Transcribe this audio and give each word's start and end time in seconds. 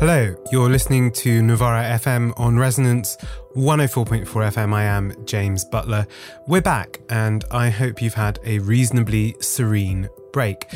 Hello, 0.00 0.32
you're 0.52 0.70
listening 0.70 1.10
to 1.10 1.42
Novara 1.42 1.82
FM 1.82 2.32
on 2.38 2.56
Resonance 2.56 3.16
104.4 3.56 4.26
FM. 4.26 4.72
I 4.72 4.84
am 4.84 5.12
James 5.26 5.64
Butler. 5.64 6.06
We're 6.46 6.60
back, 6.60 7.00
and 7.08 7.44
I 7.50 7.68
hope 7.70 8.00
you've 8.00 8.14
had 8.14 8.38
a 8.44 8.60
reasonably 8.60 9.34
serene 9.40 10.08
break. 10.32 10.70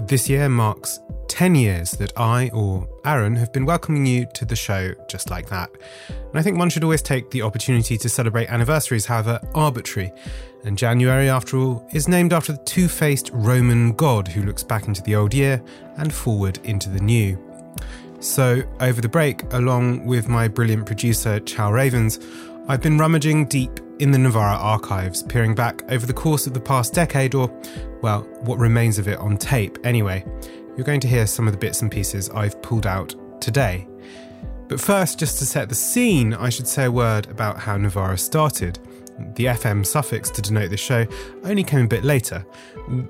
This 0.00 0.28
year 0.28 0.50
marks 0.50 1.00
10 1.28 1.54
years 1.54 1.92
that 1.92 2.12
I, 2.18 2.50
or 2.52 2.86
Aaron, 3.06 3.36
have 3.36 3.54
been 3.54 3.64
welcoming 3.64 4.04
you 4.04 4.26
to 4.34 4.44
the 4.44 4.54
show 4.54 4.92
just 5.08 5.30
like 5.30 5.48
that. 5.48 5.70
And 6.08 6.38
I 6.38 6.42
think 6.42 6.58
one 6.58 6.68
should 6.68 6.84
always 6.84 7.00
take 7.00 7.30
the 7.30 7.40
opportunity 7.40 7.96
to 7.96 8.08
celebrate 8.10 8.50
anniversaries, 8.50 9.06
however 9.06 9.40
arbitrary. 9.54 10.12
And 10.64 10.76
January, 10.76 11.30
after 11.30 11.56
all, 11.56 11.88
is 11.94 12.06
named 12.06 12.34
after 12.34 12.52
the 12.52 12.64
two 12.64 12.86
faced 12.86 13.30
Roman 13.32 13.92
god 13.92 14.28
who 14.28 14.42
looks 14.42 14.62
back 14.62 14.88
into 14.88 15.00
the 15.04 15.16
old 15.16 15.32
year 15.32 15.62
and 15.96 16.12
forward 16.12 16.58
into 16.64 16.90
the 16.90 17.00
new. 17.00 17.42
So, 18.20 18.62
over 18.80 19.00
the 19.00 19.08
break, 19.08 19.44
along 19.52 20.04
with 20.04 20.28
my 20.28 20.48
brilliant 20.48 20.86
producer, 20.86 21.38
Chal 21.40 21.72
Ravens, 21.72 22.18
I've 22.66 22.82
been 22.82 22.98
rummaging 22.98 23.46
deep 23.46 23.78
in 24.00 24.10
the 24.10 24.18
Novara 24.18 24.56
archives, 24.56 25.22
peering 25.22 25.54
back 25.54 25.82
over 25.88 26.04
the 26.04 26.12
course 26.12 26.46
of 26.46 26.52
the 26.52 26.60
past 26.60 26.92
decade, 26.92 27.34
or, 27.36 27.48
well, 28.02 28.22
what 28.40 28.58
remains 28.58 28.98
of 28.98 29.06
it 29.06 29.18
on 29.18 29.36
tape 29.36 29.78
anyway. 29.84 30.24
You're 30.76 30.84
going 30.84 31.00
to 31.00 31.08
hear 31.08 31.28
some 31.28 31.46
of 31.46 31.52
the 31.52 31.58
bits 31.58 31.80
and 31.80 31.90
pieces 31.90 32.28
I've 32.30 32.60
pulled 32.60 32.86
out 32.86 33.14
today. 33.40 33.86
But 34.66 34.80
first, 34.80 35.18
just 35.18 35.38
to 35.38 35.46
set 35.46 35.68
the 35.68 35.74
scene, 35.76 36.34
I 36.34 36.48
should 36.48 36.66
say 36.66 36.86
a 36.86 36.92
word 36.92 37.28
about 37.28 37.58
how 37.58 37.76
Novara 37.76 38.18
started. 38.18 38.80
The 39.34 39.46
FM 39.46 39.84
suffix 39.84 40.30
to 40.30 40.42
denote 40.42 40.70
this 40.70 40.80
show 40.80 41.06
only 41.44 41.64
came 41.64 41.84
a 41.84 41.88
bit 41.88 42.04
later. 42.04 42.46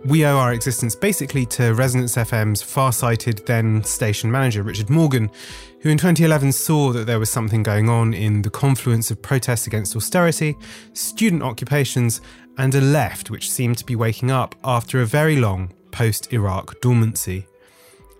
We 0.06 0.24
owe 0.24 0.38
our 0.38 0.54
existence 0.54 0.94
basically 0.94 1.44
to 1.46 1.74
Resonance 1.74 2.16
FM's 2.16 2.62
far 2.62 2.92
sighted 2.92 3.42
then 3.46 3.84
station 3.84 4.30
manager, 4.30 4.62
Richard 4.62 4.88
Morgan, 4.88 5.30
who 5.80 5.90
in 5.90 5.98
2011 5.98 6.52
saw 6.52 6.92
that 6.92 7.06
there 7.06 7.18
was 7.18 7.30
something 7.30 7.62
going 7.62 7.90
on 7.90 8.14
in 8.14 8.40
the 8.40 8.50
confluence 8.50 9.10
of 9.10 9.20
protests 9.20 9.66
against 9.66 9.94
austerity, 9.96 10.56
student 10.94 11.42
occupations, 11.42 12.22
and 12.56 12.74
a 12.74 12.80
left 12.80 13.30
which 13.30 13.50
seemed 13.50 13.76
to 13.78 13.84
be 13.84 13.94
waking 13.94 14.30
up 14.30 14.54
after 14.64 15.00
a 15.00 15.06
very 15.06 15.36
long 15.36 15.72
post 15.90 16.32
Iraq 16.32 16.80
dormancy. 16.80 17.46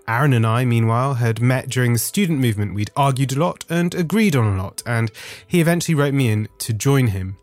Aaron 0.06 0.32
and 0.32 0.46
I, 0.46 0.64
meanwhile, 0.64 1.14
had 1.14 1.40
met 1.40 1.68
during 1.68 1.92
the 1.92 1.98
student 1.98 2.38
movement. 2.38 2.74
We'd 2.74 2.90
argued 2.96 3.32
a 3.32 3.38
lot 3.38 3.64
and 3.68 3.94
agreed 3.94 4.36
on 4.36 4.54
a 4.58 4.62
lot, 4.62 4.82
and 4.86 5.10
he 5.46 5.60
eventually 5.60 5.94
wrote 5.94 6.14
me 6.14 6.30
in 6.30 6.48
to 6.58 6.72
join 6.72 7.08
him 7.08 7.36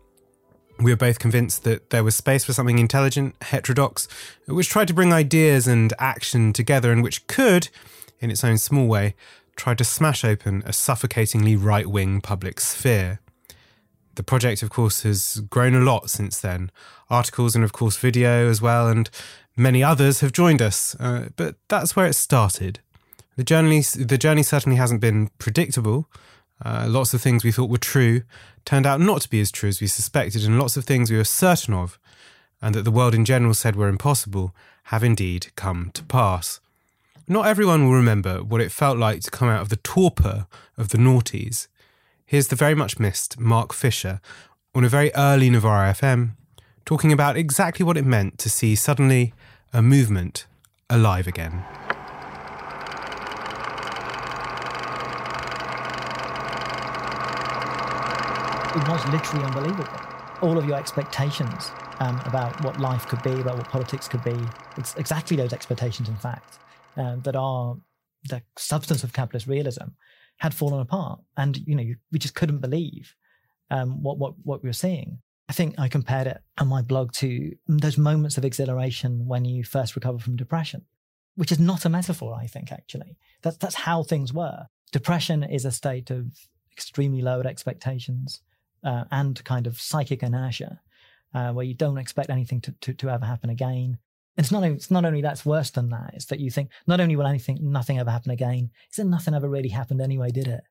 we 0.78 0.90
were 0.92 0.96
both 0.96 1.18
convinced 1.18 1.64
that 1.64 1.90
there 1.90 2.04
was 2.04 2.14
space 2.14 2.44
for 2.44 2.52
something 2.52 2.78
intelligent, 2.78 3.34
heterodox, 3.42 4.08
which 4.46 4.68
tried 4.68 4.88
to 4.88 4.94
bring 4.94 5.12
ideas 5.12 5.66
and 5.66 5.92
action 5.98 6.52
together 6.52 6.92
and 6.92 7.02
which 7.02 7.26
could, 7.26 7.68
in 8.20 8.30
its 8.30 8.44
own 8.44 8.58
small 8.58 8.86
way, 8.86 9.14
try 9.56 9.74
to 9.74 9.84
smash 9.84 10.24
open 10.24 10.62
a 10.66 10.72
suffocatingly 10.72 11.56
right 11.56 11.86
wing 11.86 12.20
public 12.20 12.60
sphere. 12.60 13.20
The 14.16 14.22
project, 14.22 14.62
of 14.62 14.70
course, 14.70 15.02
has 15.02 15.40
grown 15.50 15.74
a 15.74 15.80
lot 15.80 16.10
since 16.10 16.40
then. 16.40 16.70
Articles 17.10 17.54
and, 17.54 17.64
of 17.64 17.72
course, 17.72 17.96
video 17.96 18.48
as 18.48 18.62
well, 18.62 18.88
and 18.88 19.08
many 19.56 19.82
others 19.82 20.20
have 20.20 20.32
joined 20.32 20.62
us. 20.62 20.94
Uh, 20.98 21.28
but 21.36 21.56
that's 21.68 21.94
where 21.94 22.06
it 22.06 22.14
started. 22.14 22.80
The 23.36 23.44
journey, 23.44 23.80
the 23.80 24.18
journey 24.18 24.42
certainly 24.42 24.76
hasn't 24.76 25.02
been 25.02 25.30
predictable. 25.38 26.08
Uh, 26.64 26.86
lots 26.88 27.12
of 27.12 27.20
things 27.20 27.44
we 27.44 27.52
thought 27.52 27.70
were 27.70 27.78
true 27.78 28.22
turned 28.64 28.86
out 28.86 29.00
not 29.00 29.20
to 29.22 29.28
be 29.28 29.40
as 29.40 29.50
true 29.50 29.68
as 29.68 29.80
we 29.80 29.86
suspected, 29.86 30.44
and 30.44 30.58
lots 30.58 30.76
of 30.76 30.84
things 30.84 31.10
we 31.10 31.16
were 31.16 31.24
certain 31.24 31.74
of, 31.74 31.98
and 32.60 32.74
that 32.74 32.82
the 32.82 32.90
world 32.90 33.14
in 33.14 33.24
general 33.24 33.54
said 33.54 33.76
were 33.76 33.88
impossible, 33.88 34.54
have 34.84 35.04
indeed 35.04 35.48
come 35.56 35.90
to 35.94 36.02
pass. 36.04 36.60
Not 37.28 37.46
everyone 37.46 37.84
will 37.84 37.94
remember 37.94 38.42
what 38.42 38.60
it 38.60 38.72
felt 38.72 38.98
like 38.98 39.20
to 39.22 39.30
come 39.30 39.48
out 39.48 39.60
of 39.60 39.68
the 39.68 39.76
torpor 39.76 40.46
of 40.78 40.90
the 40.90 40.98
noughties. 40.98 41.66
Here's 42.24 42.48
the 42.48 42.56
very 42.56 42.74
much 42.74 42.98
missed 42.98 43.38
Mark 43.38 43.72
Fisher 43.72 44.20
on 44.74 44.84
a 44.84 44.88
very 44.88 45.12
early 45.14 45.50
Novara 45.50 45.92
FM, 45.92 46.32
talking 46.84 47.12
about 47.12 47.36
exactly 47.36 47.84
what 47.84 47.96
it 47.96 48.04
meant 48.04 48.38
to 48.38 48.50
see 48.50 48.74
suddenly 48.74 49.32
a 49.72 49.82
movement 49.82 50.46
alive 50.88 51.26
again. 51.26 51.64
It 58.76 58.88
was 58.88 59.06
literally 59.08 59.44
unbelievable. 59.44 60.00
All 60.42 60.58
of 60.58 60.66
your 60.66 60.76
expectations 60.76 61.70
um, 62.00 62.20
about 62.26 62.62
what 62.62 62.78
life 62.78 63.06
could 63.06 63.22
be, 63.22 63.32
about 63.40 63.56
what 63.56 63.68
politics 63.68 64.06
could 64.06 64.22
be, 64.22 64.36
it's 64.76 64.94
exactly 64.96 65.36
those 65.36 65.54
expectations, 65.54 66.10
in 66.10 66.16
fact, 66.16 66.58
uh, 66.98 67.16
that 67.16 67.34
are 67.34 67.76
the 68.28 68.42
substance 68.58 69.02
of 69.02 69.14
capitalist 69.14 69.46
realism, 69.46 69.88
had 70.38 70.52
fallen 70.52 70.80
apart, 70.80 71.20
and 71.38 71.56
you 71.66 71.74
know 71.74 71.82
you, 71.82 71.96
we 72.12 72.18
just 72.18 72.34
couldn't 72.34 72.58
believe 72.58 73.14
um, 73.70 74.02
what 74.02 74.18
what 74.18 74.34
what 74.42 74.62
we 74.62 74.68
were 74.68 74.74
seeing. 74.74 75.18
I 75.48 75.52
think 75.54 75.76
I 75.78 75.88
compared 75.88 76.26
it 76.26 76.38
on 76.58 76.68
my 76.68 76.82
blog 76.82 77.12
to 77.14 77.52
those 77.68 77.96
moments 77.96 78.36
of 78.36 78.44
exhilaration 78.44 79.26
when 79.26 79.44
you 79.44 79.64
first 79.64 79.94
recover 79.94 80.18
from 80.18 80.36
depression, 80.36 80.84
which 81.36 81.52
is 81.52 81.58
not 81.58 81.84
a 81.84 81.88
metaphor. 81.88 82.36
I 82.38 82.46
think 82.46 82.70
actually 82.72 83.16
that's 83.42 83.56
that's 83.56 83.74
how 83.74 84.02
things 84.02 84.34
were. 84.34 84.66
Depression 84.92 85.42
is 85.42 85.64
a 85.64 85.72
state 85.72 86.10
of 86.10 86.26
extremely 86.72 87.22
lowered 87.22 87.46
expectations, 87.46 88.42
uh, 88.86 89.04
and 89.10 89.44
kind 89.44 89.66
of 89.66 89.80
psychic 89.80 90.22
inertia, 90.22 90.80
uh, 91.34 91.52
where 91.52 91.64
you 91.64 91.74
don't 91.74 91.98
expect 91.98 92.30
anything 92.30 92.60
to, 92.62 92.72
to, 92.80 92.94
to 92.94 93.10
ever 93.10 93.26
happen 93.26 93.50
again. 93.50 93.98
It's 94.38 94.52
not 94.52 94.64
it's 94.64 94.90
not 94.90 95.04
only 95.04 95.22
that's 95.22 95.44
worse 95.44 95.70
than 95.70 95.90
that. 95.90 96.12
It's 96.14 96.26
that 96.26 96.40
you 96.40 96.50
think 96.50 96.70
not 96.86 97.00
only 97.00 97.16
will 97.16 97.26
anything 97.26 97.58
nothing 97.60 97.98
ever 97.98 98.10
happen 98.10 98.30
again. 98.30 98.70
It's 98.86 98.98
that 98.98 99.04
nothing 99.04 99.34
ever 99.34 99.48
really 99.48 99.70
happened 99.70 100.00
anyway, 100.00 100.30
did 100.30 100.46
it? 100.46 100.62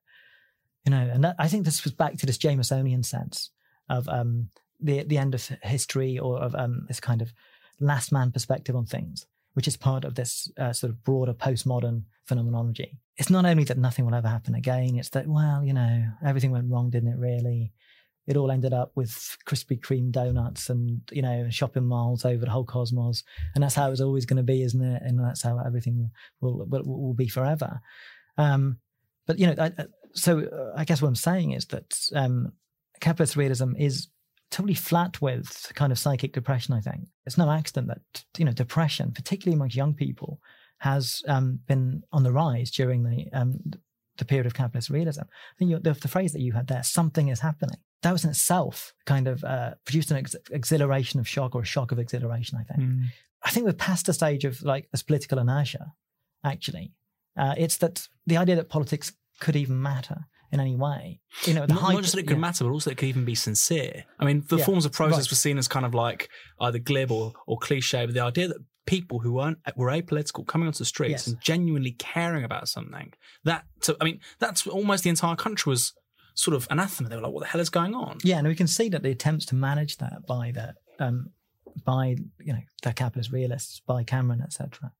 You 0.86 0.92
know, 0.92 1.09
and 1.12 1.24
that, 1.24 1.36
I 1.40 1.48
think 1.48 1.66
this 1.66 1.84
was 1.84 1.94
back 1.94 2.18
to 2.18 2.26
this 2.26 2.38
Jamesonian 2.38 3.03
sense 3.03 3.50
of 3.90 4.08
um, 4.08 4.50
the 4.80 5.03
the 5.03 5.18
end 5.18 5.34
of 5.34 5.46
history 5.64 6.18
or 6.18 6.40
of 6.40 6.56
um, 6.56 6.86
this 6.88 7.00
kind 7.00 7.22
of 7.22 7.34
last 7.80 8.12
man 8.12 8.32
perspective 8.32 8.76
on 8.76 8.86
things, 8.86 9.26
which 9.56 9.68
is 9.68 9.78
part 9.78 10.06
of 10.06 10.16
this 10.16 10.50
uh, 10.58 10.72
sort 10.72 10.92
of 10.92 11.03
broader 11.03 11.34
postmodern 11.34 12.03
phenomenology. 12.24 13.00
It's 13.18 13.30
not 13.30 13.46
only 13.46 13.64
that 13.66 13.78
nothing 13.78 14.06
will 14.06 14.16
ever 14.16 14.28
happen 14.28 14.56
again; 14.56 14.96
it's 14.96 15.09
that 15.09 15.28
well, 15.28 15.64
you 15.66 15.74
know, 15.74 16.06
everything 16.24 16.52
went 16.52 16.70
wrong, 16.70 16.92
didn't 16.92 17.09
it? 17.09 17.18
Really, 17.18 17.74
it 18.28 18.38
all 18.38 18.52
ended 18.52 18.74
up 18.74 18.91
with 18.96 19.38
Krispy 19.47 19.80
Kreme 19.80 20.12
donuts 20.12 20.69
and 20.69 21.02
you 21.12 21.22
know 21.22 21.47
shopping 21.50 21.86
malls 21.86 22.25
over 22.25 22.46
the 22.46 22.52
whole 22.52 22.66
cosmos, 22.66 23.24
and 23.53 23.63
that's 23.63 23.75
how 23.75 23.91
it's 23.91 24.02
always 24.02 24.25
going 24.25 24.38
to 24.38 24.44
be, 24.44 24.63
isn't 24.63 24.84
it? 24.84 25.02
And 25.03 25.19
that's 25.19 25.44
how 25.44 25.59
everything 25.59 26.09
will 26.41 26.66
will, 26.68 26.84
will 26.84 27.14
be 27.14 27.28
forever. 27.28 27.81
Um, 28.38 28.78
but 29.28 29.40
you 29.40 29.47
know, 29.47 29.56
I, 29.58 29.72
so 30.14 30.40
uh, 30.40 30.74
I 30.75 30.85
guess 30.85 31.02
what 31.02 31.09
I'm 31.09 31.16
saying 31.16 31.52
is 31.52 31.66
that 31.68 31.96
um, 32.14 32.53
capitalist 33.00 33.35
realism 33.35 33.75
is 33.78 34.08
totally 34.52 34.74
flat 34.74 35.22
with 35.22 35.72
kind 35.75 35.91
of 35.91 36.00
psychic 36.00 36.34
depression. 36.34 36.74
I 36.74 36.81
think 36.81 37.08
it's 37.25 37.38
no 37.38 37.50
accident 37.52 37.88
that 37.88 38.24
you 38.38 38.46
know 38.46 38.53
depression, 38.53 39.12
particularly 39.12 39.56
amongst 39.56 39.75
young 39.75 39.94
people, 39.94 40.40
has 40.80 41.22
um, 41.28 41.59
been 41.68 42.03
on 42.12 42.24
the 42.24 42.31
rise 42.31 42.72
during 42.72 43.03
the 43.03 43.28
um, 43.38 43.59
the 44.18 44.25
period 44.25 44.46
of 44.46 44.53
capitalist 44.53 44.90
realism. 44.90 45.22
I 45.22 45.56
think 45.58 45.84
the, 45.84 45.94
the, 45.94 46.08
phrase 46.08 46.31
that 46.31 46.41
you 46.41 46.53
had 46.53 46.68
there, 46.68 46.84
something 46.84 47.28
is 47.28 47.41
happening 47.41 47.80
that 48.06 48.12
was 48.12 48.24
in 48.24 48.30
itself 48.30 48.94
kind 49.08 49.28
of 49.28 49.44
uh, 49.44 49.72
produced 49.84 50.12
an 50.12 50.18
ex- 50.18 50.36
exhilaration 50.52 51.20
of 51.20 51.28
shock 51.28 51.56
or 51.56 51.64
a 51.64 51.66
shock 51.66 51.92
of 51.92 51.98
exhilaration, 51.98 52.56
I 52.60 52.64
think. 52.64 52.88
Mm. 52.88 53.06
I 53.44 53.50
think 53.50 53.66
we're 53.66 53.74
past 53.74 54.06
the 54.06 54.14
stage 54.14 54.46
of 54.46 54.62
like 54.62 54.88
this 54.92 55.02
political 55.02 55.40
inertia, 55.40 55.94
actually. 56.44 56.94
Uh, 57.36 57.56
it's 57.58 57.78
that 57.78 58.08
the 58.28 58.38
idea 58.38 58.56
that 58.58 58.70
politics 58.70 59.12
could 59.40 59.56
even 59.56 59.82
matter 59.82 60.28
in 60.52 60.60
any 60.60 60.76
way. 60.76 61.20
You 61.46 61.56
know, 61.56 61.66
not, 61.66 61.82
not, 61.82 62.02
just 62.04 62.14
that 62.14 62.20
it 62.20 62.28
could 62.28 62.38
yeah. 62.38 62.42
matter, 62.42 62.64
but 62.64 62.70
also 62.70 62.92
it 62.92 62.98
could 62.98 63.08
even 63.08 63.26
be 63.26 63.34
sincere. 63.34 64.06
I 64.20 64.26
mean, 64.26 64.44
the 64.50 64.58
yeah, 64.58 64.66
forms 64.66 64.86
of 64.86 64.92
protest 64.92 65.22
right. 65.22 65.32
were 65.32 65.36
seen 65.36 65.58
as 65.58 65.68
kind 65.68 65.86
of 65.86 65.96
like 65.96 66.30
either 66.62 66.78
glib 66.78 67.12
or, 67.12 67.34
or 67.48 67.58
cliche, 67.58 68.06
but 68.06 68.14
the 68.14 68.22
idea 68.22 68.50
that 68.50 68.58
people 68.86 69.18
who 69.18 69.34
weren't 69.34 69.58
were 69.76 69.90
apolitical 69.90 70.46
coming 70.46 70.68
onto 70.68 70.78
the 70.78 70.86
streets 70.86 71.12
yes. 71.12 71.28
and 71.28 71.42
genuinely 71.42 71.94
caring 71.94 72.44
about 72.44 72.68
something 72.68 73.12
that 73.44 73.64
so, 73.82 73.96
I 74.00 74.03
mean 74.03 74.20
that's 74.38 74.68
almost 74.68 75.03
the 75.03 75.09
entire 75.09 75.35
country 75.35 75.72
was 75.72 75.94
sort 76.35 76.55
of 76.55 76.67
anathema. 76.70 77.09
They 77.09 77.16
were 77.16 77.23
like, 77.23 77.32
"What 77.32 77.41
the 77.41 77.47
hell 77.47 77.61
is 77.61 77.70
going 77.70 77.96
on?" 77.96 78.20
Yeah, 78.23 78.37
and 78.37 78.47
we 78.47 78.55
can 78.55 78.67
see 78.67 78.90
that 78.90 79.02
the 79.02 79.11
attempts 79.11 79.46
to 79.47 79.55
manage 79.55 79.97
that 79.97 80.28
by 80.28 80.52
the 80.52 80.76
um, 81.03 81.32
by 81.84 82.17
you 82.40 82.53
know 82.53 82.61
the 82.84 82.93
capitalist 82.93 83.32
realists, 83.32 83.79
by 83.79 84.03
Cameron, 84.03 84.41
etc., 84.41 84.91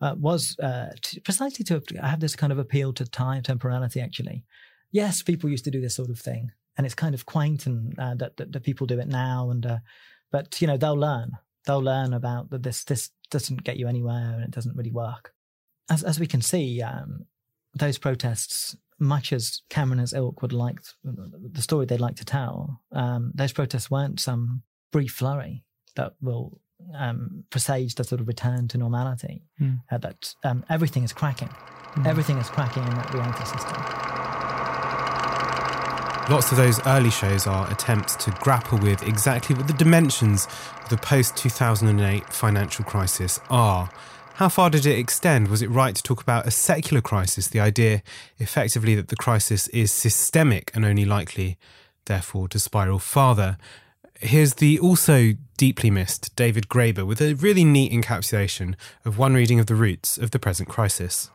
uh, 0.00 0.14
was 0.18 0.58
uh, 0.60 0.90
precisely 1.24 1.64
to 1.64 1.82
have 2.00 2.20
this 2.20 2.36
kind 2.36 2.52
of 2.52 2.58
appeal 2.58 2.92
to 2.94 3.04
time 3.04 3.42
temporality. 3.42 4.00
Actually, 4.00 4.44
yes, 4.92 5.22
people 5.22 5.50
used 5.50 5.64
to 5.64 5.70
do 5.70 5.80
this 5.80 5.96
sort 5.96 6.10
of 6.10 6.18
thing, 6.18 6.52
and 6.76 6.86
it's 6.86 6.94
kind 6.94 7.14
of 7.14 7.26
quaint 7.26 7.66
and 7.66 7.98
uh, 7.98 8.14
that, 8.14 8.36
that, 8.36 8.52
that 8.52 8.62
people 8.62 8.86
do 8.86 9.00
it 9.00 9.08
now. 9.08 9.50
And 9.50 9.66
uh, 9.66 9.78
but 10.30 10.60
you 10.60 10.66
know 10.66 10.76
they'll 10.76 10.94
learn. 10.94 11.32
They'll 11.66 11.82
learn 11.82 12.14
about 12.14 12.50
that. 12.50 12.62
This 12.62 12.84
this 12.84 13.10
doesn't 13.30 13.64
get 13.64 13.76
you 13.76 13.88
anywhere, 13.88 14.32
and 14.34 14.44
it 14.44 14.50
doesn't 14.50 14.76
really 14.76 14.92
work. 14.92 15.32
As 15.88 16.02
as 16.02 16.20
we 16.20 16.26
can 16.26 16.42
see, 16.42 16.80
um, 16.82 17.26
those 17.74 17.98
protests 17.98 18.76
much 18.98 19.32
as 19.32 19.62
Cameron 19.70 19.98
and 19.98 20.02
his 20.02 20.12
ilk 20.12 20.42
would 20.42 20.52
like 20.52 20.78
the 21.02 21.62
story 21.62 21.86
they'd 21.86 22.00
like 22.00 22.16
to 22.16 22.24
tell, 22.24 22.82
um, 22.92 23.32
those 23.34 23.52
protests 23.52 23.90
weren't 23.90 24.20
some 24.20 24.62
brief 24.92 25.12
flurry 25.12 25.64
that 25.96 26.12
will 26.20 26.60
um, 26.94 27.44
presage 27.50 27.94
the 27.94 28.04
sort 28.04 28.20
of 28.20 28.28
return 28.28 28.68
to 28.68 28.78
normality. 28.78 29.42
Mm. 29.60 29.80
Uh, 29.90 29.98
that 29.98 30.34
um, 30.44 30.64
everything 30.68 31.02
is 31.02 31.12
cracking. 31.12 31.48
Mm. 31.94 32.06
Everything 32.06 32.36
is 32.38 32.48
cracking 32.48 32.82
in 32.82 32.94
that 32.94 33.12
reality 33.12 33.44
system. 33.44 33.76
Lots 36.30 36.52
of 36.52 36.58
those 36.58 36.78
early 36.86 37.10
shows 37.10 37.46
are 37.46 37.70
attempts 37.72 38.14
to 38.24 38.30
grapple 38.40 38.78
with 38.78 39.02
exactly 39.02 39.56
what 39.56 39.66
the 39.66 39.72
dimensions 39.72 40.46
of 40.80 40.88
the 40.88 40.96
post 40.96 41.36
2008 41.36 42.32
financial 42.32 42.84
crisis 42.84 43.40
are. 43.50 43.90
How 44.40 44.48
far 44.48 44.70
did 44.70 44.86
it 44.86 44.98
extend? 44.98 45.48
Was 45.48 45.60
it 45.60 45.68
right 45.68 45.94
to 45.94 46.02
talk 46.02 46.22
about 46.22 46.46
a 46.46 46.50
secular 46.50 47.02
crisis, 47.02 47.46
the 47.46 47.60
idea 47.60 48.02
effectively 48.38 48.94
that 48.94 49.08
the 49.08 49.16
crisis 49.16 49.68
is 49.68 49.92
systemic 49.92 50.70
and 50.72 50.82
only 50.82 51.04
likely, 51.04 51.58
therefore, 52.06 52.48
to 52.48 52.58
spiral 52.58 52.98
farther? 52.98 53.58
Here's 54.18 54.54
the 54.54 54.78
also 54.78 55.34
deeply 55.58 55.90
missed 55.90 56.34
David 56.36 56.70
Graeber 56.70 57.06
with 57.06 57.20
a 57.20 57.34
really 57.34 57.64
neat 57.64 57.92
encapsulation 57.92 58.76
of 59.04 59.18
one 59.18 59.34
reading 59.34 59.60
of 59.60 59.66
the 59.66 59.74
roots 59.74 60.16
of 60.16 60.30
the 60.30 60.38
present 60.38 60.70
crisis. 60.70 61.28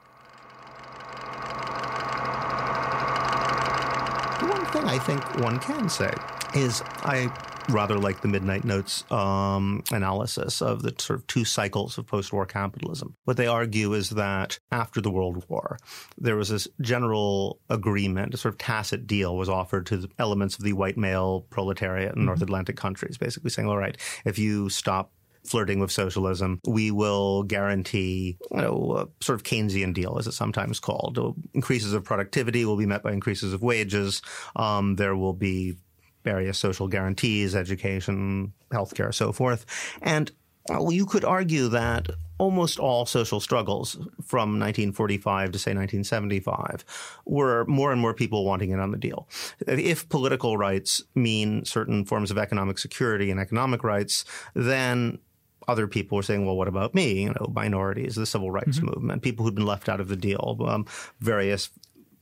The 4.40 4.48
one 4.48 4.66
thing 4.66 4.86
I 4.86 4.98
think 4.98 5.44
one 5.44 5.60
can 5.60 5.90
say 5.90 6.12
is 6.56 6.82
I 7.04 7.32
rather 7.70 7.98
like 7.98 8.22
the 8.22 8.28
Midnight 8.28 8.64
Notes 8.64 9.10
um, 9.12 9.84
analysis 9.92 10.62
of 10.62 10.82
the 10.82 10.94
sort 10.98 11.20
of 11.20 11.28
two 11.28 11.46
cycles 11.46 11.98
of 11.98 12.08
post 12.08 12.32
war 12.32 12.46
capitalism. 12.46 13.16
What 13.26 13.38
they 13.38 13.48
argue 13.48 13.94
is 13.94 14.12
that 14.12 14.60
after 14.72 15.02
the 15.02 15.12
World 15.12 15.44
War, 15.48 15.78
there 16.18 16.36
was 16.36 16.50
this 16.50 16.68
general 16.82 17.60
agreement, 17.70 18.34
a 18.34 18.38
sort 18.38 18.54
of 18.54 18.58
tacit 18.58 19.08
deal 19.08 19.36
was 19.36 19.50
offered 19.50 19.86
to 19.88 19.98
the 19.98 20.10
elements 20.20 20.58
of 20.58 20.64
the 20.64 20.74
white 20.74 20.98
male 20.98 21.46
proletariat 21.50 22.10
in 22.10 22.20
mm-hmm. 22.20 22.26
North 22.26 22.42
Atlantic 22.42 22.78
countries, 22.78 23.18
basically 23.18 23.50
saying, 23.50 23.68
all 23.68 23.78
right, 23.78 23.98
if 24.26 24.38
you 24.38 24.70
stop 24.70 25.12
flirting 25.46 25.80
with 25.80 25.92
socialism, 25.92 26.60
we 26.68 26.92
will 26.92 27.44
guarantee, 27.44 28.38
you 28.52 28.62
know, 28.62 28.96
a 28.98 29.24
sort 29.24 29.40
of 29.40 29.44
Keynesian 29.44 29.94
deal, 29.94 30.18
as 30.18 30.28
it's 30.28 30.36
sometimes 30.36 30.80
called. 30.80 31.20
Increases 31.54 31.94
of 31.94 32.04
productivity 32.04 32.66
will 32.66 32.78
be 32.78 32.86
met 32.86 33.04
by 33.04 33.12
increases 33.12 33.54
of 33.54 33.62
wages. 33.62 34.22
Um, 34.56 34.96
there 34.96 35.16
will 35.16 35.34
be 35.34 35.76
various 36.26 36.58
social 36.58 36.90
guarantees, 36.90 37.56
education, 37.56 38.52
healthcare, 38.72 39.14
so 39.14 39.32
forth. 39.32 39.66
And 40.02 40.32
well, 40.68 40.92
you 40.92 41.06
could 41.06 41.24
argue 41.24 41.68
that 41.70 42.10
almost 42.38 42.80
all 42.80 43.06
social 43.06 43.40
struggles 43.40 43.94
from 44.22 44.60
1945 44.60 45.52
to 45.52 45.60
say 45.60 45.72
1975 45.72 46.84
were 47.26 47.64
more 47.66 47.92
and 47.92 48.02
more 48.02 48.14
people 48.14 48.44
wanting 48.44 48.72
in 48.72 48.80
on 48.80 48.92
the 48.92 48.98
deal. 48.98 49.30
If 49.68 50.10
political 50.10 50.58
rights 50.58 51.02
mean 51.14 51.64
certain 51.64 52.04
forms 52.04 52.32
of 52.32 52.38
economic 52.38 52.80
security 52.80 53.32
and 53.32 53.40
economic 53.40 53.84
rights, 53.84 54.26
then 54.54 55.20
other 55.68 55.88
people 55.88 56.18
were 56.18 56.24
saying, 56.24 56.46
well, 56.46 56.58
what 56.58 56.68
about 56.68 56.94
me? 56.94 57.24
You 57.24 57.30
know, 57.30 57.52
minorities, 57.54 58.16
the 58.16 58.26
civil 58.26 58.52
rights 58.52 58.78
mm-hmm. 58.78 58.88
movement, 58.88 59.22
people 59.22 59.46
who'd 59.46 59.56
been 59.56 59.66
left 59.66 59.88
out 59.88 60.00
of 60.00 60.08
the 60.08 60.16
deal, 60.16 60.58
um, 60.68 60.86
various 61.20 61.70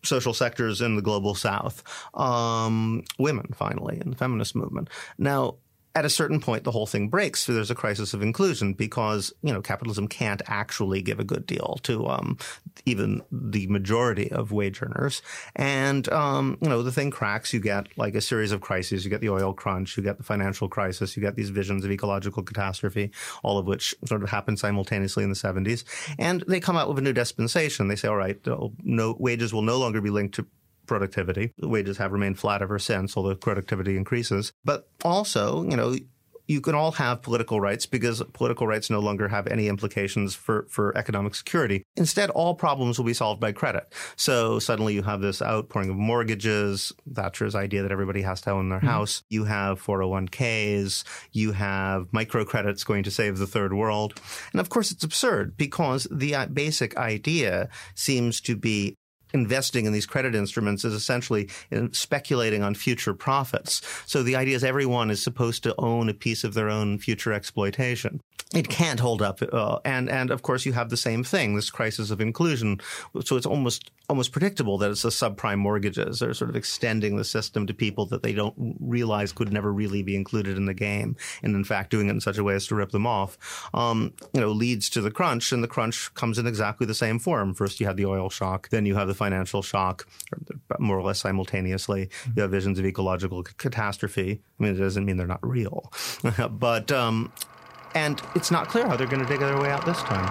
social 0.04 0.34
sectors 0.34 0.82
in 0.82 0.96
the 0.96 1.02
global 1.02 1.36
south, 1.36 1.84
um, 2.14 3.04
women, 3.18 3.48
finally, 3.56 4.00
in 4.00 4.10
the 4.10 4.16
feminist 4.16 4.56
movement. 4.56 4.90
Now, 5.18 5.56
at 5.96 6.06
a 6.06 6.10
certain 6.10 6.40
point, 6.40 6.64
the 6.64 6.72
whole 6.72 6.88
thing 6.88 7.08
breaks. 7.08 7.42
So 7.42 7.54
there's 7.54 7.70
a 7.70 7.76
crisis 7.76 8.14
of 8.14 8.24
inclusion 8.24 8.74
because 8.74 9.32
you 9.44 9.54
know 9.54 9.62
capitalism 9.62 10.08
can't 10.08 10.42
actually 10.48 11.02
give 11.02 11.20
a 11.20 11.24
good 11.24 11.46
deal 11.46 11.80
to 11.84 12.08
um, 12.08 12.38
even 12.86 13.22
the 13.32 13.68
majority 13.68 14.32
of 14.32 14.52
wage 14.52 14.82
earners, 14.82 15.22
and 15.56 16.10
um, 16.10 16.58
you 16.62 16.70
know 16.70 16.82
the 16.82 16.92
thing 16.92 17.12
cracks. 17.12 17.54
You 17.54 17.60
get 17.60 17.88
like 17.96 18.16
a 18.16 18.22
series 18.22 18.52
of 18.52 18.62
crises. 18.62 19.04
You 19.04 19.12
get 19.12 19.22
the 19.22 19.30
oil 19.30 19.54
crunch. 19.54 19.96
You 19.96 20.04
get 20.04 20.18
the 20.18 20.24
financial 20.24 20.68
crisis. 20.68 21.16
You 21.16 21.22
get 21.22 21.36
these 21.36 21.52
visions 21.52 21.86
of 21.86 21.92
ecological 21.92 22.42
catastrophe, 22.42 23.12
all 23.44 23.60
of 23.60 23.68
which 23.68 23.94
sort 24.06 24.24
of 24.24 24.30
happen 24.30 24.58
simultaneously 24.58 25.24
in 25.24 25.30
the 25.30 25.36
70s, 25.36 25.84
and 26.18 26.44
they 26.48 26.60
come 26.60 26.76
out 26.76 26.90
with 26.90 26.98
a 26.98 27.02
new 27.02 27.14
dispensation. 27.14 27.88
They 27.88 27.96
say, 27.96 28.08
all 28.08 28.16
right, 28.16 28.40
no 28.84 29.16
wages 29.20 29.54
will 29.54 29.62
no 29.62 29.78
longer 29.78 30.02
be 30.02 30.10
linked 30.10 30.36
to 30.36 30.48
productivity. 30.94 31.52
Wages 31.60 31.98
have 31.98 32.12
remained 32.12 32.38
flat 32.38 32.62
ever 32.62 32.78
since, 32.78 33.18
although 33.18 33.34
productivity 33.34 33.98
increases. 33.98 34.54
But 34.64 34.88
also, 35.04 35.64
you 35.64 35.76
know, 35.76 35.96
you 36.48 36.62
can 36.62 36.76
all 36.76 36.92
have 36.92 37.24
political 37.24 37.60
rights 37.60 37.88
because 37.88 38.22
political 38.34 38.68
rights 38.68 38.92
no 38.92 39.00
longer 39.00 39.28
have 39.28 39.48
any 39.48 39.68
implications 39.68 40.36
for, 40.36 40.68
for 40.70 40.96
economic 40.96 41.34
security. 41.34 41.82
Instead, 41.96 42.30
all 42.30 42.54
problems 42.54 43.00
will 43.00 43.06
be 43.06 43.14
solved 43.14 43.42
by 43.42 43.52
credit. 43.52 43.92
So 44.18 44.60
suddenly 44.60 44.94
you 44.94 45.02
have 45.02 45.22
this 45.22 45.42
outpouring 45.42 45.90
of 45.90 45.96
mortgages, 45.96 46.92
Thatcher's 47.12 47.56
idea 47.56 47.82
that 47.82 47.92
everybody 47.92 48.22
has 48.22 48.42
to 48.42 48.52
own 48.52 48.70
their 48.70 48.78
mm-hmm. 48.78 48.88
house. 48.88 49.24
You 49.30 49.46
have 49.46 49.82
401ks. 49.82 51.04
You 51.32 51.54
have 51.54 52.12
microcredits 52.12 52.86
going 52.86 53.02
to 53.04 53.12
save 53.12 53.40
the 53.40 53.48
third 53.48 53.74
world. 53.74 54.22
And 54.52 54.62
of 54.62 54.70
course, 54.70 54.92
it's 54.92 55.04
absurd 55.04 55.58
because 55.58 56.08
the 56.12 56.36
uh, 56.36 56.46
basic 56.48 56.96
idea 56.98 57.70
seems 57.96 58.42
to 58.42 58.56
be 58.56 58.96
investing 59.34 59.86
in 59.86 59.94
these 59.94 60.06
credit 60.06 60.36
instruments 60.36 60.86
is 60.86 60.94
essentially 60.94 61.50
speculating 61.92 62.64
on 62.64 62.76
future 62.76 63.14
profits. 63.14 63.82
So 64.06 64.24
the 64.24 64.36
idea 64.36 64.56
is 64.56 64.64
everyone 64.64 65.10
is 65.10 65.24
supposed 65.24 65.64
to 65.64 65.76
own 65.78 66.10
a 66.10 66.14
piece 66.14 66.44
of 66.44 66.54
their 66.54 66.70
own 66.70 67.00
future 67.00 67.34
exploitation. 67.34 68.22
It 68.54 68.70
can't 68.70 69.00
hold 69.00 69.24
up, 69.24 69.40
uh, 69.42 69.80
and 69.84 70.10
and 70.10 70.30
of 70.30 70.44
course 70.44 70.64
you 70.64 70.74
have 70.74 70.90
the 70.90 70.98
same 70.98 71.24
thing, 71.24 71.56
this 71.56 71.72
crisis 71.72 72.12
of 72.12 72.22
inclusion. 72.22 72.80
So 73.24 73.36
it's 73.36 73.48
almost 73.48 73.90
almost 74.10 74.32
predictable 74.32 74.78
that 74.78 74.92
it's 74.92 75.02
the 75.02 75.10
subprime 75.10 75.58
mortgages. 75.58 76.20
They're 76.20 76.36
sort 76.36 76.52
of 76.52 76.56
extending 76.56 77.16
the 77.16 77.24
system 77.24 77.66
to 77.66 77.74
people 77.74 78.06
that 78.08 78.22
they 78.22 78.34
don't 78.34 78.78
realize 78.80 79.32
could 79.32 79.52
never 79.52 79.74
really 79.74 80.04
be 80.04 80.16
included 80.16 80.56
in 80.56 80.66
the 80.66 80.74
game, 80.76 81.16
and 81.42 81.56
in 81.56 81.64
fact 81.64 81.90
doing 81.90 82.10
it 82.10 82.12
in 82.12 82.22
such 82.22 82.38
a 82.38 82.44
way 82.44 82.54
as 82.54 82.68
to 82.68 82.76
rip 82.76 82.92
them 82.92 83.08
off. 83.08 83.40
Um, 83.74 84.14
you 84.34 84.42
know, 84.42 84.52
leads 84.52 84.88
to 84.92 85.02
the 85.02 85.10
crunch, 85.10 85.52
and 85.52 85.64
the 85.64 85.68
crunch 85.68 86.14
comes 86.14 86.38
in 86.38 86.46
exactly 86.46 86.86
the 86.86 86.94
same 86.94 87.18
form. 87.18 87.56
First 87.56 87.80
you 87.80 87.88
have 87.88 87.98
the 87.98 88.06
oil 88.06 88.30
shock, 88.30 88.70
then 88.70 88.86
you 88.86 88.94
have 88.96 89.08
the 89.08 89.16
financial 89.24 89.62
shock, 89.62 90.06
more 90.80 90.98
or 90.98 91.04
less 91.04 91.20
simultaneously. 91.20 92.10
You 92.36 92.42
have 92.42 92.52
visions 92.52 92.78
of 92.80 92.86
ecological 92.86 93.44
catastrophe. 93.44 94.42
I 94.60 94.64
mean, 94.64 94.76
it 94.76 94.80
doesn't 94.80 95.06
mean 95.06 95.18
they're 95.18 95.36
not 95.38 95.46
real, 95.46 95.92
but 96.52 96.92
um, 96.92 97.32
and 97.96 98.22
it's 98.36 98.52
not 98.52 98.68
clear 98.68 98.86
how 98.88 98.96
they're 98.98 99.08
going 99.08 99.24
to 99.24 99.28
dig 99.28 99.40
their 99.40 99.60
way 99.60 99.70
out 99.70 99.86
this 99.86 100.02
time. 100.04 100.28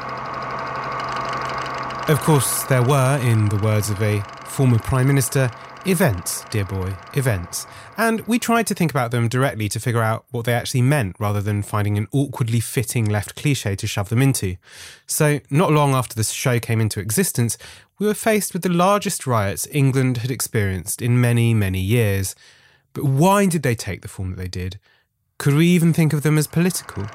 Of 2.09 2.21
course, 2.21 2.65
there 2.65 2.83
were, 2.83 3.19
in 3.23 3.49
the 3.49 3.57
words 3.59 3.89
of 3.89 4.03
a 4.03 4.21
former 4.45 4.79
Prime 4.79 5.07
Minister, 5.07 5.51
events, 5.87 6.45
dear 6.51 6.65
boy, 6.65 6.95
events. 7.15 7.67
And 7.97 8.21
we 8.27 8.39
tried 8.39 8.67
to 8.69 8.75
think 8.75 8.91
about 8.91 9.11
them 9.11 9.29
directly 9.29 9.69
to 9.71 9.81
figure 9.81 10.03
out 10.03 10.25
what 10.31 10.45
they 10.45 10.55
actually 10.55 10.83
meant 10.83 11.17
rather 11.19 11.41
than 11.41 11.63
finding 11.63 11.99
an 11.99 12.09
awkwardly 12.13 12.61
fitting 12.61 13.05
left 13.05 13.35
cliche 13.35 13.77
to 13.77 13.87
shove 13.87 14.09
them 14.09 14.23
into. 14.23 14.57
So, 15.07 15.41
not 15.51 15.73
long 15.73 15.95
after 15.95 16.15
the 16.15 16.25
show 16.25 16.59
came 16.61 16.81
into 16.81 17.01
existence, 17.01 17.59
we 17.99 18.07
were 18.07 18.15
faced 18.15 18.53
with 18.53 18.63
the 18.63 18.69
largest 18.69 19.27
riots 19.27 19.69
England 19.71 20.19
had 20.19 20.31
experienced 20.31 21.03
in 21.03 21.21
many, 21.21 21.55
many 21.55 21.81
years. 21.81 22.35
But 22.93 23.05
why 23.05 23.47
did 23.47 23.63
they 23.63 23.75
take 23.75 24.03
the 24.03 24.09
form 24.09 24.31
that 24.31 24.37
they 24.37 24.49
did? 24.49 24.79
Could 25.39 25.55
we 25.55 25.67
even 25.69 25.93
think 25.93 26.13
of 26.13 26.23
them 26.23 26.39
as 26.39 26.47
political? 26.47 27.07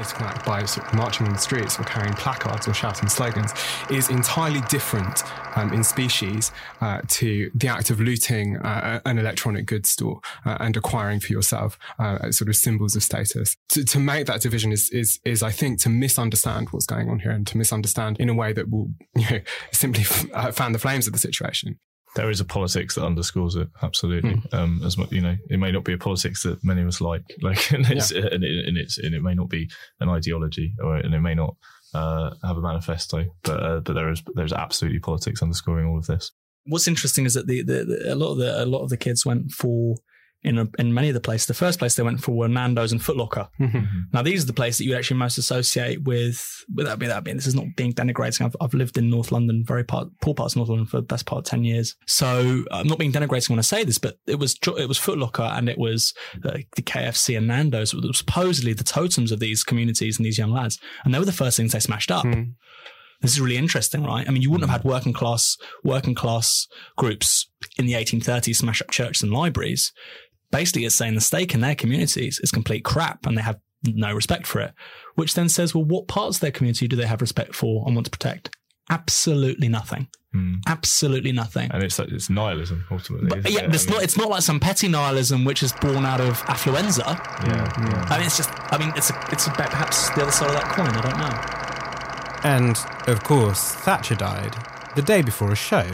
Political 0.00 0.26
act 0.26 0.46
by 0.46 0.64
sort 0.64 0.86
of 0.86 0.94
marching 0.94 1.26
in 1.26 1.32
the 1.32 1.38
streets 1.38 1.78
or 1.78 1.84
carrying 1.84 2.14
placards 2.14 2.66
or 2.66 2.72
shouting 2.72 3.06
slogans 3.06 3.52
is 3.90 4.08
entirely 4.08 4.62
different 4.70 5.22
um, 5.56 5.70
in 5.74 5.84
species 5.84 6.52
uh, 6.80 7.02
to 7.06 7.50
the 7.54 7.68
act 7.68 7.90
of 7.90 8.00
looting 8.00 8.56
uh, 8.56 9.00
an 9.04 9.18
electronic 9.18 9.66
goods 9.66 9.90
store 9.90 10.20
uh, 10.46 10.56
and 10.60 10.74
acquiring 10.74 11.20
for 11.20 11.32
yourself 11.34 11.78
uh, 11.98 12.30
sort 12.30 12.48
of 12.48 12.56
symbols 12.56 12.96
of 12.96 13.02
status. 13.02 13.54
To, 13.70 13.84
to 13.84 13.98
make 13.98 14.26
that 14.26 14.40
division 14.40 14.72
is, 14.72 14.88
is, 14.88 15.20
is, 15.26 15.42
I 15.42 15.50
think, 15.50 15.80
to 15.82 15.90
misunderstand 15.90 16.68
what's 16.70 16.86
going 16.86 17.10
on 17.10 17.18
here 17.18 17.32
and 17.32 17.46
to 17.48 17.58
misunderstand 17.58 18.18
in 18.18 18.30
a 18.30 18.34
way 18.34 18.54
that 18.54 18.70
will 18.70 18.88
you 19.16 19.30
know, 19.30 19.40
simply 19.70 20.02
f- 20.02 20.26
uh, 20.32 20.50
fan 20.50 20.72
the 20.72 20.78
flames 20.78 21.06
of 21.06 21.12
the 21.12 21.18
situation 21.18 21.78
there 22.16 22.30
is 22.30 22.40
a 22.40 22.44
politics 22.44 22.94
that 22.94 23.04
underscores 23.04 23.54
it 23.54 23.68
absolutely 23.82 24.34
mm. 24.34 24.54
um, 24.54 24.80
as 24.84 24.98
much 24.98 25.10
you 25.12 25.20
know 25.20 25.36
it 25.48 25.58
may 25.58 25.70
not 25.70 25.84
be 25.84 25.92
a 25.92 25.98
politics 25.98 26.42
that 26.42 26.62
many 26.64 26.82
of 26.82 26.88
us 26.88 27.00
like 27.00 27.22
like 27.42 27.70
and 27.72 27.88
it's, 27.90 28.12
yeah. 28.12 28.26
and, 28.30 28.44
it, 28.44 28.66
and, 28.66 28.76
it's 28.76 28.98
and 28.98 29.14
it 29.14 29.22
may 29.22 29.34
not 29.34 29.48
be 29.48 29.68
an 30.00 30.08
ideology 30.08 30.74
or 30.82 30.96
and 30.96 31.14
it 31.14 31.20
may 31.20 31.34
not 31.34 31.56
uh, 31.94 32.30
have 32.44 32.56
a 32.56 32.60
manifesto 32.60 33.24
but 33.42 33.62
uh, 33.62 33.80
but 33.80 33.94
there 33.94 34.10
is 34.10 34.22
there's 34.34 34.52
absolutely 34.52 35.00
politics 35.00 35.42
underscoring 35.42 35.86
all 35.86 35.98
of 35.98 36.06
this 36.06 36.32
what's 36.66 36.88
interesting 36.88 37.24
is 37.24 37.34
that 37.34 37.46
the, 37.46 37.62
the, 37.62 37.84
the, 37.84 38.14
a 38.14 38.14
lot 38.14 38.32
of 38.32 38.38
the 38.38 38.62
a 38.62 38.66
lot 38.66 38.82
of 38.82 38.90
the 38.90 38.96
kids 38.96 39.26
went 39.26 39.50
for 39.50 39.96
in 40.42 40.58
a, 40.58 40.66
in 40.78 40.94
many 40.94 41.08
of 41.08 41.14
the 41.14 41.20
places. 41.20 41.46
The 41.46 41.54
first 41.54 41.78
place 41.78 41.94
they 41.94 42.02
went 42.02 42.22
for 42.22 42.32
were 42.32 42.48
Nando's 42.48 42.92
and 42.92 43.00
Footlocker. 43.00 43.48
Mm-hmm. 43.58 43.84
Now 44.12 44.22
these 44.22 44.42
are 44.42 44.46
the 44.46 44.52
places 44.52 44.78
that 44.78 44.84
you 44.84 44.96
actually 44.96 45.18
most 45.18 45.38
associate 45.38 46.02
with. 46.04 46.64
Without 46.74 46.98
being 46.98 47.10
that 47.10 47.24
being, 47.24 47.36
this 47.36 47.46
is 47.46 47.54
not 47.54 47.66
being 47.76 47.92
denigrating. 47.92 48.44
I've, 48.44 48.56
I've 48.60 48.74
lived 48.74 48.96
in 48.96 49.10
North 49.10 49.32
London, 49.32 49.64
very 49.66 49.84
part, 49.84 50.08
poor 50.20 50.34
parts 50.34 50.54
of 50.54 50.58
North 50.58 50.68
London 50.70 50.86
for 50.86 50.98
the 50.98 51.02
best 51.02 51.26
part 51.26 51.40
of 51.40 51.44
ten 51.44 51.64
years. 51.64 51.96
So 52.06 52.64
I'm 52.70 52.86
not 52.86 52.98
being 52.98 53.12
denigrating 53.12 53.50
when 53.50 53.58
I 53.58 53.62
say 53.62 53.84
this, 53.84 53.98
but 53.98 54.16
it 54.26 54.38
was 54.38 54.56
it 54.78 54.88
was 54.88 54.98
Footlocker 54.98 55.56
and 55.56 55.68
it 55.68 55.78
was 55.78 56.14
uh, 56.44 56.58
the 56.76 56.82
KFC 56.82 57.36
and 57.36 57.46
Nando's. 57.46 57.94
Was 57.94 58.18
supposedly 58.18 58.72
the 58.72 58.84
totems 58.84 59.32
of 59.32 59.40
these 59.40 59.62
communities 59.62 60.18
and 60.18 60.24
these 60.24 60.38
young 60.38 60.52
lads, 60.52 60.78
and 61.04 61.12
they 61.12 61.18
were 61.18 61.24
the 61.24 61.32
first 61.32 61.56
things 61.56 61.72
they 61.72 61.80
smashed 61.80 62.10
up. 62.10 62.24
Mm. 62.24 62.54
This 63.20 63.32
is 63.32 63.40
really 63.40 63.58
interesting, 63.58 64.02
right? 64.02 64.26
I 64.26 64.30
mean, 64.30 64.40
you 64.40 64.50
wouldn't 64.50 64.70
have 64.70 64.80
had 64.80 64.90
working 64.90 65.12
class 65.12 65.58
working 65.84 66.14
class 66.14 66.66
groups 66.96 67.50
in 67.76 67.84
the 67.84 67.92
1830s 67.92 68.56
smash 68.56 68.80
up 68.80 68.90
churches 68.90 69.22
and 69.22 69.32
libraries 69.32 69.92
basically 70.50 70.84
it's 70.84 70.94
saying 70.94 71.14
the 71.14 71.20
stake 71.20 71.54
in 71.54 71.60
their 71.60 71.74
communities 71.74 72.40
is 72.42 72.50
complete 72.50 72.84
crap 72.84 73.26
and 73.26 73.36
they 73.36 73.42
have 73.42 73.58
no 73.84 74.12
respect 74.12 74.46
for 74.46 74.60
it. 74.60 74.72
Which 75.14 75.34
then 75.34 75.48
says, 75.48 75.74
well, 75.74 75.84
what 75.84 76.08
parts 76.08 76.36
of 76.36 76.40
their 76.40 76.50
community 76.50 76.88
do 76.88 76.96
they 76.96 77.06
have 77.06 77.20
respect 77.20 77.54
for 77.54 77.84
and 77.86 77.94
want 77.94 78.06
to 78.06 78.10
protect? 78.10 78.54
Absolutely 78.90 79.68
nothing. 79.68 80.08
Mm. 80.34 80.60
Absolutely 80.66 81.32
nothing. 81.32 81.70
And 81.72 81.82
it's 81.82 81.98
like, 81.98 82.08
it's 82.08 82.30
nihilism 82.30 82.84
ultimately. 82.90 83.28
But, 83.28 83.50
yeah, 83.50 83.60
it? 83.60 83.74
it's 83.74 83.86
I 83.86 83.90
mean, 83.90 83.94
not. 83.96 84.04
It's 84.04 84.16
not 84.16 84.30
like 84.30 84.42
some 84.42 84.60
petty 84.60 84.88
nihilism 84.88 85.44
which 85.44 85.62
is 85.62 85.72
born 85.72 86.04
out 86.06 86.20
of 86.20 86.40
affluenza. 86.42 87.04
Yeah, 87.46 87.72
yeah. 87.78 88.06
I 88.08 88.18
mean, 88.18 88.26
it's 88.26 88.36
just. 88.36 88.50
I 88.72 88.78
mean, 88.78 88.92
it's 88.96 89.10
a, 89.10 89.28
it's 89.32 89.46
a, 89.46 89.50
perhaps 89.50 90.10
the 90.10 90.22
other 90.22 90.30
side 90.30 90.50
of 90.50 90.54
that 90.54 90.72
coin. 90.72 90.88
I 90.88 91.00
don't 91.00 91.18
know. 91.18 91.60
And 92.42 92.76
of 93.08 93.24
course, 93.24 93.72
Thatcher 93.74 94.14
died 94.14 94.56
the 94.94 95.02
day 95.02 95.22
before 95.22 95.52
a 95.52 95.56
show, 95.56 95.84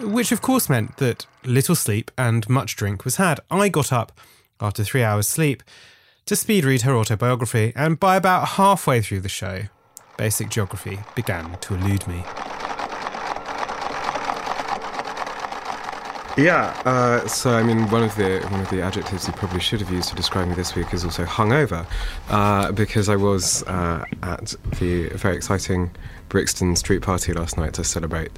which 0.00 0.32
of 0.32 0.40
course 0.40 0.68
meant 0.68 0.96
that 0.98 1.26
little 1.44 1.74
sleep 1.74 2.10
and 2.16 2.48
much 2.48 2.76
drink 2.76 3.04
was 3.04 3.16
had. 3.16 3.40
I 3.50 3.68
got 3.68 3.92
up 3.92 4.12
after 4.60 4.84
three 4.84 5.02
hours' 5.02 5.28
sleep 5.28 5.62
to 6.26 6.36
speed 6.36 6.64
read 6.64 6.82
her 6.82 6.94
autobiography, 6.94 7.72
and 7.74 7.98
by 7.98 8.16
about 8.16 8.48
halfway 8.50 9.02
through 9.02 9.20
the 9.20 9.28
show, 9.28 9.62
basic 10.16 10.48
geography 10.48 11.00
began 11.16 11.58
to 11.58 11.74
elude 11.74 12.06
me. 12.06 12.24
Yeah, 16.38 16.80
uh, 16.86 17.26
so 17.28 17.50
I 17.50 17.62
mean, 17.62 17.90
one 17.90 18.02
of 18.02 18.16
the 18.16 18.40
one 18.48 18.60
of 18.60 18.70
the 18.70 18.80
adjectives 18.80 19.26
you 19.26 19.34
probably 19.34 19.60
should 19.60 19.80
have 19.80 19.90
used 19.90 20.08
to 20.08 20.14
describe 20.14 20.48
me 20.48 20.54
this 20.54 20.74
week 20.74 20.94
is 20.94 21.04
also 21.04 21.24
hungover, 21.24 21.86
uh, 22.30 22.72
because 22.72 23.10
I 23.10 23.16
was 23.16 23.62
uh, 23.64 24.04
at 24.22 24.54
the 24.78 25.08
very 25.10 25.36
exciting 25.36 25.90
Brixton 26.30 26.74
Street 26.76 27.02
Party 27.02 27.34
last 27.34 27.58
night 27.58 27.74
to 27.74 27.84
celebrate 27.84 28.30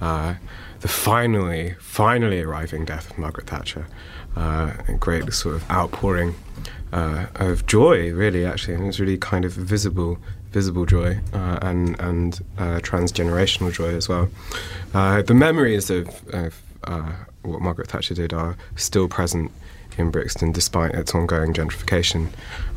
uh, 0.00 0.34
the 0.82 0.88
finally, 0.88 1.74
finally 1.78 2.42
arriving 2.42 2.84
death 2.84 3.10
of 3.10 3.18
Margaret 3.18 3.46
Thatcher. 3.46 3.86
Uh, 4.36 4.72
a 4.88 4.94
great 4.94 5.32
sort 5.32 5.54
of 5.54 5.70
outpouring 5.70 6.34
uh, 6.92 7.26
of 7.36 7.66
joy, 7.66 8.12
really, 8.12 8.44
actually, 8.44 8.74
and 8.74 8.82
it 8.82 8.86
was 8.86 9.00
really 9.00 9.16
kind 9.16 9.44
of 9.44 9.52
visible 9.52 10.18
visible 10.50 10.84
joy 10.84 11.18
uh, 11.32 11.58
and 11.62 11.98
and 11.98 12.40
uh, 12.58 12.78
transgenerational 12.80 13.72
joy 13.72 13.94
as 13.94 14.08
well. 14.08 14.28
Uh, 14.92 15.22
the 15.22 15.32
memories 15.32 15.88
of, 15.88 16.08
of 16.34 16.60
uh, 16.84 17.12
what 17.42 17.62
Margaret 17.62 17.88
Thatcher 17.88 18.14
did 18.14 18.34
are 18.34 18.56
still 18.76 19.08
present 19.08 19.50
in 19.96 20.10
Brixton 20.10 20.52
despite 20.52 20.94
its 20.94 21.14
ongoing 21.14 21.54
gentrification. 21.54 22.28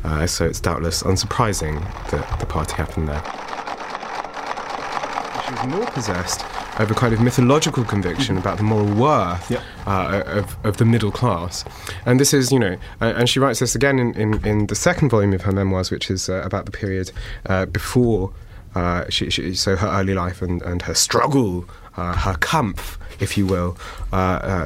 Uh, 0.04 0.26
so 0.26 0.46
it's 0.46 0.60
doubtless 0.60 1.02
unsurprising 1.02 1.80
that 2.10 2.40
the 2.40 2.46
party 2.46 2.74
happened 2.76 3.08
there. 3.08 3.22
She 5.44 5.52
was 5.52 5.66
more 5.66 5.86
possessed 5.86 6.44
of 6.78 6.90
a 6.90 6.94
kind 6.94 7.12
of 7.14 7.20
mythological 7.20 7.84
conviction 7.84 8.36
mm-hmm. 8.36 8.38
about 8.38 8.58
the 8.58 8.62
moral 8.62 8.92
worth 8.94 9.50
yep. 9.50 9.62
uh, 9.86 10.22
of, 10.26 10.56
of 10.64 10.76
the 10.76 10.84
middle 10.84 11.10
class. 11.10 11.64
And 12.04 12.20
this 12.20 12.34
is, 12.34 12.52
you 12.52 12.58
know, 12.58 12.76
uh, 13.00 13.14
and 13.16 13.28
she 13.28 13.38
writes 13.38 13.60
this 13.60 13.74
again 13.74 13.98
in, 13.98 14.14
in, 14.14 14.46
in, 14.46 14.66
the 14.66 14.74
second 14.74 15.10
volume 15.10 15.32
of 15.32 15.42
her 15.42 15.52
memoirs, 15.52 15.90
which 15.90 16.10
is 16.10 16.28
uh, 16.28 16.42
about 16.42 16.66
the 16.66 16.72
period 16.72 17.12
uh, 17.46 17.66
before. 17.66 18.32
Uh, 18.74 19.08
she, 19.08 19.30
she, 19.30 19.54
so 19.54 19.74
her 19.74 19.88
early 19.88 20.12
life 20.12 20.42
and, 20.42 20.60
and 20.62 20.82
her 20.82 20.94
struggle, 20.94 21.64
uh, 21.96 22.14
her 22.14 22.34
Kampf, 22.34 22.98
if 23.20 23.38
you 23.38 23.46
will, 23.46 23.78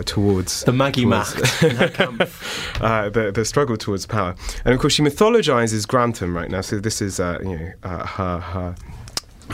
towards 0.04 0.64
the 0.64 0.72
Maggie 0.72 1.04
towards, 1.04 1.32
the, 1.60 3.30
the 3.32 3.44
struggle 3.44 3.76
towards 3.76 4.06
power. 4.06 4.34
And 4.64 4.74
of 4.74 4.80
course, 4.80 4.94
she 4.94 5.02
mythologizes 5.02 5.86
Grantham 5.86 6.36
right 6.36 6.50
now. 6.50 6.60
So 6.60 6.80
this 6.80 7.00
is, 7.00 7.20
you 7.20 7.56
know, 7.84 7.88
her 7.88 8.38
her 8.40 8.74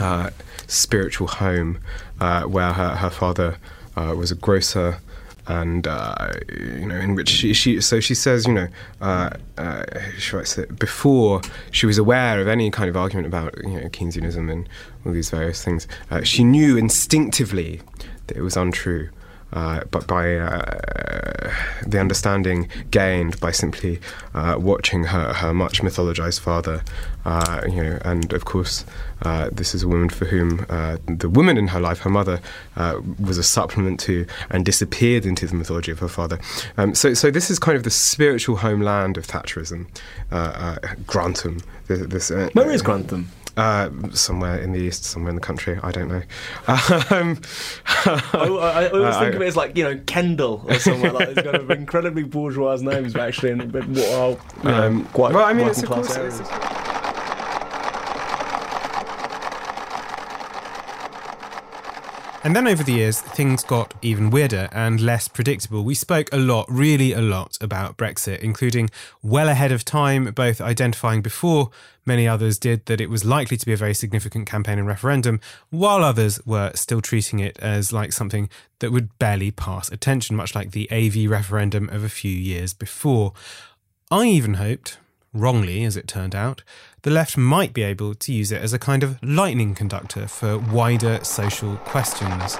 uh, 0.01 0.29
spiritual 0.67 1.27
home 1.27 1.79
uh, 2.19 2.43
where 2.43 2.73
her, 2.73 2.95
her 2.95 3.09
father 3.09 3.57
uh, 3.95 4.13
was 4.15 4.31
a 4.31 4.35
grocer 4.35 4.99
and 5.47 5.87
uh, 5.87 6.33
you 6.49 6.85
know 6.85 6.95
in 6.95 7.15
which 7.15 7.29
she, 7.29 7.53
she, 7.53 7.79
so 7.79 7.99
she 7.99 8.13
says 8.13 8.45
you 8.45 8.53
know 8.53 8.67
uh, 9.01 9.29
uh, 9.57 9.83
she 10.17 10.35
writes 10.35 10.55
that 10.55 10.77
before 10.77 11.41
she 11.71 11.85
was 11.85 11.97
aware 11.97 12.41
of 12.41 12.47
any 12.47 12.69
kind 12.69 12.89
of 12.89 12.97
argument 12.97 13.25
about 13.25 13.55
you 13.63 13.79
know 13.79 13.87
Keynesianism 13.87 14.51
and 14.51 14.67
all 15.05 15.13
these 15.13 15.29
various 15.29 15.63
things 15.63 15.87
uh, 16.11 16.21
she 16.21 16.43
knew 16.43 16.77
instinctively 16.77 17.81
that 18.27 18.37
it 18.37 18.41
was 18.41 18.57
untrue 18.57 19.09
uh, 19.53 19.81
but 19.91 20.07
by 20.07 20.35
uh, 20.35 21.53
the 21.85 21.99
understanding 21.99 22.67
gained 22.91 23.39
by 23.39 23.51
simply 23.51 23.99
uh, 24.33 24.55
watching 24.59 25.05
her, 25.05 25.33
her 25.33 25.53
much 25.53 25.81
mythologized 25.81 26.39
father, 26.39 26.83
uh, 27.25 27.61
you 27.67 27.81
know, 27.81 27.99
and 28.03 28.33
of 28.33 28.45
course, 28.45 28.85
uh, 29.23 29.49
this 29.51 29.73
is 29.73 29.83
a 29.83 29.87
woman 29.87 30.09
for 30.09 30.25
whom 30.25 30.57
the 31.17 31.29
woman 31.29 31.57
in 31.57 31.67
her 31.67 31.79
life, 31.79 31.99
her 31.99 32.09
mother, 32.09 32.39
was 33.19 33.37
a 33.37 33.43
supplement 33.43 33.99
to 34.01 34.25
and 34.49 34.65
disappeared 34.65 35.25
into 35.25 35.47
the 35.47 35.55
mythology 35.55 35.91
of 35.91 35.99
her 35.99 36.07
father. 36.07 36.39
Um, 36.77 36.93
so, 36.93 37.13
so 37.13 37.31
this 37.31 37.49
is 37.49 37.57
kind 37.57 37.77
of 37.77 37.83
the 37.83 37.89
spiritual 37.89 38.57
homeland 38.57 39.17
of 39.17 39.25
Thatcherism, 39.25 39.87
Grantham. 41.07 41.59
This, 41.87 42.29
Where 42.29 42.71
is 42.71 42.81
Grantham? 42.81 43.29
Uh, 43.57 43.89
somewhere 44.11 44.59
in 44.59 44.71
the 44.71 44.79
east, 44.79 45.03
somewhere 45.03 45.31
in 45.31 45.35
the 45.35 45.41
country. 45.41 45.79
I 45.81 45.91
don't 45.91 46.07
know. 46.07 46.21
Um, 47.09 47.41
I, 48.05 48.29
I, 48.33 48.89
always 48.89 49.15
uh, 49.15 49.19
think 49.19 49.35
of 49.35 49.41
it 49.41 49.45
as 49.45 49.55
like 49.55 49.75
you 49.75 49.83
know 49.83 49.97
Kendal 50.05 50.63
or 50.67 50.75
somewhere 50.75 51.11
like 51.11 51.29
that. 51.29 51.37
it's 51.37 51.41
kind 51.41 51.55
of 51.55 51.71
incredibly 51.79 52.23
bourgeois 52.23 52.75
names, 52.75 53.13
but 53.13 53.21
actually 53.23 53.51
in 53.51 53.61
a 53.61 53.65
bit 53.65 53.87
more 53.87 54.37
you 54.63 54.63
know, 54.63 54.83
um, 54.83 55.05
quite 55.05 55.33
well, 55.33 55.45
I 55.45 55.53
mean, 55.53 55.67
it's, 55.67 55.81
class 55.81 56.15
course, 56.15 56.39
And 62.47 62.55
then 62.55 62.65
over 62.65 62.81
the 62.81 62.93
years, 62.93 63.19
things 63.19 63.61
got 63.61 63.93
even 64.01 64.29
weirder 64.29 64.69
and 64.71 65.01
less 65.01 65.27
predictable. 65.27 65.83
We 65.83 65.93
spoke 65.93 66.29
a 66.31 66.37
lot, 66.37 66.65
really 66.69 67.11
a 67.11 67.19
lot, 67.19 67.57
about 67.59 67.97
Brexit, 67.97 68.39
including 68.39 68.89
well 69.21 69.49
ahead 69.49 69.73
of 69.73 69.83
time, 69.83 70.31
both 70.31 70.61
identifying 70.61 71.21
before 71.21 71.71
many 72.05 72.25
others 72.25 72.57
did 72.57 72.85
that 72.85 73.01
it 73.01 73.09
was 73.09 73.25
likely 73.25 73.57
to 73.57 73.65
be 73.65 73.73
a 73.73 73.75
very 73.75 73.93
significant 73.93 74.47
campaign 74.47 74.79
and 74.79 74.87
referendum, 74.87 75.41
while 75.71 76.05
others 76.05 76.39
were 76.45 76.71
still 76.73 77.01
treating 77.01 77.41
it 77.41 77.59
as 77.59 77.91
like 77.91 78.13
something 78.13 78.49
that 78.79 78.93
would 78.93 79.19
barely 79.19 79.51
pass 79.51 79.91
attention, 79.91 80.37
much 80.37 80.55
like 80.55 80.71
the 80.71 80.89
AV 80.89 81.29
referendum 81.29 81.89
of 81.89 82.01
a 82.01 82.07
few 82.07 82.31
years 82.31 82.73
before. 82.73 83.33
I 84.09 84.23
even 84.23 84.53
hoped, 84.53 84.99
wrongly 85.33 85.83
as 85.83 85.97
it 85.97 86.07
turned 86.07 86.35
out, 86.35 86.63
the 87.03 87.11
left 87.11 87.37
might 87.37 87.73
be 87.73 87.83
able 87.83 88.15
to 88.15 88.33
use 88.33 88.51
it 88.51 88.61
as 88.61 88.73
a 88.73 88.79
kind 88.79 89.03
of 89.03 89.21
lightning 89.21 89.75
conductor 89.75 90.27
for 90.27 90.57
wider 90.57 91.23
social 91.23 91.77
questions. 91.77 92.57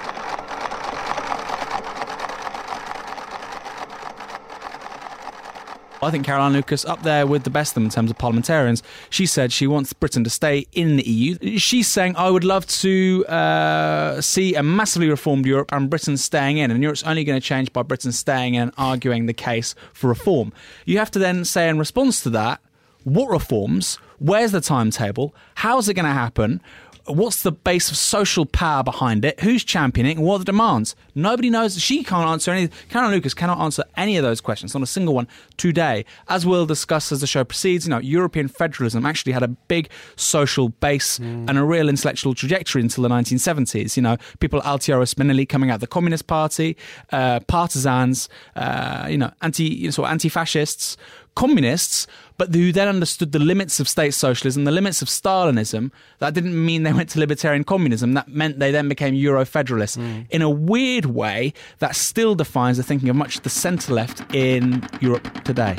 I 6.00 6.10
think 6.10 6.24
Caroline 6.24 6.52
Lucas 6.52 6.84
up 6.84 7.02
there 7.02 7.26
with 7.26 7.42
the 7.42 7.50
best 7.50 7.72
of 7.72 7.74
them 7.74 7.84
in 7.84 7.90
terms 7.90 8.10
of 8.10 8.18
parliamentarians. 8.18 8.82
She 9.10 9.26
said 9.26 9.52
she 9.52 9.66
wants 9.66 9.92
Britain 9.92 10.22
to 10.24 10.30
stay 10.30 10.66
in 10.72 10.96
the 10.96 11.02
EU. 11.02 11.58
She's 11.58 11.88
saying, 11.88 12.14
I 12.16 12.30
would 12.30 12.44
love 12.44 12.66
to 12.66 13.26
uh, 13.26 14.20
see 14.20 14.54
a 14.54 14.62
massively 14.62 15.08
reformed 15.08 15.46
Europe 15.46 15.72
and 15.72 15.90
Britain 15.90 16.16
staying 16.16 16.58
in. 16.58 16.70
And 16.70 16.82
Europe's 16.82 17.02
only 17.02 17.24
going 17.24 17.40
to 17.40 17.44
change 17.44 17.72
by 17.72 17.82
Britain 17.82 18.12
staying 18.12 18.54
in 18.54 18.58
and 18.68 18.72
arguing 18.76 19.26
the 19.26 19.32
case 19.32 19.74
for 19.92 20.08
reform. 20.08 20.52
You 20.84 20.98
have 20.98 21.10
to 21.12 21.18
then 21.18 21.44
say 21.44 21.68
in 21.68 21.78
response 21.78 22.22
to 22.22 22.30
that, 22.30 22.60
what 23.04 23.30
reforms? 23.30 23.98
Where's 24.18 24.52
the 24.52 24.60
timetable? 24.60 25.34
How's 25.54 25.88
it 25.88 25.94
going 25.94 26.04
to 26.04 26.12
happen? 26.12 26.60
What's 27.08 27.42
the 27.42 27.52
base 27.52 27.90
of 27.90 27.96
social 27.96 28.44
power 28.44 28.82
behind 28.82 29.24
it? 29.24 29.40
Who's 29.40 29.64
championing? 29.64 30.20
What 30.20 30.36
are 30.36 30.38
the 30.40 30.44
demands? 30.46 30.94
Nobody 31.14 31.48
knows. 31.48 31.80
She 31.80 32.04
can't 32.04 32.28
answer 32.28 32.50
any. 32.50 32.68
Caroline 32.90 33.12
Lucas 33.12 33.34
cannot 33.34 33.58
answer 33.58 33.82
any 33.96 34.16
of 34.16 34.22
those 34.22 34.40
questions, 34.40 34.74
not 34.74 34.82
a 34.82 34.86
single 34.86 35.14
one 35.14 35.26
today. 35.56 36.04
As 36.28 36.44
we'll 36.44 36.66
discuss 36.66 37.10
as 37.10 37.20
the 37.20 37.26
show 37.26 37.44
proceeds, 37.44 37.86
you 37.86 37.90
know, 37.90 37.98
European 37.98 38.48
federalism 38.48 39.06
actually 39.06 39.32
had 39.32 39.42
a 39.42 39.48
big 39.48 39.88
social 40.16 40.68
base 40.68 41.18
mm. 41.18 41.48
and 41.48 41.58
a 41.58 41.64
real 41.64 41.88
intellectual 41.88 42.34
trajectory 42.34 42.82
until 42.82 43.02
the 43.02 43.08
1970s. 43.08 43.96
You 43.96 44.02
know, 44.02 44.16
people 44.40 44.60
Altiero 44.60 45.02
Spinelli 45.02 45.48
coming 45.48 45.70
out 45.70 45.76
of 45.76 45.80
the 45.80 45.86
Communist 45.86 46.26
Party, 46.26 46.76
uh, 47.10 47.40
partisans, 47.40 48.28
uh, 48.54 49.06
you 49.08 49.18
know, 49.18 49.32
anti, 49.40 49.64
you 49.64 49.84
know, 49.84 49.90
sort 49.90 50.08
of 50.08 50.12
anti-fascists 50.12 50.96
communists, 51.38 52.08
but 52.38 52.54
who 52.54 52.72
then 52.72 52.88
understood 52.88 53.32
the 53.32 53.38
limits 53.38 53.80
of 53.80 53.88
state 53.88 54.14
socialism, 54.14 54.64
the 54.64 54.70
limits 54.70 55.02
of 55.02 55.08
Stalinism. 55.08 55.90
That 56.20 56.34
didn't 56.34 56.64
mean 56.64 56.84
they 56.84 56.92
went 56.92 57.10
to 57.10 57.18
libertarian 57.18 57.64
communism. 57.64 58.14
That 58.14 58.28
meant 58.28 58.60
they 58.60 58.70
then 58.70 58.88
became 58.88 59.14
Euro 59.14 59.44
federalists. 59.44 59.96
Mm. 59.96 60.26
In 60.30 60.42
a 60.42 60.48
weird 60.48 61.06
way, 61.06 61.52
that 61.80 61.96
still 61.96 62.34
defines 62.34 62.76
the 62.76 62.82
thinking 62.84 63.08
of 63.08 63.16
much 63.16 63.36
of 63.36 63.42
the 63.42 63.50
centre 63.50 63.92
left 63.92 64.22
in 64.34 64.88
Europe 65.00 65.44
today. 65.44 65.76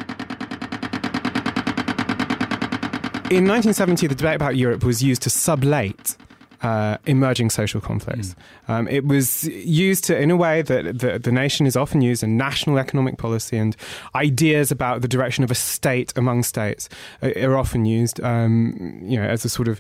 In 3.32 3.46
1970, 3.46 4.08
the 4.08 4.16
debate 4.16 4.36
about 4.36 4.58
Europe 4.58 4.84
was 4.84 5.02
used 5.02 5.22
to 5.22 5.30
sublate 5.30 6.18
uh, 6.62 6.98
emerging 7.06 7.50
social 7.50 7.80
conflicts. 7.80 8.36
Mm. 8.68 8.74
Um, 8.74 8.88
it 8.88 9.06
was 9.06 9.46
used 9.46 10.04
to, 10.06 10.20
in 10.20 10.30
a 10.30 10.36
way 10.36 10.62
that 10.62 11.00
the, 11.00 11.20
the, 11.20 11.32
nation 11.32 11.66
is 11.66 11.78
often 11.78 12.02
used 12.02 12.22
in 12.22 12.36
national 12.36 12.78
economic 12.78 13.18
policy 13.18 13.58
and 13.58 13.78
ideas 14.14 14.72
about 14.72 15.02
the 15.02 15.08
direction 15.08 15.44
of 15.44 15.52
a 15.52 15.56
state 15.56 16.12
among 16.18 16.44
states 16.44 16.90
are, 17.22 17.32
are 17.38 17.58
often 17.58 17.86
used, 17.86 18.20
um, 18.22 19.00
you 19.04 19.18
know, 19.18 19.26
as 19.26 19.46
a 19.46 19.50
sort 19.50 19.68
of 19.68 19.80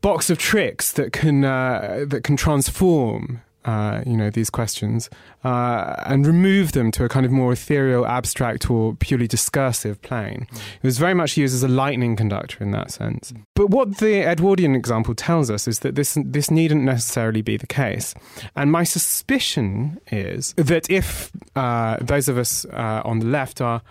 box 0.00 0.30
of 0.30 0.38
tricks 0.38 0.92
that 0.92 1.12
can 1.12 1.44
uh, 1.44 2.04
that 2.06 2.24
can 2.24 2.36
transform 2.36 3.42
uh, 3.64 4.02
you 4.06 4.16
know, 4.16 4.30
these 4.30 4.50
questions 4.50 5.10
uh, 5.44 5.94
and 6.06 6.26
remove 6.26 6.72
them 6.72 6.90
to 6.92 7.04
a 7.04 7.08
kind 7.08 7.26
of 7.26 7.32
more 7.32 7.52
ethereal, 7.52 8.06
abstract, 8.06 8.70
or 8.70 8.94
purely 8.96 9.26
discursive 9.26 10.00
plane. 10.02 10.46
It 10.52 10.86
was 10.86 10.98
very 10.98 11.14
much 11.14 11.36
used 11.36 11.54
as 11.54 11.62
a 11.62 11.68
lightning 11.68 12.16
conductor 12.16 12.62
in 12.62 12.70
that 12.72 12.90
sense. 12.90 13.32
But 13.54 13.70
what 13.70 13.98
the 13.98 14.22
Edwardian 14.22 14.74
example 14.74 15.14
tells 15.14 15.50
us 15.50 15.68
is 15.68 15.80
that 15.80 15.94
this 15.94 16.16
this 16.24 16.50
needn't 16.50 16.82
necessarily 16.82 17.42
be 17.42 17.56
the 17.56 17.66
case. 17.66 18.14
And 18.56 18.72
my 18.72 18.84
suspicion 18.84 20.00
is 20.10 20.54
that 20.54 20.90
if 20.90 21.30
uh, 21.54 21.98
those 22.00 22.28
of 22.28 22.38
us 22.38 22.64
uh, 22.66 23.02
on 23.04 23.18
the 23.18 23.26
left 23.26 23.60
are 23.60 23.82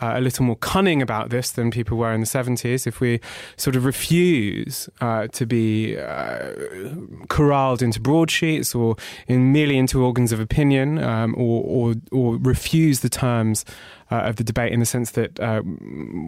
uh, 0.00 0.12
a 0.14 0.20
little 0.20 0.44
more 0.44 0.56
cunning 0.56 1.02
about 1.02 1.30
this 1.30 1.50
than 1.50 1.70
people 1.70 1.96
were 1.96 2.12
in 2.12 2.20
the 2.20 2.26
70s, 2.26 2.86
if 2.86 3.00
we 3.00 3.20
sort 3.56 3.76
of 3.76 3.84
refuse 3.84 4.88
uh, 5.00 5.26
to 5.28 5.46
be 5.46 5.96
uh, 5.96 6.52
corralled 7.28 7.82
into 7.82 8.00
broadsheets 8.00 8.74
or 8.74 8.96
in 9.26 9.52
merely 9.52 9.76
into 9.78 10.04
organs 10.04 10.32
of 10.32 10.40
opinion 10.40 10.98
um, 10.98 11.34
or, 11.36 11.62
or, 11.64 11.94
or, 12.12 12.36
refuse 12.36 13.00
the 13.00 13.08
terms 13.08 13.64
uh, 14.10 14.16
of 14.16 14.36
the 14.36 14.44
debate 14.44 14.72
in 14.72 14.80
the 14.80 14.86
sense 14.86 15.12
that 15.12 15.38
uh, 15.40 15.62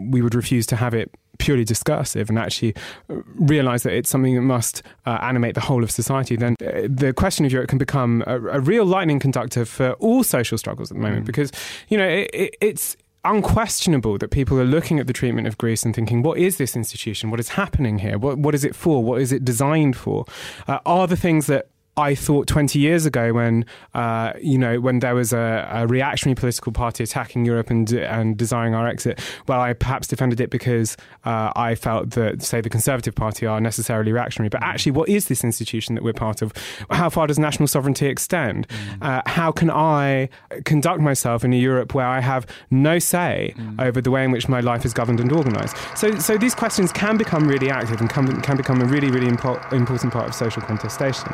we 0.09 0.23
would 0.23 0.35
refuse 0.35 0.67
to 0.67 0.77
have 0.77 0.95
it 0.95 1.11
purely 1.39 1.65
discursive 1.65 2.29
and 2.29 2.39
actually 2.39 2.75
uh, 3.11 3.17
realize 3.37 3.85
that 3.85 3.93
it's 3.93 4.11
something 4.11 4.35
that 4.35 4.43
must 4.43 4.83
uh, 5.07 5.19
animate 5.23 5.55
the 5.55 5.61
whole 5.61 5.83
of 5.83 5.91
society, 5.91 6.37
then 6.37 6.57
the 6.59 7.13
question 7.17 7.47
of 7.47 7.53
Europe 7.53 7.69
can 7.69 7.79
become 7.79 8.23
a, 8.27 8.37
a 8.49 8.61
real 8.61 8.85
lightning 8.85 9.19
conductor 9.19 9.65
for 9.65 9.93
all 9.95 10.23
social 10.23 10.59
struggles 10.59 10.91
at 10.91 10.97
the 10.97 11.03
moment. 11.03 11.23
Mm. 11.23 11.27
Because, 11.27 11.53
you 11.89 11.97
know, 11.97 12.09
it, 12.09 12.31
it, 12.33 12.57
it's 12.61 12.97
unquestionable 13.29 14.19
that 14.19 14.31
people 14.31 14.59
are 14.59 14.65
looking 14.65 14.99
at 14.99 15.07
the 15.07 15.13
treatment 15.13 15.47
of 15.47 15.59
Greece 15.59 15.85
and 15.85 15.95
thinking, 15.95 16.23
what 16.23 16.39
is 16.39 16.57
this 16.57 16.77
institution? 16.77 17.31
What 17.31 17.41
is 17.41 17.51
happening 17.51 17.99
here? 17.99 18.19
What, 18.19 18.39
what 18.39 18.55
is 18.55 18.65
it 18.65 18.75
for? 18.75 19.03
What 19.03 19.21
is 19.21 19.33
it 19.33 19.45
designed 19.45 19.97
for? 19.97 20.25
Uh, 20.67 20.79
are 20.87 21.07
the 21.07 21.17
things 21.17 21.47
that 21.47 21.69
I 21.99 22.15
thought 22.15 22.47
20 22.47 22.79
years 22.79 23.07
ago 23.07 23.33
when, 23.33 23.65
uh, 23.93 24.33
you 24.41 24.57
know, 24.57 24.81
when 24.81 25.01
there 25.01 25.17
was 25.17 25.33
a, 25.33 25.69
a, 25.73 25.87
reactionary 25.89 26.37
political 26.37 26.71
party 26.71 27.03
attacking 27.03 27.45
Europe 27.45 27.71
and, 27.71 27.93
and 27.93 28.37
desiring 28.37 28.73
our 28.73 28.87
exit, 28.87 29.21
well, 29.49 29.61
I 29.61 29.73
perhaps 29.73 30.07
defended 30.07 30.41
it 30.41 30.49
because 30.49 30.97
uh, 31.25 31.53
I 31.57 31.75
felt 31.75 32.11
that, 32.11 32.43
say, 32.43 32.61
the 32.61 32.71
Conservative 32.71 33.17
Party 33.17 33.47
are 33.47 33.61
necessarily 33.61 34.13
reactionary. 34.13 34.49
But 34.49 34.63
actually, 34.63 34.93
what 34.93 35.09
is 35.09 35.27
this 35.27 35.43
institution 35.43 35.97
that 35.97 36.05
we're 36.05 36.13
part 36.13 36.41
of? 36.41 36.53
How 36.91 37.11
far 37.11 37.27
does 37.27 37.39
national 37.39 37.67
sovereignty 37.67 38.07
extend? 38.07 38.69
Mm. 38.69 39.03
Uh, 39.03 39.23
how 39.27 39.51
can 39.51 39.69
I 39.69 40.29
conduct 40.65 41.01
myself 41.01 41.45
in 41.45 41.53
a 41.53 41.57
Europe 41.57 41.95
where 41.95 42.07
I 42.07 42.21
have 42.21 42.47
no 42.71 43.01
say 43.01 43.55
mm. 43.57 43.83
over 43.83 44.01
the 44.01 44.13
way 44.13 44.23
in 44.23 44.31
which 44.31 44.49
my 44.49 44.61
life 44.61 44.85
is 44.85 44.95
governed 44.95 45.19
and 45.19 45.33
organised? 45.33 45.77
So, 45.97 46.17
so 46.21 46.39
these 46.39 46.55
questions 46.55 46.93
can 46.93 47.17
become 47.17 47.49
really 47.49 47.71
active 47.71 48.01
and 48.01 48.09
can, 48.09 48.41
can 48.43 48.57
become 48.57 48.81
a 48.81 48.85
really, 48.85 49.11
really 49.11 49.27
impo- 49.27 49.73
important 49.73 50.13
part 50.13 50.29
of 50.29 50.35
social 50.35 50.63
contestation. 50.63 51.29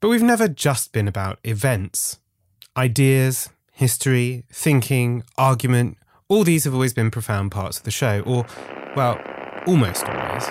But 0.00 0.08
we've 0.08 0.22
never 0.22 0.46
just 0.46 0.92
been 0.92 1.08
about 1.08 1.38
events. 1.42 2.18
Ideas, 2.76 3.48
history, 3.72 4.44
thinking, 4.52 5.22
argument, 5.38 5.96
all 6.28 6.44
these 6.44 6.64
have 6.64 6.74
always 6.74 6.92
been 6.92 7.10
profound 7.10 7.50
parts 7.50 7.78
of 7.78 7.84
the 7.84 7.90
show, 7.90 8.20
or, 8.26 8.44
well, 8.94 9.18
almost 9.66 10.04
always. 10.04 10.46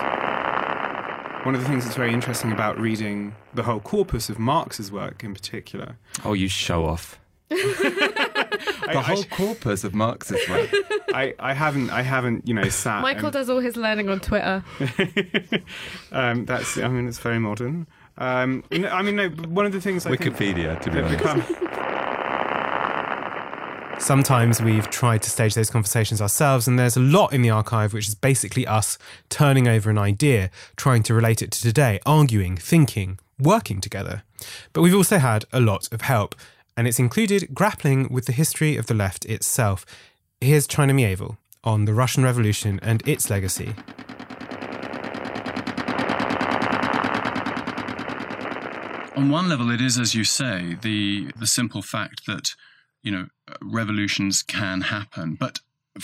One 1.44 1.54
of 1.54 1.60
the 1.60 1.68
things 1.68 1.84
that's 1.84 1.96
very 1.96 2.12
interesting 2.12 2.50
about 2.50 2.76
reading 2.80 3.36
the 3.54 3.62
whole 3.62 3.78
corpus 3.78 4.28
of 4.28 4.40
Marx's 4.40 4.90
work 4.90 5.22
in 5.22 5.32
particular. 5.32 5.96
Oh, 6.24 6.32
you 6.32 6.48
show 6.48 6.84
off. 6.84 7.20
the 7.48 7.56
I, 8.88 8.94
whole 8.94 9.20
I, 9.20 9.26
corpus 9.36 9.84
of 9.84 9.94
Marx's 9.94 10.48
work. 10.48 10.68
I, 11.14 11.34
I 11.38 11.52
haven't 11.52 11.90
I 11.90 12.02
haven't 12.02 12.48
you 12.48 12.54
know 12.54 12.68
sat. 12.68 13.02
Michael 13.02 13.26
and, 13.26 13.32
does 13.32 13.48
all 13.48 13.60
his 13.60 13.76
learning 13.76 14.08
on 14.08 14.18
Twitter. 14.18 14.64
um, 16.12 16.46
that's 16.46 16.76
I 16.76 16.88
mean 16.88 17.06
it's 17.06 17.20
very 17.20 17.38
modern. 17.38 17.86
Um, 18.18 18.64
I 18.72 19.02
mean, 19.02 19.16
no, 19.16 19.28
one 19.28 19.66
of 19.66 19.72
the 19.72 19.80
things 19.80 20.06
I 20.06 20.10
Wikipedia, 20.10 20.80
to 20.80 20.90
be 20.90 21.00
honest. 21.00 21.18
Become... 21.18 21.44
Sometimes 23.98 24.60
we've 24.60 24.88
tried 24.90 25.22
to 25.22 25.30
stage 25.30 25.54
those 25.54 25.70
conversations 25.70 26.20
ourselves, 26.20 26.68
and 26.68 26.78
there's 26.78 26.96
a 26.96 27.00
lot 27.00 27.32
in 27.32 27.42
the 27.42 27.50
archive 27.50 27.92
which 27.92 28.08
is 28.08 28.14
basically 28.14 28.66
us 28.66 28.98
turning 29.28 29.66
over 29.66 29.90
an 29.90 29.98
idea, 29.98 30.50
trying 30.76 31.02
to 31.04 31.14
relate 31.14 31.42
it 31.42 31.50
to 31.52 31.60
today, 31.60 31.98
arguing, 32.06 32.56
thinking, 32.56 33.18
working 33.38 33.80
together. 33.80 34.22
But 34.72 34.82
we've 34.82 34.94
also 34.94 35.18
had 35.18 35.44
a 35.52 35.60
lot 35.60 35.88
of 35.92 36.02
help, 36.02 36.34
and 36.76 36.86
it's 36.86 36.98
included 36.98 37.54
grappling 37.54 38.08
with 38.10 38.26
the 38.26 38.32
history 38.32 38.76
of 38.76 38.86
the 38.86 38.94
left 38.94 39.24
itself. 39.24 39.84
Here's 40.40 40.66
China 40.66 40.92
Miéville 40.92 41.36
on 41.64 41.86
the 41.86 41.94
Russian 41.94 42.22
Revolution 42.22 42.78
and 42.82 43.06
its 43.08 43.28
legacy. 43.28 43.74
On 49.16 49.30
one 49.30 49.48
level, 49.48 49.70
it 49.70 49.80
is, 49.80 49.98
as 49.98 50.14
you 50.14 50.24
say, 50.24 50.76
the 50.80 51.32
the 51.38 51.46
simple 51.46 51.82
fact 51.82 52.26
that 52.26 52.54
you 53.02 53.10
know 53.10 53.28
revolutions 53.62 54.42
can 54.42 54.82
happen, 54.82 55.36
but 55.38 55.60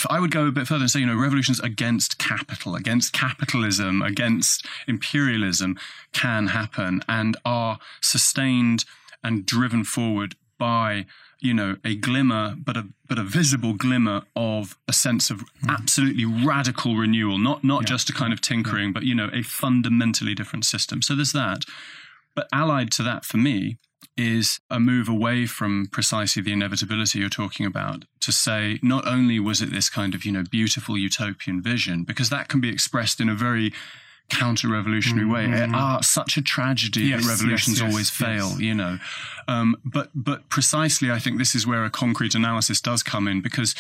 I 0.09 0.21
would 0.21 0.31
go 0.31 0.47
a 0.47 0.53
bit 0.53 0.67
further 0.67 0.83
and 0.83 0.91
say, 0.91 1.01
you 1.01 1.07
know, 1.07 1.17
revolutions 1.17 1.61
against 1.61 2.19
capital, 2.19 2.75
against 2.75 3.13
capitalism, 3.13 4.03
against 4.03 4.67
imperialism 4.87 5.79
can 6.13 6.49
happen 6.49 7.03
and 7.09 7.37
are 7.45 7.79
sustained 8.01 8.85
and 9.23 9.47
driven 9.47 9.85
forward 9.85 10.35
by, 10.59 11.07
you 11.41 11.53
know, 11.53 11.77
a 11.85 11.95
glimmer, 11.97 12.55
but 12.57 12.77
a 12.77 12.89
but 13.09 13.19
a 13.19 13.25
visible 13.25 13.75
glimmer 13.75 14.23
of 14.35 14.79
a 14.89 14.93
sense 14.93 15.31
of 15.31 15.41
mm. 15.41 15.69
absolutely 15.69 16.25
radical 16.25 16.97
renewal, 16.97 17.39
not 17.39 17.63
not 17.65 17.83
yeah. 17.83 17.87
just 17.87 18.09
a 18.09 18.13
kind 18.13 18.33
of 18.33 18.41
tinkering, 18.41 18.87
yeah. 18.87 18.93
but 18.93 19.03
you 19.03 19.15
know, 19.15 19.29
a 19.33 19.43
fundamentally 19.43 20.35
different 20.35 20.65
system. 20.65 21.03
So 21.03 21.15
there's 21.15 21.33
that. 21.33 21.65
But 22.35 22.49
allied 22.53 22.91
to 22.93 23.03
that 23.03 23.25
for 23.25 23.37
me 23.37 23.79
is 24.17 24.61
a 24.71 24.79
move 24.79 25.09
away 25.09 25.47
from 25.47 25.87
precisely 25.91 26.43
the 26.43 26.53
inevitability 26.53 27.19
you're 27.19 27.29
talking 27.29 27.65
about 27.65 28.05
to 28.21 28.33
say 28.33 28.79
not 28.83 29.07
only 29.07 29.41
was 29.41 29.63
it 29.63 29.71
this 29.71 29.89
kind 29.89 30.15
of, 30.15 30.25
you 30.25 30.33
know, 30.33 30.45
beautiful 30.51 30.99
utopian 30.99 31.63
vision, 31.63 32.05
because 32.05 32.29
that 32.31 32.49
can 32.49 32.61
be 32.61 32.69
expressed 32.69 33.21
in 33.21 33.29
a 33.29 33.35
very 33.35 33.73
counter-revolutionary 34.29 35.27
mm-hmm. 35.27 35.53
way. 35.53 35.69
Ah, 35.75 36.01
such 36.01 36.37
a 36.37 36.43
tragedy 36.43 37.03
yes, 37.03 37.25
that 37.25 37.31
revolutions 37.31 37.79
yes, 37.79 37.85
yes, 37.85 37.91
always 37.91 38.11
fail, 38.11 38.61
you 38.61 38.75
know. 38.75 38.99
Um, 39.49 39.77
but 39.85 40.11
but 40.15 40.49
precisely, 40.49 41.11
I 41.11 41.19
think 41.19 41.39
this 41.39 41.55
is 41.55 41.67
where 41.67 41.85
a 41.85 41.91
concrete 41.91 42.35
analysis 42.35 42.81
does 42.81 43.03
come 43.03 43.29
in 43.29 43.43
because 43.43 43.75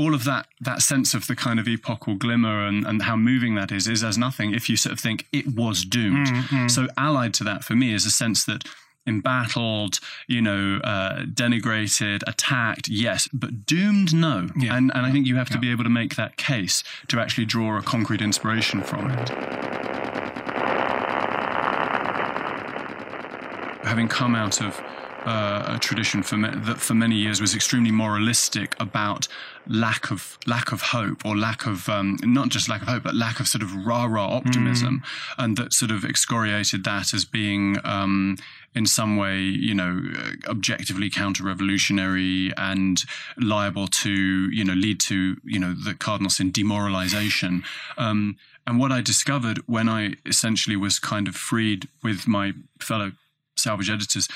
all 0.00 0.14
of 0.14 0.24
that 0.24 0.46
that 0.60 0.80
sense 0.80 1.12
of 1.12 1.26
the 1.26 1.36
kind 1.36 1.60
of 1.60 1.68
epochal 1.68 2.14
glimmer 2.14 2.66
and, 2.66 2.86
and 2.86 3.02
how 3.02 3.16
moving 3.16 3.54
that 3.54 3.70
is 3.70 3.86
is 3.86 4.02
as 4.02 4.16
nothing 4.16 4.54
if 4.54 4.68
you 4.70 4.76
sort 4.76 4.94
of 4.94 5.00
think 5.00 5.26
it 5.32 5.46
was 5.54 5.84
doomed. 5.84 6.28
Mm-hmm. 6.28 6.68
So 6.68 6.88
allied 6.96 7.34
to 7.34 7.44
that 7.44 7.64
for 7.64 7.74
me 7.74 7.92
is 7.92 8.06
a 8.06 8.10
sense 8.10 8.44
that 8.46 8.64
embattled, 9.06 9.98
you 10.26 10.40
know, 10.40 10.80
uh, 10.84 11.24
denigrated, 11.24 12.22
attacked, 12.26 12.88
yes, 12.88 13.28
but 13.32 13.66
doomed, 13.66 14.14
no. 14.14 14.48
Yeah. 14.56 14.76
And 14.76 14.90
and 14.94 15.04
I 15.04 15.12
think 15.12 15.26
you 15.26 15.36
have 15.36 15.48
to 15.50 15.54
yeah. 15.54 15.60
be 15.60 15.70
able 15.70 15.84
to 15.84 15.90
make 15.90 16.16
that 16.16 16.36
case 16.36 16.82
to 17.08 17.20
actually 17.20 17.44
draw 17.44 17.78
a 17.78 17.82
concrete 17.82 18.22
inspiration 18.22 18.82
from 18.82 19.10
it. 19.10 19.28
Having 23.84 24.08
come 24.08 24.34
out 24.34 24.60
of 24.62 24.80
uh, 25.24 25.74
a 25.76 25.78
tradition 25.78 26.22
for 26.22 26.36
me- 26.36 26.50
that 26.52 26.78
for 26.78 26.94
many 26.94 27.16
years 27.16 27.40
was 27.40 27.54
extremely 27.54 27.90
moralistic 27.90 28.74
about 28.80 29.28
lack 29.66 30.10
of 30.10 30.38
lack 30.46 30.72
of 30.72 30.80
hope 30.80 31.24
or 31.24 31.36
lack 31.36 31.66
of 31.66 31.88
um, 31.88 32.16
not 32.22 32.48
just 32.48 32.68
lack 32.68 32.82
of 32.82 32.88
hope 32.88 33.02
but 33.02 33.14
lack 33.14 33.38
of 33.40 33.46
sort 33.46 33.62
of 33.62 33.86
rah 33.86 34.04
rah 34.04 34.28
optimism, 34.28 35.02
mm. 35.04 35.44
and 35.44 35.56
that 35.56 35.72
sort 35.72 35.90
of 35.90 36.04
excoriated 36.04 36.84
that 36.84 37.12
as 37.14 37.24
being. 37.24 37.76
Um, 37.84 38.36
in 38.72 38.86
some 38.86 39.16
way, 39.16 39.40
you 39.40 39.74
know, 39.74 40.00
objectively 40.46 41.10
counter-revolutionary 41.10 42.52
and 42.56 43.02
liable 43.36 43.88
to, 43.88 44.12
you 44.12 44.64
know, 44.64 44.74
lead 44.74 45.00
to, 45.00 45.36
you 45.42 45.58
know, 45.58 45.74
the 45.74 45.92
cardinal 45.92 46.30
sin 46.30 46.52
demoralization. 46.52 47.64
Um, 47.98 48.36
and 48.68 48.78
what 48.78 48.92
I 48.92 49.00
discovered 49.00 49.58
when 49.66 49.88
I 49.88 50.14
essentially 50.24 50.76
was 50.76 51.00
kind 51.00 51.26
of 51.26 51.34
freed 51.34 51.88
with 52.04 52.28
my 52.28 52.52
fellow 52.78 53.10
salvage 53.56 53.90
editors 53.90 54.28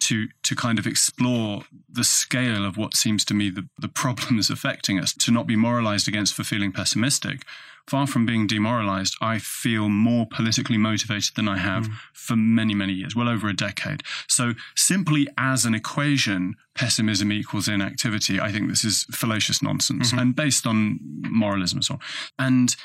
to 0.00 0.28
to 0.42 0.54
kind 0.54 0.78
of 0.78 0.86
explore 0.86 1.62
the 1.88 2.04
scale 2.04 2.64
of 2.64 2.76
what 2.76 2.94
seems 2.94 3.24
to 3.26 3.34
me 3.34 3.50
the, 3.50 3.68
the 3.78 3.88
problems 3.88 4.50
affecting 4.50 4.98
us, 4.98 5.12
to 5.14 5.30
not 5.30 5.46
be 5.46 5.56
moralized 5.56 6.08
against 6.08 6.34
for 6.34 6.44
feeling 6.44 6.72
pessimistic. 6.72 7.42
Far 7.86 8.06
from 8.06 8.26
being 8.26 8.46
demoralized, 8.46 9.16
I 9.18 9.38
feel 9.38 9.88
more 9.88 10.26
politically 10.26 10.76
motivated 10.76 11.36
than 11.36 11.48
I 11.48 11.56
have 11.56 11.88
mm. 11.88 11.94
for 12.12 12.36
many, 12.36 12.74
many 12.74 12.92
years, 12.92 13.16
well 13.16 13.30
over 13.30 13.48
a 13.48 13.56
decade. 13.56 14.02
So 14.28 14.52
simply 14.76 15.26
as 15.38 15.64
an 15.64 15.74
equation, 15.74 16.56
pessimism 16.74 17.32
equals 17.32 17.66
inactivity, 17.66 18.38
I 18.38 18.52
think 18.52 18.68
this 18.68 18.84
is 18.84 19.04
fallacious 19.10 19.62
nonsense 19.62 20.10
mm-hmm. 20.10 20.18
and 20.18 20.36
based 20.36 20.66
on 20.66 20.98
moralism 21.22 21.78
and 21.78 21.84
so 21.84 21.94
on. 21.94 22.00
And 22.38 22.76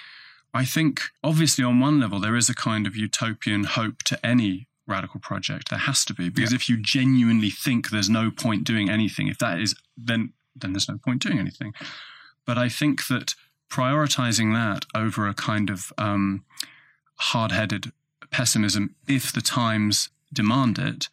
I 0.53 0.63
think 0.63 1.01
obviously 1.21 1.65
on 1.65 1.81
one 1.81 1.99
level 1.99 2.21
there 2.21 2.37
is 2.37 2.49
a 2.49 2.55
kind 2.55 2.87
of 2.87 2.95
utopian 2.95 3.65
hope 3.65 4.03
to 4.03 4.25
any 4.25 4.67
radical 4.87 5.19
project. 5.19 5.69
There 5.69 5.79
has 5.79 6.05
to 6.05 6.13
be 6.13 6.29
because 6.29 6.51
yeah. 6.51 6.55
if 6.55 6.69
you 6.69 6.77
genuinely 6.77 7.49
think 7.49 7.89
there's 7.89 8.09
no 8.09 8.31
point 8.31 8.63
doing 8.63 8.89
anything, 8.89 9.27
if 9.27 9.37
that 9.39 9.59
is 9.59 9.75
then 9.97 10.33
then 10.55 10.73
there's 10.73 10.89
no 10.89 10.97
point 10.97 11.21
doing 11.21 11.39
anything. 11.39 11.73
But 12.45 12.57
I 12.57 12.69
think 12.69 13.07
that 13.07 13.35
prioritizing 13.69 14.53
that 14.53 14.85
over 14.95 15.27
a 15.27 15.33
kind 15.33 15.69
of 15.69 15.91
um, 15.97 16.45
hard-headed 17.15 17.91
pessimism 18.29 18.95
if 19.07 19.31
the 19.31 19.41
times 19.41 20.09
demand 20.31 20.77
it. 20.77 21.09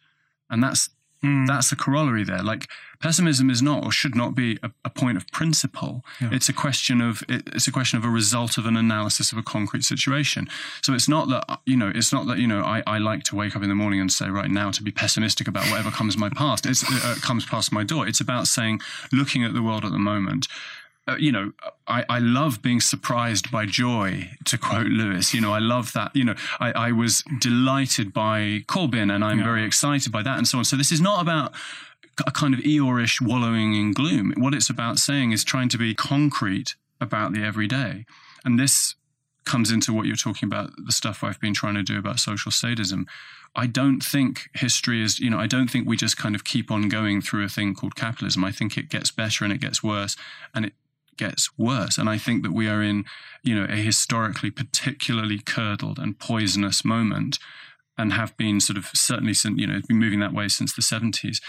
And 0.49 0.63
that's 0.63 0.89
Mm. 1.23 1.45
That's 1.45 1.71
a 1.71 1.75
corollary 1.75 2.23
there. 2.23 2.41
Like 2.41 2.67
pessimism 2.99 3.49
is 3.49 3.61
not 3.61 3.85
or 3.85 3.91
should 3.91 4.15
not 4.15 4.33
be 4.33 4.57
a, 4.63 4.71
a 4.83 4.89
point 4.89 5.17
of 5.17 5.27
principle. 5.31 6.03
Yeah. 6.19 6.29
It's 6.31 6.49
a 6.49 6.53
question 6.53 6.99
of 6.99 7.23
it, 7.29 7.43
it's 7.53 7.67
a 7.67 7.71
question 7.71 7.99
of 7.99 8.05
a 8.05 8.09
result 8.09 8.57
of 8.57 8.65
an 8.65 8.75
analysis 8.75 9.31
of 9.31 9.37
a 9.37 9.43
concrete 9.43 9.83
situation. 9.83 10.49
So 10.81 10.93
it's 10.93 11.07
not 11.07 11.29
that 11.29 11.59
you 11.65 11.77
know 11.77 11.91
it's 11.93 12.11
not 12.11 12.25
that 12.27 12.39
you 12.39 12.47
know 12.47 12.63
I, 12.63 12.81
I 12.87 12.97
like 12.97 13.23
to 13.25 13.35
wake 13.35 13.55
up 13.55 13.61
in 13.61 13.69
the 13.69 13.75
morning 13.75 14.01
and 14.01 14.11
say 14.11 14.29
right 14.29 14.49
now 14.49 14.71
to 14.71 14.81
be 14.81 14.91
pessimistic 14.91 15.47
about 15.47 15.69
whatever 15.69 15.91
comes 15.91 16.17
my 16.17 16.29
past. 16.29 16.65
It's 16.65 16.83
uh, 16.83 17.15
comes 17.21 17.45
past 17.45 17.71
my 17.71 17.83
door. 17.83 18.07
It's 18.07 18.19
about 18.19 18.47
saying 18.47 18.81
looking 19.11 19.43
at 19.43 19.53
the 19.53 19.61
world 19.61 19.85
at 19.85 19.91
the 19.91 19.99
moment 19.99 20.47
uh, 21.11 21.17
you 21.17 21.31
know, 21.31 21.51
I, 21.87 22.05
I 22.09 22.19
love 22.19 22.61
being 22.61 22.81
surprised 22.81 23.51
by 23.51 23.65
joy, 23.65 24.29
to 24.45 24.57
quote 24.57 24.87
Lewis. 24.87 25.33
You 25.33 25.41
know, 25.41 25.53
I 25.53 25.59
love 25.59 25.93
that. 25.93 26.15
You 26.15 26.23
know, 26.23 26.35
I, 26.59 26.71
I 26.71 26.91
was 26.91 27.23
delighted 27.39 28.13
by 28.13 28.63
Corbyn 28.67 29.13
and 29.13 29.23
I'm 29.23 29.39
yeah. 29.39 29.45
very 29.45 29.65
excited 29.65 30.11
by 30.11 30.23
that 30.23 30.37
and 30.37 30.47
so 30.47 30.59
on. 30.59 30.65
So 30.65 30.75
this 30.75 30.91
is 30.91 31.01
not 31.01 31.21
about 31.21 31.53
a 32.25 32.31
kind 32.31 32.53
of 32.53 32.59
Eeyore-ish 32.61 33.21
wallowing 33.21 33.73
in 33.75 33.93
gloom. 33.93 34.33
What 34.37 34.53
it's 34.53 34.69
about 34.69 34.99
saying 34.99 35.31
is 35.31 35.43
trying 35.43 35.69
to 35.69 35.77
be 35.77 35.93
concrete 35.93 36.75
about 36.99 37.33
the 37.33 37.43
everyday. 37.43 38.05
And 38.45 38.59
this 38.59 38.95
comes 39.45 39.71
into 39.71 39.91
what 39.91 40.05
you're 40.05 40.15
talking 40.15 40.47
about, 40.47 40.71
the 40.85 40.91
stuff 40.91 41.23
I've 41.23 41.39
been 41.39 41.53
trying 41.53 41.75
to 41.75 41.83
do 41.83 41.97
about 41.97 42.19
social 42.19 42.51
sadism. 42.51 43.07
I 43.55 43.67
don't 43.67 44.01
think 44.01 44.49
history 44.53 45.01
is, 45.01 45.19
you 45.19 45.29
know, 45.29 45.39
I 45.39 45.47
don't 45.47 45.69
think 45.69 45.87
we 45.87 45.97
just 45.97 46.15
kind 46.15 46.35
of 46.35 46.43
keep 46.43 46.71
on 46.71 46.87
going 46.87 47.21
through 47.21 47.43
a 47.43 47.49
thing 47.49 47.73
called 47.73 47.95
capitalism. 47.95 48.45
I 48.45 48.51
think 48.51 48.77
it 48.77 48.89
gets 48.89 49.11
better 49.11 49.43
and 49.43 49.51
it 49.51 49.59
gets 49.59 49.83
worse. 49.83 50.15
And 50.53 50.65
it 50.65 50.73
gets 51.17 51.49
worse. 51.57 51.97
And 51.97 52.09
I 52.09 52.17
think 52.17 52.43
that 52.43 52.53
we 52.53 52.67
are 52.67 52.81
in, 52.81 53.05
you 53.43 53.55
know, 53.55 53.65
a 53.65 53.77
historically 53.77 54.51
particularly 54.51 55.39
curdled 55.39 55.99
and 55.99 56.19
poisonous 56.19 56.83
moment 56.83 57.39
and 57.97 58.13
have 58.13 58.35
been 58.37 58.59
sort 58.59 58.77
of 58.77 58.89
certainly 58.93 59.33
since, 59.33 59.59
you 59.59 59.67
know, 59.67 59.79
been 59.87 59.99
moving 59.99 60.19
that 60.19 60.33
way 60.33 60.47
since 60.47 60.73
the 60.73 60.81
70s. 60.81 61.41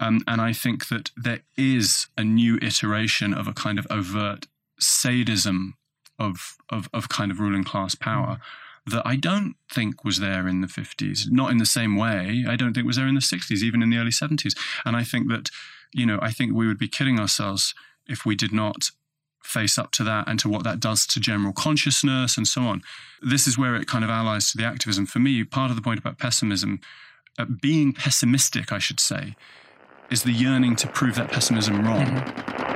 Um, 0.00 0.22
and 0.26 0.40
I 0.40 0.52
think 0.52 0.88
that 0.88 1.10
there 1.16 1.40
is 1.56 2.06
a 2.16 2.24
new 2.24 2.58
iteration 2.62 3.34
of 3.34 3.48
a 3.48 3.52
kind 3.52 3.78
of 3.78 3.86
overt 3.90 4.46
sadism 4.78 5.74
of, 6.18 6.56
of, 6.70 6.88
of 6.92 7.08
kind 7.08 7.30
of 7.30 7.40
ruling 7.40 7.64
class 7.64 7.94
power 7.94 8.38
that 8.86 9.06
I 9.06 9.16
don't 9.16 9.54
think 9.70 10.04
was 10.04 10.18
there 10.18 10.48
in 10.48 10.60
the 10.60 10.66
50s, 10.66 11.30
not 11.30 11.50
in 11.50 11.58
the 11.58 11.66
same 11.66 11.96
way. 11.96 12.44
I 12.48 12.56
don't 12.56 12.72
think 12.72 12.86
was 12.86 12.96
there 12.96 13.08
in 13.08 13.14
the 13.14 13.20
60s, 13.20 13.62
even 13.62 13.82
in 13.82 13.90
the 13.90 13.98
early 13.98 14.10
70s. 14.10 14.56
And 14.84 14.96
I 14.96 15.04
think 15.04 15.28
that, 15.28 15.50
you 15.92 16.06
know, 16.06 16.18
I 16.22 16.30
think 16.30 16.54
we 16.54 16.66
would 16.66 16.78
be 16.78 16.88
kidding 16.88 17.18
ourselves 17.18 17.74
if 18.06 18.24
we 18.24 18.34
did 18.34 18.52
not 18.52 18.90
face 19.42 19.78
up 19.78 19.90
to 19.92 20.04
that 20.04 20.28
and 20.28 20.38
to 20.40 20.48
what 20.48 20.64
that 20.64 20.80
does 20.80 21.06
to 21.06 21.20
general 21.20 21.52
consciousness 21.52 22.36
and 22.36 22.46
so 22.46 22.62
on. 22.62 22.82
This 23.22 23.46
is 23.46 23.56
where 23.56 23.74
it 23.76 23.86
kind 23.86 24.04
of 24.04 24.10
allies 24.10 24.50
to 24.50 24.58
the 24.58 24.64
activism. 24.64 25.06
For 25.06 25.18
me, 25.18 25.42
part 25.44 25.70
of 25.70 25.76
the 25.76 25.82
point 25.82 25.98
about 25.98 26.18
pessimism, 26.18 26.80
uh, 27.38 27.46
being 27.46 27.92
pessimistic, 27.92 28.72
I 28.72 28.78
should 28.78 29.00
say, 29.00 29.36
is 30.10 30.22
the 30.22 30.32
yearning 30.32 30.76
to 30.76 30.86
prove 30.88 31.14
that 31.16 31.30
pessimism 31.30 31.84
wrong. 31.84 32.06
Mm-hmm. 32.06 32.68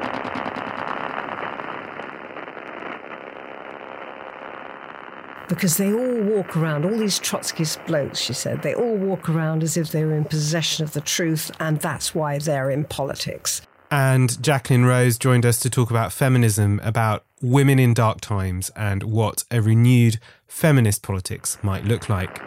because 5.54 5.76
they 5.76 5.92
all 5.92 6.22
walk 6.22 6.56
around, 6.56 6.86
all 6.86 6.96
these 6.96 7.20
Trotskyist 7.20 7.84
blokes, 7.86 8.18
she 8.18 8.32
said, 8.32 8.62
they 8.62 8.74
all 8.74 8.96
walk 8.96 9.28
around 9.28 9.62
as 9.62 9.76
if 9.76 9.92
they 9.92 10.02
were 10.02 10.16
in 10.16 10.24
possession 10.24 10.82
of 10.82 10.94
the 10.94 11.00
truth, 11.02 11.50
and 11.60 11.78
that's 11.78 12.14
why 12.14 12.38
they're 12.38 12.70
in 12.70 12.84
politics. 12.84 13.60
And 13.92 14.42
Jacqueline 14.42 14.86
Rose 14.86 15.18
joined 15.18 15.44
us 15.44 15.60
to 15.60 15.68
talk 15.68 15.90
about 15.90 16.14
feminism, 16.14 16.80
about 16.82 17.26
women 17.42 17.78
in 17.78 17.92
dark 17.92 18.22
times, 18.22 18.70
and 18.74 19.02
what 19.02 19.44
a 19.50 19.60
renewed 19.60 20.18
feminist 20.48 21.02
politics 21.02 21.58
might 21.62 21.84
look 21.84 22.08
like. 22.08 22.40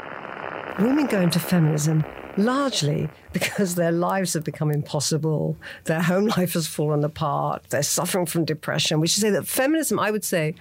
Women 0.80 1.06
go 1.06 1.22
into 1.22 1.38
feminism 1.38 2.04
largely 2.36 3.10
because 3.32 3.76
their 3.76 3.92
lives 3.92 4.34
have 4.34 4.44
become 4.44 4.72
impossible, 4.72 5.56
their 5.84 6.02
home 6.02 6.26
life 6.38 6.54
has 6.54 6.66
fallen 6.66 7.04
apart, 7.04 7.64
they're 7.70 7.84
suffering 7.84 8.26
from 8.26 8.44
depression, 8.44 9.00
We 9.00 9.08
should 9.08 9.22
say 9.22 9.30
that 9.30 9.46
feminism, 9.46 10.00
I 10.00 10.10
would 10.10 10.26
say, 10.26 10.56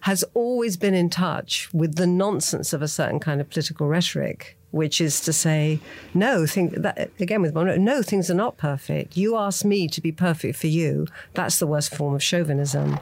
has 0.00 0.24
always 0.34 0.76
been 0.76 0.94
in 0.94 1.10
touch 1.10 1.72
with 1.72 1.94
the 1.94 2.08
nonsense 2.08 2.72
of 2.72 2.82
a 2.82 2.88
certain 2.88 3.20
kind 3.20 3.40
of 3.40 3.48
political 3.48 3.86
rhetoric 3.86 4.58
which 4.74 5.00
is 5.00 5.20
to 5.20 5.32
say, 5.32 5.78
no, 6.12 6.46
think 6.46 6.74
that 6.74 7.10
again 7.20 7.40
with 7.40 7.54
Monroe, 7.54 7.76
no, 7.76 8.02
things 8.02 8.28
are 8.28 8.34
not 8.34 8.56
perfect. 8.56 9.16
You 9.16 9.36
ask 9.36 9.64
me 9.64 9.86
to 9.88 10.00
be 10.00 10.10
perfect 10.10 10.58
for 10.58 10.66
you. 10.66 11.06
That's 11.34 11.58
the 11.58 11.66
worst 11.66 11.94
form 11.94 12.14
of 12.14 12.22
chauvinism. 12.22 12.98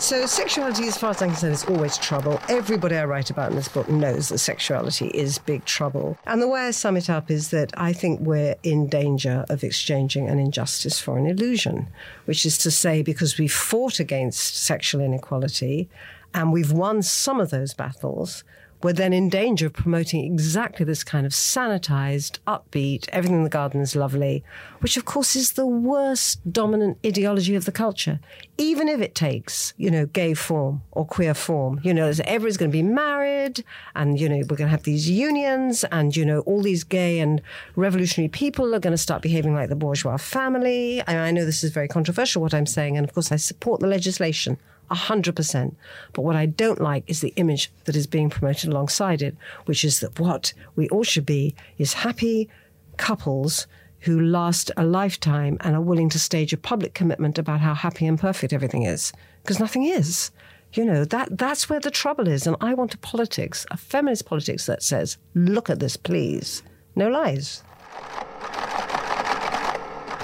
So, 0.00 0.24
sexuality, 0.24 0.88
as 0.88 0.96
far 0.96 1.10
as 1.10 1.20
I'm 1.20 1.28
concerned, 1.28 1.52
is 1.52 1.64
always 1.66 1.98
trouble. 1.98 2.40
Everybody 2.48 2.96
I 2.96 3.04
write 3.04 3.28
about 3.28 3.50
in 3.50 3.56
this 3.56 3.68
book 3.68 3.86
knows 3.88 4.30
that 4.30 4.38
sexuality 4.38 5.08
is 5.08 5.36
big 5.38 5.66
trouble. 5.66 6.18
And 6.26 6.40
the 6.40 6.48
way 6.48 6.62
I 6.62 6.70
sum 6.70 6.96
it 6.96 7.10
up 7.10 7.30
is 7.30 7.50
that 7.50 7.70
I 7.76 7.92
think 7.92 8.18
we're 8.20 8.56
in 8.62 8.88
danger 8.88 9.44
of 9.50 9.62
exchanging 9.62 10.28
an 10.28 10.38
injustice 10.38 10.98
for 10.98 11.18
an 11.18 11.26
illusion, 11.26 11.88
which 12.24 12.46
is 12.46 12.56
to 12.58 12.70
say, 12.70 13.02
because 13.02 13.36
we 13.36 13.46
fought 13.46 14.00
against 14.00 14.56
sexual 14.56 15.02
inequality 15.02 15.90
and 16.32 16.50
we've 16.50 16.72
won 16.72 17.02
some 17.02 17.38
of 17.38 17.50
those 17.50 17.74
battles, 17.74 18.42
we're 18.82 18.92
then 18.94 19.12
in 19.12 19.28
danger 19.28 19.66
of 19.66 19.74
promoting 19.74 20.24
exactly 20.24 20.84
this 20.86 21.04
kind 21.04 21.26
of 21.26 21.32
sanitized, 21.32 22.38
upbeat, 22.46 23.08
everything 23.10 23.38
in 23.38 23.44
the 23.44 23.50
garden 23.50 23.80
is 23.80 23.94
lovely, 23.94 24.42
which 24.80 24.96
of 24.96 25.04
course 25.04 25.36
is 25.36 25.52
the 25.52 25.66
worst 25.66 26.40
dominant 26.50 26.98
ideology 27.04 27.54
of 27.54 27.66
the 27.66 27.72
culture. 27.72 28.20
Even 28.56 28.88
if 28.88 29.00
it 29.00 29.14
takes, 29.14 29.74
you 29.76 29.90
know, 29.90 30.06
gay 30.06 30.34
form 30.34 30.82
or 30.92 31.04
queer 31.04 31.34
form, 31.34 31.80
you 31.82 31.92
know, 31.92 32.10
everybody's 32.24 32.56
going 32.56 32.70
to 32.70 32.76
be 32.76 32.82
married 32.82 33.64
and, 33.94 34.18
you 34.18 34.28
know, 34.28 34.36
we're 34.48 34.56
going 34.56 34.68
to 34.68 34.68
have 34.68 34.84
these 34.84 35.08
unions 35.08 35.84
and, 35.84 36.16
you 36.16 36.24
know, 36.24 36.40
all 36.40 36.62
these 36.62 36.84
gay 36.84 37.18
and 37.18 37.42
revolutionary 37.76 38.28
people 38.28 38.74
are 38.74 38.80
going 38.80 38.92
to 38.92 38.98
start 38.98 39.22
behaving 39.22 39.54
like 39.54 39.68
the 39.68 39.76
bourgeois 39.76 40.16
family. 40.16 41.02
I, 41.06 41.16
I 41.16 41.30
know 41.30 41.44
this 41.44 41.62
is 41.62 41.70
very 41.70 41.88
controversial 41.88 42.40
what 42.42 42.54
I'm 42.54 42.66
saying, 42.66 42.96
and 42.96 43.06
of 43.06 43.14
course 43.14 43.30
I 43.30 43.36
support 43.36 43.80
the 43.80 43.86
legislation. 43.86 44.58
100%. 44.90 45.74
But 46.12 46.22
what 46.22 46.36
I 46.36 46.46
don't 46.46 46.80
like 46.80 47.04
is 47.06 47.20
the 47.20 47.32
image 47.36 47.70
that 47.84 47.96
is 47.96 48.06
being 48.06 48.30
promoted 48.30 48.70
alongside 48.70 49.22
it, 49.22 49.36
which 49.66 49.84
is 49.84 50.00
that 50.00 50.18
what 50.18 50.52
we 50.76 50.88
all 50.88 51.04
should 51.04 51.26
be 51.26 51.54
is 51.78 51.92
happy 51.94 52.48
couples 52.96 53.66
who 54.00 54.20
last 54.20 54.70
a 54.76 54.84
lifetime 54.84 55.56
and 55.60 55.74
are 55.74 55.80
willing 55.80 56.08
to 56.08 56.18
stage 56.18 56.52
a 56.52 56.56
public 56.56 56.94
commitment 56.94 57.38
about 57.38 57.60
how 57.60 57.74
happy 57.74 58.06
and 58.06 58.18
perfect 58.18 58.52
everything 58.52 58.82
is. 58.82 59.12
Because 59.42 59.60
nothing 59.60 59.84
is. 59.84 60.30
You 60.72 60.84
know, 60.84 61.04
that, 61.06 61.36
that's 61.36 61.68
where 61.68 61.80
the 61.80 61.90
trouble 61.90 62.28
is. 62.28 62.46
And 62.46 62.56
I 62.60 62.74
want 62.74 62.94
a 62.94 62.98
politics, 62.98 63.66
a 63.70 63.76
feminist 63.76 64.24
politics 64.26 64.66
that 64.66 64.82
says, 64.82 65.18
look 65.34 65.68
at 65.68 65.80
this, 65.80 65.96
please. 65.96 66.62
No 66.94 67.08
lies. 67.08 67.62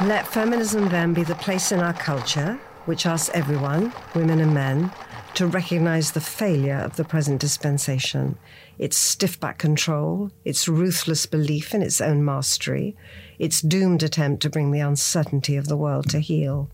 Let 0.02 0.26
feminism 0.26 0.88
then 0.88 1.14
be 1.14 1.24
the 1.24 1.35
place 1.37 1.72
in 1.72 1.81
our 1.81 1.94
culture 1.94 2.61
which 2.87 3.05
asks 3.05 3.31
everyone, 3.35 3.92
women 4.14 4.40
and 4.40 4.55
men, 4.55 4.90
to 5.35 5.46
recognize 5.46 6.12
the 6.12 6.20
failure 6.20 6.79
of 6.79 6.96
the 6.96 7.05
present 7.05 7.40
dispensation, 7.40 8.38
its 8.79 8.96
stiff 8.96 9.38
back 9.38 9.59
control, 9.59 10.31
its 10.44 10.66
ruthless 10.66 11.27
belief 11.27 11.75
in 11.75 11.83
its 11.83 12.01
own 12.01 12.25
mastery, 12.25 12.96
its 13.38 13.61
doomed 13.61 14.03
attempt 14.03 14.40
to 14.40 14.49
bring 14.49 14.70
the 14.70 14.81
uncertainty 14.81 15.57
of 15.57 15.68
the 15.68 15.77
world 15.77 16.09
to 16.09 16.20
heel. 16.20 16.70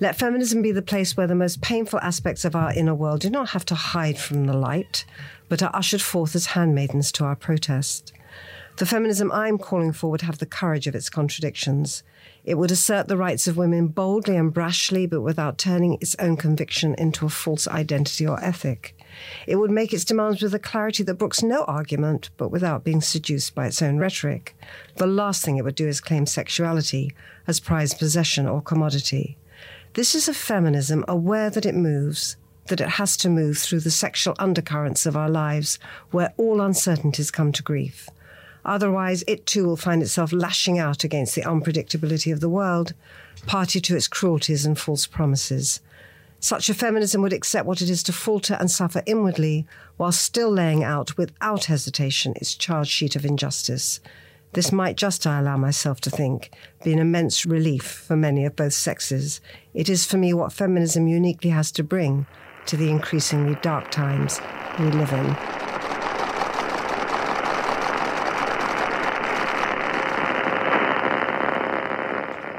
Let 0.00 0.18
feminism 0.18 0.62
be 0.62 0.72
the 0.72 0.82
place 0.82 1.16
where 1.16 1.26
the 1.26 1.34
most 1.34 1.62
painful 1.62 2.00
aspects 2.00 2.44
of 2.44 2.56
our 2.56 2.72
inner 2.72 2.94
world 2.94 3.20
do 3.20 3.30
not 3.30 3.50
have 3.50 3.64
to 3.66 3.74
hide 3.74 4.18
from 4.18 4.46
the 4.46 4.56
light, 4.56 5.04
but 5.48 5.62
are 5.62 5.74
ushered 5.74 6.02
forth 6.02 6.34
as 6.34 6.46
handmaidens 6.46 7.12
to 7.12 7.24
our 7.24 7.36
protest. 7.36 8.12
The 8.78 8.84
feminism 8.84 9.32
I'm 9.32 9.56
calling 9.56 9.92
for 9.92 10.10
would 10.10 10.20
have 10.22 10.38
the 10.38 10.44
courage 10.44 10.86
of 10.86 10.94
its 10.94 11.08
contradictions. 11.08 12.02
It 12.46 12.54
would 12.54 12.70
assert 12.70 13.08
the 13.08 13.16
rights 13.16 13.48
of 13.48 13.56
women 13.56 13.88
boldly 13.88 14.36
and 14.36 14.54
brashly, 14.54 15.10
but 15.10 15.20
without 15.20 15.58
turning 15.58 15.94
its 15.94 16.14
own 16.20 16.36
conviction 16.36 16.94
into 16.94 17.26
a 17.26 17.28
false 17.28 17.66
identity 17.66 18.24
or 18.24 18.42
ethic. 18.42 18.96
It 19.48 19.56
would 19.56 19.72
make 19.72 19.92
its 19.92 20.04
demands 20.04 20.40
with 20.40 20.54
a 20.54 20.60
clarity 20.60 21.02
that 21.02 21.14
brooks 21.14 21.42
no 21.42 21.64
argument, 21.64 22.30
but 22.36 22.50
without 22.50 22.84
being 22.84 23.00
seduced 23.00 23.56
by 23.56 23.66
its 23.66 23.82
own 23.82 23.98
rhetoric. 23.98 24.56
The 24.94 25.08
last 25.08 25.44
thing 25.44 25.56
it 25.56 25.64
would 25.64 25.74
do 25.74 25.88
is 25.88 26.00
claim 26.00 26.24
sexuality 26.24 27.12
as 27.48 27.58
prized 27.58 27.98
possession 27.98 28.46
or 28.46 28.62
commodity. 28.62 29.36
This 29.94 30.14
is 30.14 30.28
a 30.28 30.34
feminism 30.34 31.04
aware 31.08 31.50
that 31.50 31.66
it 31.66 31.74
moves, 31.74 32.36
that 32.66 32.80
it 32.80 32.90
has 32.90 33.16
to 33.18 33.28
move 33.28 33.58
through 33.58 33.80
the 33.80 33.90
sexual 33.90 34.36
undercurrents 34.38 35.04
of 35.04 35.16
our 35.16 35.30
lives 35.30 35.80
where 36.12 36.32
all 36.36 36.60
uncertainties 36.60 37.32
come 37.32 37.50
to 37.52 37.62
grief. 37.62 38.08
Otherwise, 38.66 39.22
it 39.28 39.46
too 39.46 39.64
will 39.64 39.76
find 39.76 40.02
itself 40.02 40.32
lashing 40.32 40.76
out 40.76 41.04
against 41.04 41.36
the 41.36 41.42
unpredictability 41.42 42.32
of 42.32 42.40
the 42.40 42.48
world, 42.48 42.94
party 43.46 43.80
to 43.80 43.96
its 43.96 44.08
cruelties 44.08 44.66
and 44.66 44.78
false 44.78 45.06
promises. 45.06 45.80
Such 46.40 46.68
a 46.68 46.74
feminism 46.74 47.22
would 47.22 47.32
accept 47.32 47.64
what 47.64 47.80
it 47.80 47.88
is 47.88 48.02
to 48.02 48.12
falter 48.12 48.54
and 48.54 48.68
suffer 48.68 49.02
inwardly, 49.06 49.66
while 49.96 50.10
still 50.10 50.50
laying 50.50 50.82
out 50.82 51.16
without 51.16 51.66
hesitation 51.66 52.34
its 52.36 52.56
charge 52.56 52.88
sheet 52.88 53.14
of 53.14 53.24
injustice. 53.24 54.00
This 54.52 54.72
might 54.72 54.96
just, 54.96 55.26
I 55.26 55.38
allow 55.38 55.56
myself 55.56 56.00
to 56.02 56.10
think, 56.10 56.50
be 56.82 56.92
an 56.92 56.98
immense 56.98 57.46
relief 57.46 57.84
for 57.84 58.16
many 58.16 58.44
of 58.44 58.56
both 58.56 58.72
sexes. 58.72 59.40
It 59.74 59.88
is 59.88 60.04
for 60.04 60.18
me 60.18 60.34
what 60.34 60.52
feminism 60.52 61.06
uniquely 61.06 61.50
has 61.50 61.70
to 61.72 61.84
bring 61.84 62.26
to 62.66 62.76
the 62.76 62.90
increasingly 62.90 63.56
dark 63.62 63.92
times 63.92 64.40
we 64.78 64.86
live 64.86 65.12
in. 65.12 65.65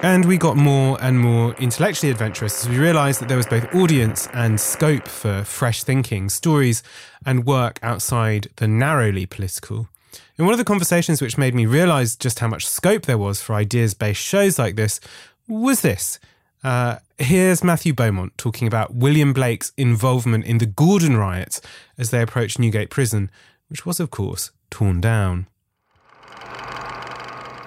And 0.04 0.26
we 0.26 0.38
got 0.38 0.56
more 0.56 0.96
and 1.02 1.20
more 1.20 1.56
intellectually 1.56 2.12
adventurous 2.12 2.62
as 2.64 2.70
we 2.70 2.78
realised 2.78 3.20
that 3.20 3.28
there 3.28 3.38
was 3.38 3.48
both 3.48 3.74
audience 3.74 4.28
and 4.32 4.60
scope 4.60 5.08
for 5.08 5.44
fresh 5.44 5.84
thinking, 5.84 6.30
stories, 6.30 6.84
and 7.26 7.48
work 7.48 7.80
outside 7.82 8.48
the 8.58 8.68
narrowly 8.68 9.26
political. 9.26 9.90
In 10.38 10.46
one 10.46 10.54
of 10.54 10.60
the 10.60 10.64
conversations 10.64 11.20
which 11.20 11.38
made 11.38 11.56
me 11.56 11.66
realise 11.66 12.16
just 12.16 12.38
how 12.40 12.48
much 12.48 12.68
scope 12.68 13.08
there 13.08 13.18
was 13.18 13.42
for 13.42 13.56
ideas 13.56 13.96
based 13.96 14.22
shows 14.22 14.60
like 14.60 14.76
this 14.76 15.00
was 15.48 15.82
this. 15.82 16.20
Uh, 16.64 16.98
here's 17.18 17.64
Matthew 17.64 17.94
Beaumont 17.94 18.38
talking 18.38 18.68
about 18.68 18.94
William 18.94 19.34
Blake's 19.34 19.74
involvement 19.78 20.46
in 20.46 20.60
the 20.60 20.68
Gordon 20.68 21.18
riots 21.18 21.60
as 21.98 22.12
they 22.12 22.22
approached 22.22 22.60
Newgate 22.60 22.92
Prison, 22.92 23.32
which 23.68 23.84
was, 23.84 24.00
of 24.00 24.12
course, 24.12 24.52
torn 24.70 25.02
down 25.02 25.48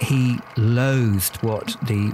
he 0.00 0.38
loathed 0.56 1.36
what 1.42 1.76
the 1.82 2.12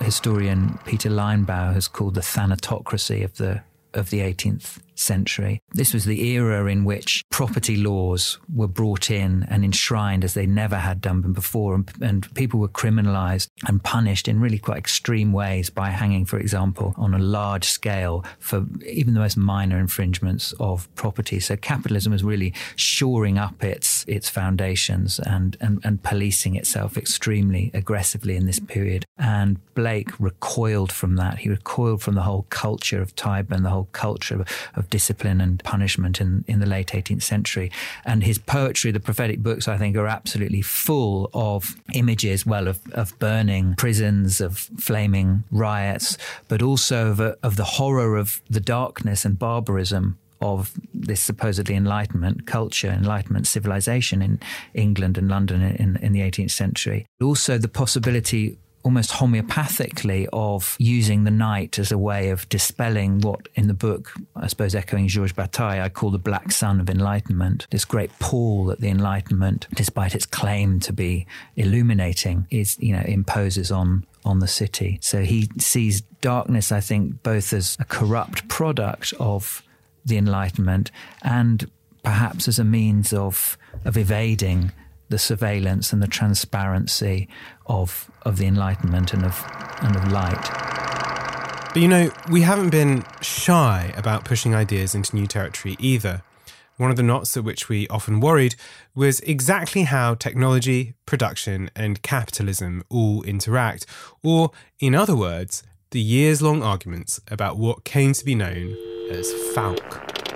historian 0.00 0.78
Peter 0.84 1.08
Linebaugh 1.08 1.74
has 1.74 1.88
called 1.88 2.14
the 2.14 2.20
thanatocracy 2.20 3.24
of 3.24 3.36
the 3.36 3.62
of 3.94 4.10
the 4.10 4.20
18th 4.20 4.78
century. 4.98 5.62
This 5.72 5.94
was 5.94 6.04
the 6.04 6.28
era 6.28 6.66
in 6.66 6.84
which 6.84 7.24
property 7.30 7.76
laws 7.76 8.38
were 8.52 8.68
brought 8.68 9.10
in 9.10 9.46
and 9.48 9.64
enshrined 9.64 10.24
as 10.24 10.34
they 10.34 10.46
never 10.46 10.76
had 10.76 11.00
done 11.00 11.20
before, 11.32 11.74
and, 11.74 11.90
and, 12.00 12.34
people 12.34 12.60
were 12.60 12.68
criminalized 12.68 13.48
and 13.66 13.82
punished 13.82 14.28
in 14.28 14.40
really 14.40 14.58
quite 14.58 14.76
extreme 14.76 15.32
ways 15.32 15.70
by 15.70 15.88
hanging, 15.88 16.24
for 16.24 16.38
example, 16.38 16.94
on 16.96 17.14
a 17.14 17.18
large 17.18 17.64
scale 17.64 18.24
for 18.38 18.66
even 18.86 19.14
the 19.14 19.20
most 19.20 19.36
minor 19.36 19.78
infringements 19.78 20.52
of 20.60 20.92
property. 20.94 21.40
So 21.40 21.56
capitalism 21.56 22.12
was 22.12 22.22
really 22.22 22.52
shoring 22.76 23.38
up 23.38 23.64
its 23.64 24.04
its 24.06 24.28
foundations 24.28 25.18
and, 25.20 25.56
and, 25.60 25.80
and 25.84 26.02
policing 26.02 26.56
itself 26.56 26.96
extremely 26.96 27.70
aggressively 27.74 28.36
in 28.36 28.46
this 28.46 28.58
period. 28.58 29.04
And 29.18 29.58
Blake 29.74 30.10
recoiled 30.18 30.92
from 30.92 31.16
that. 31.16 31.38
He 31.38 31.48
recoiled 31.48 32.02
from 32.02 32.14
the 32.14 32.22
whole 32.22 32.46
culture 32.50 33.00
of 33.00 33.14
Tyburn, 33.16 33.62
the 33.62 33.70
whole 33.70 33.88
culture 33.92 34.40
of, 34.40 34.48
of 34.74 34.87
discipline 34.90 35.40
and 35.40 35.62
punishment 35.64 36.20
in, 36.20 36.44
in 36.46 36.60
the 36.60 36.66
late 36.66 36.88
18th 36.88 37.22
century. 37.22 37.70
And 38.04 38.22
his 38.22 38.38
poetry, 38.38 38.90
the 38.90 39.00
prophetic 39.00 39.40
books, 39.40 39.68
I 39.68 39.76
think, 39.76 39.96
are 39.96 40.06
absolutely 40.06 40.62
full 40.62 41.30
of 41.34 41.76
images, 41.94 42.46
well, 42.46 42.68
of, 42.68 42.80
of 42.92 43.18
burning 43.18 43.74
prisons, 43.76 44.40
of 44.40 44.58
flaming 44.58 45.44
riots, 45.50 46.18
but 46.48 46.62
also 46.62 47.10
of, 47.10 47.20
of 47.20 47.56
the 47.56 47.64
horror 47.64 48.16
of 48.16 48.40
the 48.48 48.60
darkness 48.60 49.24
and 49.24 49.38
barbarism 49.38 50.18
of 50.40 50.72
this 50.94 51.20
supposedly 51.20 51.74
Enlightenment 51.74 52.46
culture, 52.46 52.88
Enlightenment 52.88 53.46
civilization 53.46 54.22
in 54.22 54.38
England 54.74 55.18
and 55.18 55.28
London 55.28 55.62
in, 55.62 55.96
in 55.96 56.12
the 56.12 56.20
18th 56.20 56.52
century. 56.52 57.06
Also, 57.20 57.58
the 57.58 57.68
possibility 57.68 58.56
almost 58.88 59.10
homeopathically 59.10 60.26
of 60.32 60.74
using 60.78 61.24
the 61.24 61.30
night 61.30 61.78
as 61.78 61.92
a 61.92 61.98
way 61.98 62.30
of 62.30 62.48
dispelling 62.48 63.20
what 63.20 63.46
in 63.54 63.68
the 63.68 63.74
book, 63.74 64.14
I 64.34 64.46
suppose 64.46 64.74
echoing 64.74 65.08
Georges 65.08 65.34
Bataille, 65.34 65.82
I 65.82 65.90
call 65.90 66.10
the 66.10 66.16
black 66.16 66.50
sun 66.52 66.80
of 66.80 66.88
enlightenment, 66.88 67.66
this 67.68 67.84
great 67.84 68.10
pall 68.18 68.64
that 68.64 68.80
the 68.80 68.88
enlightenment, 68.88 69.66
despite 69.74 70.14
its 70.14 70.24
claim 70.24 70.80
to 70.80 70.94
be 70.94 71.26
illuminating, 71.54 72.46
is, 72.50 72.78
you 72.80 72.94
know, 72.96 73.02
imposes 73.02 73.70
on 73.70 74.06
on 74.24 74.38
the 74.38 74.48
city. 74.48 74.98
So 75.02 75.20
he 75.20 75.50
sees 75.58 76.00
darkness, 76.22 76.72
I 76.72 76.80
think, 76.80 77.22
both 77.22 77.52
as 77.52 77.76
a 77.78 77.84
corrupt 77.84 78.48
product 78.48 79.12
of 79.20 79.62
the 80.02 80.16
Enlightenment 80.16 80.90
and 81.22 81.70
perhaps 82.02 82.48
as 82.48 82.58
a 82.58 82.64
means 82.64 83.12
of 83.12 83.58
of 83.84 83.98
evading 83.98 84.72
the 85.08 85.18
surveillance 85.18 85.92
and 85.92 86.02
the 86.02 86.08
transparency 86.08 87.28
of 87.66 88.10
of 88.22 88.38
the 88.38 88.46
Enlightenment 88.46 89.12
and 89.12 89.24
of 89.24 89.44
and 89.80 89.96
of 89.96 90.12
light. 90.12 90.50
But 91.72 91.82
you 91.82 91.88
know, 91.88 92.10
we 92.30 92.42
haven't 92.42 92.70
been 92.70 93.04
shy 93.20 93.92
about 93.96 94.24
pushing 94.24 94.54
ideas 94.54 94.94
into 94.94 95.14
new 95.14 95.26
territory 95.26 95.76
either. 95.78 96.22
One 96.76 96.90
of 96.90 96.96
the 96.96 97.02
knots 97.02 97.36
at 97.36 97.42
which 97.42 97.68
we 97.68 97.88
often 97.88 98.20
worried 98.20 98.54
was 98.94 99.18
exactly 99.20 99.82
how 99.82 100.14
technology, 100.14 100.94
production, 101.06 101.70
and 101.74 102.02
capitalism 102.02 102.84
all 102.88 103.22
interact, 103.24 103.84
or, 104.22 104.52
in 104.78 104.94
other 104.94 105.16
words, 105.16 105.64
the 105.90 106.00
years 106.00 106.40
long 106.40 106.62
arguments 106.62 107.20
about 107.30 107.58
what 107.58 107.84
came 107.84 108.12
to 108.12 108.24
be 108.24 108.36
known 108.36 108.76
as 109.10 109.26
FALC. 109.54 110.27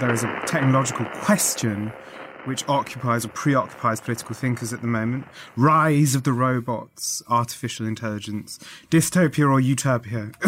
There 0.00 0.12
is 0.12 0.22
a 0.22 0.42
technological 0.46 1.04
question 1.06 1.92
which 2.44 2.66
occupies 2.68 3.24
or 3.24 3.28
preoccupies 3.28 4.00
political 4.00 4.34
thinkers 4.34 4.72
at 4.72 4.80
the 4.80 4.86
moment. 4.86 5.26
Rise 5.56 6.14
of 6.14 6.22
the 6.24 6.32
robots, 6.32 7.22
artificial 7.28 7.86
intelligence, 7.86 8.58
dystopia 8.90 9.50
or 9.50 9.60
utopia. 9.60 10.30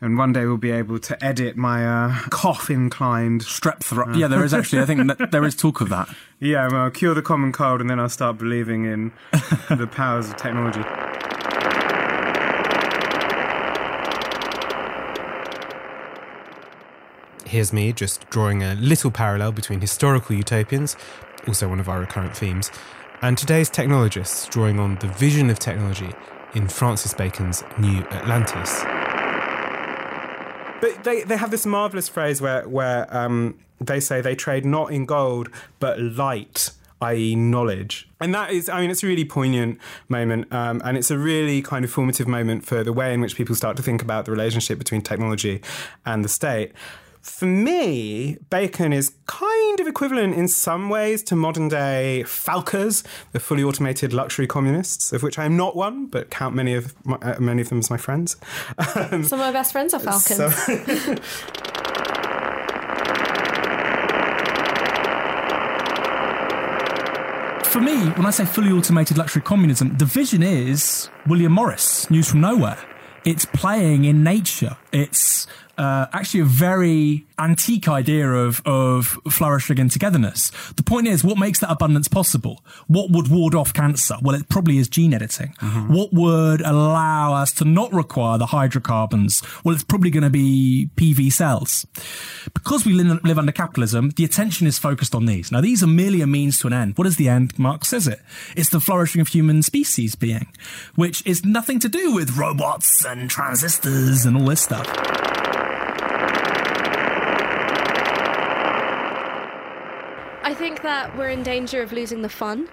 and 0.00 0.18
one 0.18 0.32
day 0.32 0.44
we'll 0.44 0.58
be 0.58 0.70
able 0.70 0.98
to 0.98 1.24
edit 1.24 1.56
my 1.56 1.86
uh, 1.86 2.14
cough-inclined 2.30 3.40
strep 3.42 3.82
throat. 3.82 4.10
Uh, 4.10 4.18
yeah, 4.18 4.28
there 4.28 4.44
is 4.44 4.54
actually. 4.54 4.82
I 4.82 4.86
think 4.86 5.30
there 5.30 5.44
is 5.44 5.56
talk 5.56 5.80
of 5.80 5.88
that. 5.88 6.08
Yeah, 6.38 6.68
well, 6.68 6.82
I'll 6.82 6.90
cure 6.90 7.14
the 7.14 7.22
common 7.22 7.50
cold, 7.50 7.80
and 7.80 7.88
then 7.88 7.98
I'll 7.98 8.10
start 8.10 8.36
believing 8.36 8.84
in 8.84 9.10
the 9.70 9.88
powers 9.90 10.28
of 10.28 10.36
technology. 10.36 10.82
Here's 17.56 17.72
me 17.72 17.90
just 17.94 18.28
drawing 18.28 18.62
a 18.62 18.74
little 18.74 19.10
parallel 19.10 19.50
between 19.50 19.80
historical 19.80 20.36
utopians, 20.36 20.94
also 21.48 21.70
one 21.70 21.80
of 21.80 21.88
our 21.88 22.00
recurrent 22.00 22.36
themes, 22.36 22.70
and 23.22 23.38
today's 23.38 23.70
technologists 23.70 24.46
drawing 24.48 24.78
on 24.78 24.96
the 24.96 25.08
vision 25.08 25.48
of 25.48 25.58
technology 25.58 26.10
in 26.52 26.68
Francis 26.68 27.14
Bacon's 27.14 27.64
New 27.78 28.02
Atlantis. 28.10 28.82
But 30.82 31.02
they, 31.04 31.22
they 31.22 31.38
have 31.38 31.50
this 31.50 31.64
marvelous 31.64 32.10
phrase 32.10 32.42
where, 32.42 32.68
where 32.68 33.06
um, 33.16 33.58
they 33.80 34.00
say 34.00 34.20
they 34.20 34.34
trade 34.34 34.66
not 34.66 34.92
in 34.92 35.06
gold, 35.06 35.48
but 35.80 35.98
light 35.98 36.72
i.e., 37.00 37.36
knowledge. 37.36 38.08
And 38.20 38.34
that 38.34 38.50
is, 38.50 38.70
I 38.70 38.80
mean, 38.80 38.90
it's 38.90 39.02
a 39.02 39.06
really 39.06 39.24
poignant 39.24 39.78
moment, 40.08 40.50
um, 40.52 40.80
and 40.84 40.96
it's 40.96 41.10
a 41.10 41.18
really 41.18 41.60
kind 41.60 41.84
of 41.84 41.90
formative 41.90 42.26
moment 42.26 42.64
for 42.64 42.82
the 42.82 42.92
way 42.92 43.12
in 43.12 43.20
which 43.20 43.36
people 43.36 43.54
start 43.54 43.76
to 43.76 43.82
think 43.82 44.02
about 44.02 44.24
the 44.24 44.30
relationship 44.30 44.78
between 44.78 45.02
technology 45.02 45.62
and 46.04 46.24
the 46.24 46.28
state 46.28 46.72
for 47.26 47.46
me, 47.46 48.38
Bacon 48.50 48.92
is 48.92 49.12
kind 49.26 49.80
of 49.80 49.86
equivalent 49.88 50.34
in 50.34 50.46
some 50.48 50.88
ways 50.88 51.22
to 51.24 51.36
modern 51.36 51.68
day 51.68 52.22
FALCers, 52.24 53.04
the 53.32 53.40
fully 53.40 53.64
automated 53.64 54.12
luxury 54.12 54.46
communists, 54.46 55.12
of 55.12 55.22
which 55.24 55.38
I 55.38 55.44
am 55.44 55.56
not 55.56 55.74
one, 55.76 56.06
but 56.06 56.30
count 56.30 56.54
many 56.54 56.74
of 56.74 56.94
my, 57.04 57.16
uh, 57.16 57.40
many 57.40 57.62
of 57.62 57.68
them 57.68 57.80
as 57.80 57.90
my 57.90 57.96
friends. 57.96 58.36
Um, 58.78 59.24
Some 59.24 59.40
of 59.40 59.46
my 59.46 59.52
best 59.52 59.72
friends 59.72 59.92
are 59.92 59.98
Falcons. 60.00 60.36
So 60.36 60.48
for 67.64 67.80
me, 67.80 68.06
when 68.10 68.24
I 68.24 68.30
say 68.30 68.44
fully 68.44 68.70
automated 68.70 69.18
luxury 69.18 69.42
communism, 69.42 69.96
the 69.98 70.04
vision 70.06 70.42
is 70.44 71.10
William 71.26 71.52
Morris, 71.52 72.08
News 72.08 72.30
from 72.30 72.40
Nowhere. 72.40 72.78
It's 73.24 73.44
playing 73.44 74.04
in 74.04 74.22
nature. 74.22 74.76
It's 74.92 75.48
uh, 75.78 76.06
actually 76.12 76.40
a 76.40 76.44
very 76.44 77.26
antique 77.38 77.88
idea 77.88 78.28
of, 78.30 78.62
of 78.64 79.18
flourishing 79.30 79.78
and 79.78 79.90
togetherness. 79.90 80.50
The 80.76 80.82
point 80.82 81.06
is, 81.06 81.22
what 81.22 81.38
makes 81.38 81.60
that 81.60 81.70
abundance 81.70 82.08
possible? 82.08 82.64
What 82.86 83.10
would 83.10 83.28
ward 83.28 83.54
off 83.54 83.72
cancer? 83.74 84.16
Well, 84.22 84.34
it 84.34 84.48
probably 84.48 84.78
is 84.78 84.88
gene 84.88 85.12
editing. 85.12 85.54
Mm-hmm. 85.60 85.92
What 85.92 86.12
would 86.12 86.60
allow 86.62 87.34
us 87.34 87.52
to 87.54 87.64
not 87.64 87.92
require 87.92 88.38
the 88.38 88.46
hydrocarbons? 88.46 89.42
Well, 89.64 89.74
it's 89.74 89.84
probably 89.84 90.10
going 90.10 90.22
to 90.22 90.30
be 90.30 90.90
PV 90.96 91.32
cells. 91.32 91.86
Because 92.54 92.86
we 92.86 92.92
live 92.94 93.38
under 93.38 93.52
capitalism, 93.52 94.10
the 94.10 94.24
attention 94.24 94.66
is 94.66 94.78
focused 94.78 95.14
on 95.14 95.26
these. 95.26 95.52
Now, 95.52 95.60
these 95.60 95.82
are 95.82 95.88
merely 95.88 96.22
a 96.22 96.26
means 96.26 96.58
to 96.60 96.66
an 96.66 96.72
end. 96.72 96.96
What 96.96 97.06
is 97.06 97.16
the 97.16 97.28
end? 97.28 97.58
Marx 97.58 97.88
says 97.88 98.06
it. 98.06 98.20
It's 98.56 98.70
the 98.70 98.80
flourishing 98.80 99.20
of 99.20 99.28
human 99.28 99.62
species 99.62 100.14
being, 100.14 100.48
which 100.94 101.24
is 101.26 101.44
nothing 101.44 101.78
to 101.80 101.88
do 101.88 102.14
with 102.14 102.36
robots 102.36 103.04
and 103.04 103.28
transistors 103.28 104.24
and 104.24 104.36
all 104.36 104.46
this 104.46 104.62
stuff. 104.62 104.86
I 110.46 110.54
think 110.54 110.75
that 110.86 111.18
we're 111.18 111.30
in 111.30 111.42
danger 111.42 111.82
of 111.82 111.90
losing 111.90 112.22
the 112.22 112.28
fun. 112.28 112.68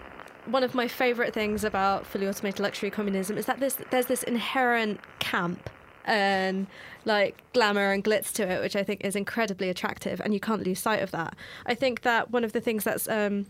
One 0.45 0.63
of 0.63 0.75
my 0.75 0.87
favourite 0.87 1.33
things 1.33 1.63
about 1.63 2.05
fully 2.05 2.27
automated 2.27 2.59
luxury 2.59 2.91
communism 2.91 3.39
is 3.39 3.47
that 3.47 3.59
there's, 3.59 3.77
there's 3.89 4.05
this 4.05 4.21
inherent 4.21 4.99
camp 5.17 5.67
and 6.05 6.67
like 7.05 7.41
glamour 7.53 7.91
and 7.91 8.03
glitz 8.03 8.31
to 8.33 8.47
it, 8.47 8.61
which 8.61 8.75
I 8.75 8.83
think 8.83 9.03
is 9.03 9.15
incredibly 9.15 9.67
attractive, 9.67 10.21
and 10.21 10.31
you 10.31 10.39
can't 10.39 10.63
lose 10.63 10.77
sight 10.77 11.01
of 11.01 11.09
that. 11.09 11.35
I 11.65 11.73
think 11.73 12.03
that 12.03 12.29
one 12.29 12.43
of 12.43 12.53
the 12.53 12.61
things 12.61 12.83
that's 12.83 13.09
um, 13.09 13.47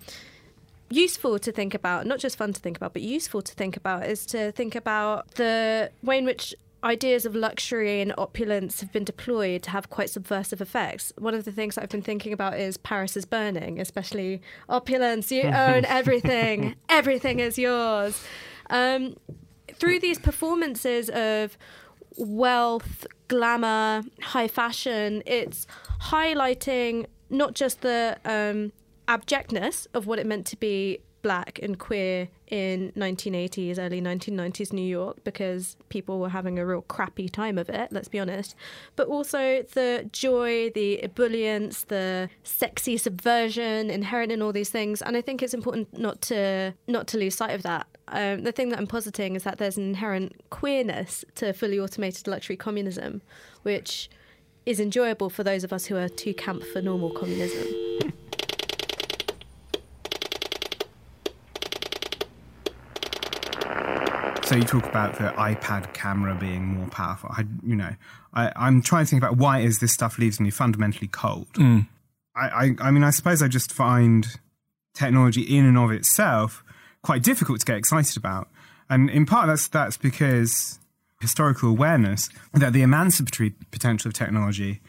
useful 0.89 1.39
to 1.39 1.51
think 1.51 1.73
about, 1.73 2.05
not 2.05 2.19
just 2.19 2.37
fun 2.37 2.53
to 2.53 2.61
think 2.61 2.77
about, 2.77 2.93
but 2.93 3.01
useful 3.01 3.41
to 3.41 3.53
think 3.53 3.75
about, 3.75 4.05
is 4.05 4.25
to 4.27 4.53
think 4.53 4.75
about 4.75 5.29
the 5.31 5.91
way 6.01 6.19
in 6.19 6.23
which 6.23 6.55
ideas 6.83 7.25
of 7.25 7.35
luxury 7.35 8.01
and 8.01 8.13
opulence 8.17 8.81
have 8.81 8.91
been 8.91 9.03
deployed 9.03 9.63
to 9.63 9.69
have 9.69 9.89
quite 9.89 10.09
subversive 10.09 10.61
effects. 10.61 11.13
One 11.17 11.33
of 11.33 11.45
the 11.45 11.51
things 11.51 11.75
that 11.75 11.83
I've 11.83 11.89
been 11.89 12.01
thinking 12.01 12.33
about 12.33 12.59
is 12.59 12.77
Paris 12.77 13.15
is 13.15 13.25
burning, 13.25 13.79
especially 13.79 14.41
opulence. 14.67 15.31
You 15.31 15.43
own 15.43 15.85
everything, 15.85 16.75
everything 16.89 17.39
is 17.39 17.57
yours. 17.57 18.21
Um, 18.69 19.15
through 19.73 19.99
these 19.99 20.19
performances 20.19 21.09
of 21.09 21.57
wealth, 22.17 23.07
glamour, 23.27 24.03
high 24.21 24.47
fashion, 24.47 25.23
it's 25.25 25.65
highlighting 26.01 27.05
not 27.29 27.55
just 27.55 27.81
the 27.81 28.17
um, 28.25 28.71
abjectness 29.07 29.87
of 29.93 30.05
what 30.05 30.19
it 30.19 30.25
meant 30.25 30.45
to 30.47 30.57
be 30.57 30.99
black 31.23 31.59
and 31.63 31.79
queer 31.79 32.27
in 32.47 32.91
1980s, 32.95 33.79
early 33.79 33.99
1990s 33.99 34.71
New 34.71 34.85
York 34.85 35.23
because 35.23 35.75
people 35.89 36.19
were 36.19 36.29
having 36.29 36.59
a 36.59 36.65
real 36.65 36.83
crappy 36.83 37.27
time 37.27 37.57
of 37.57 37.67
it, 37.69 37.91
let's 37.91 38.07
be 38.07 38.19
honest. 38.19 38.55
But 38.95 39.07
also 39.07 39.63
the 39.73 40.07
joy, 40.11 40.69
the 40.69 40.99
ebullience, 41.01 41.87
the 41.87 42.29
sexy 42.43 42.97
subversion 42.97 43.89
inherent 43.89 44.31
in 44.31 44.43
all 44.43 44.51
these 44.51 44.69
things. 44.69 45.01
And 45.01 45.17
I 45.17 45.21
think 45.21 45.41
it's 45.41 45.55
important 45.55 45.97
not 45.97 46.21
to 46.23 46.75
not 46.87 47.07
to 47.07 47.17
lose 47.17 47.33
sight 47.33 47.55
of 47.55 47.63
that. 47.63 47.87
Um, 48.09 48.43
the 48.43 48.51
thing 48.51 48.69
that 48.69 48.77
I'm 48.77 48.85
positing 48.85 49.35
is 49.35 49.43
that 49.43 49.57
there's 49.57 49.77
an 49.77 49.85
inherent 49.85 50.33
queerness 50.51 51.25
to 51.35 51.53
fully 51.53 51.79
automated 51.79 52.27
luxury 52.27 52.57
communism, 52.57 53.21
which 53.63 54.09
is 54.65 54.79
enjoyable 54.79 55.29
for 55.29 55.43
those 55.43 55.63
of 55.63 55.73
us 55.73 55.85
who 55.85 55.95
are 55.97 56.09
too 56.09 56.33
camp 56.33 56.63
for 56.63 56.81
normal 56.81 57.09
communism. 57.09 58.13
So 64.45 64.55
you 64.55 64.63
talk 64.63 64.85
about 64.85 65.17
the 65.17 65.29
iPad 65.37 65.93
camera 65.93 66.35
being 66.35 66.65
more 66.65 66.87
powerful. 66.87 67.29
I, 67.31 67.45
you 67.65 67.75
know, 67.75 67.95
I, 68.33 68.67
am 68.67 68.81
trying 68.81 69.05
to 69.05 69.09
think 69.09 69.23
about 69.23 69.37
why 69.37 69.59
is 69.59 69.79
this 69.79 69.93
stuff 69.93 70.17
leaves 70.17 70.39
me 70.39 70.49
fundamentally 70.49 71.07
cold. 71.07 71.53
Mm. 71.53 71.87
I, 72.35 72.47
I, 72.47 72.75
I 72.81 72.91
mean, 72.91 73.03
I 73.03 73.11
suppose 73.11 73.41
I 73.41 73.47
just 73.47 73.71
find 73.71 74.27
technology 74.93 75.41
in 75.41 75.65
and 75.65 75.77
of 75.77 75.91
itself 75.91 76.63
quite 77.03 77.23
difficult 77.23 77.59
to 77.61 77.65
get 77.65 77.77
excited 77.77 78.17
about, 78.17 78.49
and 78.89 79.09
in 79.09 79.25
part 79.25 79.47
that's 79.47 79.67
that's 79.67 79.97
because 79.97 80.79
historical 81.21 81.69
awareness 81.69 82.29
that 82.53 82.73
the 82.73 82.81
emancipatory 82.81 83.53
potential 83.71 84.09
of 84.09 84.13
technology 84.13 84.81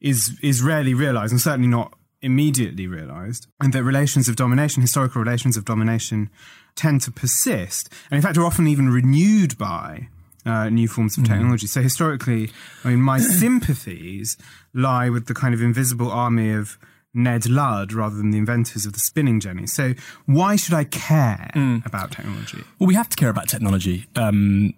is 0.00 0.38
is 0.42 0.62
rarely 0.62 0.94
realized, 0.94 1.32
and 1.32 1.40
certainly 1.40 1.68
not 1.68 1.92
immediately 2.22 2.86
realized, 2.86 3.46
and 3.60 3.72
that 3.72 3.82
relations 3.82 4.28
of 4.28 4.36
domination, 4.36 4.80
historical 4.80 5.20
relations 5.20 5.56
of 5.56 5.64
domination, 5.64 6.30
tend 6.74 7.00
to 7.02 7.10
persist, 7.10 7.92
and 8.10 8.16
in 8.16 8.22
fact 8.22 8.38
are 8.38 8.44
often 8.44 8.66
even 8.66 8.88
renewed 8.88 9.58
by 9.58 10.08
uh, 10.44 10.68
new 10.68 10.88
forms 10.88 11.16
of 11.16 11.24
mm. 11.24 11.28
technology. 11.28 11.66
Mm. 11.66 11.70
So 11.70 11.82
historically, 11.82 12.50
I 12.84 12.88
mean, 12.88 13.00
my 13.00 13.18
sympathies 13.18 14.36
lie 14.74 15.08
with 15.08 15.26
the 15.26 15.34
kind 15.34 15.54
of 15.54 15.62
invisible 15.62 16.10
army 16.10 16.52
of 16.52 16.78
Ned 17.14 17.48
Ludd 17.48 17.92
rather 17.92 18.16
than 18.16 18.30
the 18.30 18.38
inventors 18.38 18.86
of 18.86 18.94
the 18.94 18.98
spinning 18.98 19.38
jenny. 19.38 19.66
So 19.66 19.94
why 20.26 20.56
should 20.56 20.74
I 20.74 20.84
care 20.84 21.50
mm. 21.54 21.84
about 21.84 22.12
technology? 22.12 22.64
Well, 22.78 22.86
we 22.86 22.94
have 22.94 23.08
to 23.10 23.16
care 23.16 23.28
about 23.28 23.48
technology. 23.48 24.06
Um, 24.16 24.74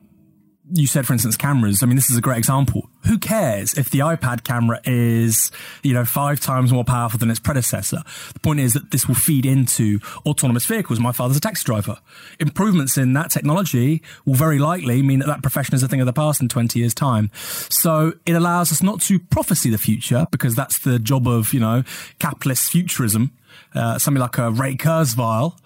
you 0.73 0.87
said, 0.87 1.07
for 1.07 1.13
instance, 1.13 1.37
cameras. 1.37 1.83
I 1.83 1.87
mean, 1.87 1.97
this 1.97 2.11
is 2.11 2.17
a 2.17 2.23
great 2.23 2.39
example. 2.39 2.89
Who 3.07 3.19
cares 3.19 3.75
if 3.75 3.91
the 3.91 3.99
iPad 3.99 4.45
camera 4.45 4.81
is, 4.85 5.51
you 5.83 5.93
know, 5.93 6.05
five 6.05 6.41
times 6.41 6.73
more 6.73 6.85
powerful 6.85 7.19
than 7.19 7.31
its 7.31 7.39
predecessor? 7.39 8.03
The 8.33 8.41
point 8.41 8.61
is 8.61 8.73
that 8.73 8.91
this 8.91 9.07
will 9.07 9.15
feed 9.15 9.45
into 9.45 10.01
autonomous 10.25 10.65
vehicles. 10.65 10.99
My 11.01 11.13
father's 11.13 11.37
a 11.37 11.41
taxi 11.41 11.65
driver. 11.65 11.99
Improvements 12.41 12.97
in 12.97 13.13
that 13.13 13.31
technology 13.31 14.03
will 14.25 14.35
very 14.35 14.59
likely 14.59 15.03
mean 15.03 15.19
that 15.19 15.27
that 15.27 15.43
profession 15.43 15.75
is 15.75 15.83
a 15.83 15.89
thing 15.89 16.01
of 16.01 16.07
the 16.07 16.13
past 16.15 16.41
in 16.41 16.49
20 16.49 16.79
years 16.79 16.95
time. 16.95 17.31
So 17.35 18.15
it 18.25 18.33
allows 18.33 18.73
us 18.73 18.83
not 18.83 19.03
to 19.03 19.19
prophesy 19.19 19.69
the 19.69 19.79
future 19.79 20.27
because 20.31 20.55
that's 20.55 20.79
the 20.79 20.99
job 20.99 21.29
of, 21.29 21.53
you 21.53 21.61
know, 21.61 21.85
capitalist 22.19 22.71
futurism, 22.71 23.33
uh, 23.75 23.99
something 23.99 24.21
like 24.21 24.39
a 24.39 24.51
Ray 24.51 24.77
Kurzweil 24.77 25.59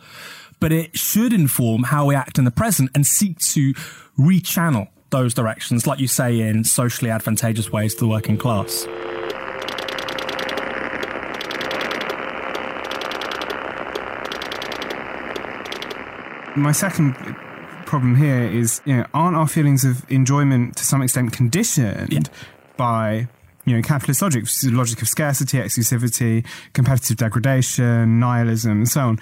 but 0.61 0.73
it 0.73 0.97
should 0.97 1.33
inform 1.33 1.85
how 1.85 2.07
we 2.07 2.15
act 2.15 2.39
in 2.39 2.45
the 2.45 2.51
present 2.51 2.91
and 2.95 3.07
seek 3.07 3.39
to 3.39 3.75
rechannel 4.19 4.89
those 5.11 5.33
directions, 5.35 5.87
like 5.87 6.01
you 6.01 6.09
say, 6.09 6.41
in 6.41 6.65
socially 6.65 7.11
advantageous 7.11 7.73
ways 7.73 7.95
to 7.95 8.01
the 8.01 8.09
working 8.09 8.37
class. 8.37 8.87
My 16.57 16.73
second 16.73 17.15
problem 17.87 18.17
here 18.17 18.43
is, 18.43 18.83
you 18.85 18.97
know, 18.97 19.07
aren't 19.15 19.37
our 19.37 19.47
feelings 19.47 19.85
of 19.85 20.05
enjoyment 20.11 20.77
to 20.77 20.85
some 20.85 21.01
extent 21.03 21.33
conditioned 21.33 22.13
yeah. 22.13 22.21
by 22.77 23.29
you 23.65 23.77
know, 23.77 23.83
capitalist 23.83 24.23
logic, 24.23 24.43
which 24.43 24.53
is 24.53 24.61
the 24.63 24.71
logic 24.71 25.03
of 25.03 25.09
scarcity, 25.09 25.59
exclusivity, 25.59 26.47
competitive 26.73 27.17
degradation, 27.17 28.19
nihilism, 28.19 28.73
and 28.73 28.89
so 28.89 29.01
on. 29.01 29.21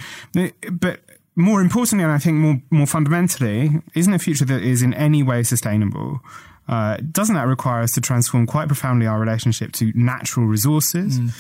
But 0.71 1.01
more 1.37 1.61
importantly, 1.61 2.03
and 2.03 2.13
I 2.13 2.19
think 2.19 2.39
more 2.39 2.63
more 2.71 2.87
fundamentally, 2.87 3.83
isn't 3.95 4.13
a 4.13 4.19
future 4.19 4.47
that 4.47 4.63
is 4.63 4.83
in 4.83 4.95
any 4.95 5.23
way 5.23 5.43
sustainable. 5.43 6.21
Uh, 6.67 6.97
doesn't 7.13 7.37
that 7.37 7.47
require 7.47 7.83
us 7.83 7.93
to 7.93 8.01
transform 8.01 8.47
quite 8.47 8.67
profoundly 8.67 9.07
our 9.07 9.21
relationship 9.21 9.71
to 9.73 9.93
natural 9.95 10.47
resources, 10.47 11.21
mm. 11.21 11.31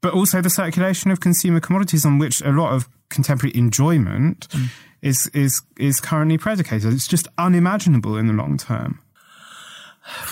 but 0.00 0.14
also 0.14 0.40
the 0.40 0.50
circulation 0.50 1.10
of 1.10 1.20
consumer 1.20 1.58
commodities 1.58 2.06
on 2.06 2.18
which 2.18 2.40
a 2.42 2.50
lot 2.50 2.72
of 2.72 2.88
contemporary 3.08 3.56
enjoyment 3.56 4.48
mm. 4.50 4.68
is 5.02 5.28
is 5.34 5.62
is 5.78 5.98
currently 6.00 6.38
predicated? 6.38 6.92
It's 6.92 7.08
just 7.08 7.26
unimaginable 7.38 8.16
in 8.16 8.26
the 8.26 8.34
long 8.34 8.58
term. 8.58 9.00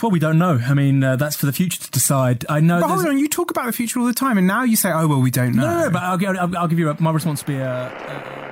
Well, 0.03 0.11
we 0.11 0.19
don't 0.19 0.39
know. 0.39 0.59
I 0.65 0.75
mean, 0.75 1.05
uh, 1.05 1.17
that's 1.17 1.37
for 1.37 1.45
the 1.45 1.53
future 1.53 1.83
to 1.83 1.91
decide. 1.91 2.47
I 2.49 2.61
know. 2.61 2.81
But 2.81 2.89
hold 2.89 3.07
on, 3.07 3.19
you 3.19 3.29
talk 3.29 3.51
about 3.51 3.67
the 3.67 3.73
future 3.73 3.99
all 4.01 4.07
the 4.07 4.15
time, 4.15 4.39
and 4.39 4.47
now 4.47 4.63
you 4.63 4.77
say, 4.77 4.91
"Oh, 4.91 5.07
well, 5.07 5.21
we 5.21 5.31
don't 5.31 5.55
know." 5.55 5.63
No, 5.63 5.81
no 5.85 5.91
but 5.91 6.03
I'll, 6.03 6.39
I'll, 6.39 6.57
I'll 6.59 6.69
give 6.69 6.79
you 6.79 6.91
a, 6.91 7.01
my 7.01 7.11
response 7.11 7.41
to 7.41 7.47
be 7.47 7.57
a, 7.57 7.89
a 7.89 8.46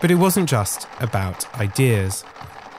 But 0.00 0.10
it 0.10 0.16
wasn't 0.16 0.48
just 0.48 0.86
about 1.00 1.52
ideas. 1.58 2.24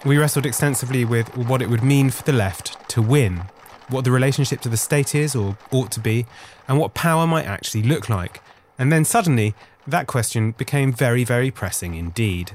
We 0.05 0.17
wrestled 0.17 0.45
extensively 0.45 1.03
with 1.03 1.35
what 1.35 1.61
it 1.61 1.69
would 1.69 1.83
mean 1.83 2.11
for 2.11 2.23
the 2.23 2.33
left 2.33 2.87
to 2.89 3.01
win, 3.01 3.45
what 3.89 4.03
the 4.03 4.11
relationship 4.11 4.61
to 4.61 4.69
the 4.69 4.77
state 4.77 5.15
is 5.15 5.35
or 5.35 5.57
ought 5.71 5.91
to 5.91 5.99
be, 5.99 6.25
and 6.67 6.77
what 6.77 6.93
power 6.93 7.25
might 7.25 7.45
actually 7.45 7.83
look 7.83 8.07
like. 8.07 8.41
And 8.77 8.91
then 8.91 9.03
suddenly, 9.03 9.55
that 9.87 10.05
question 10.05 10.51
became 10.51 10.93
very, 10.93 11.23
very 11.23 11.49
pressing 11.49 11.95
indeed. 11.95 12.51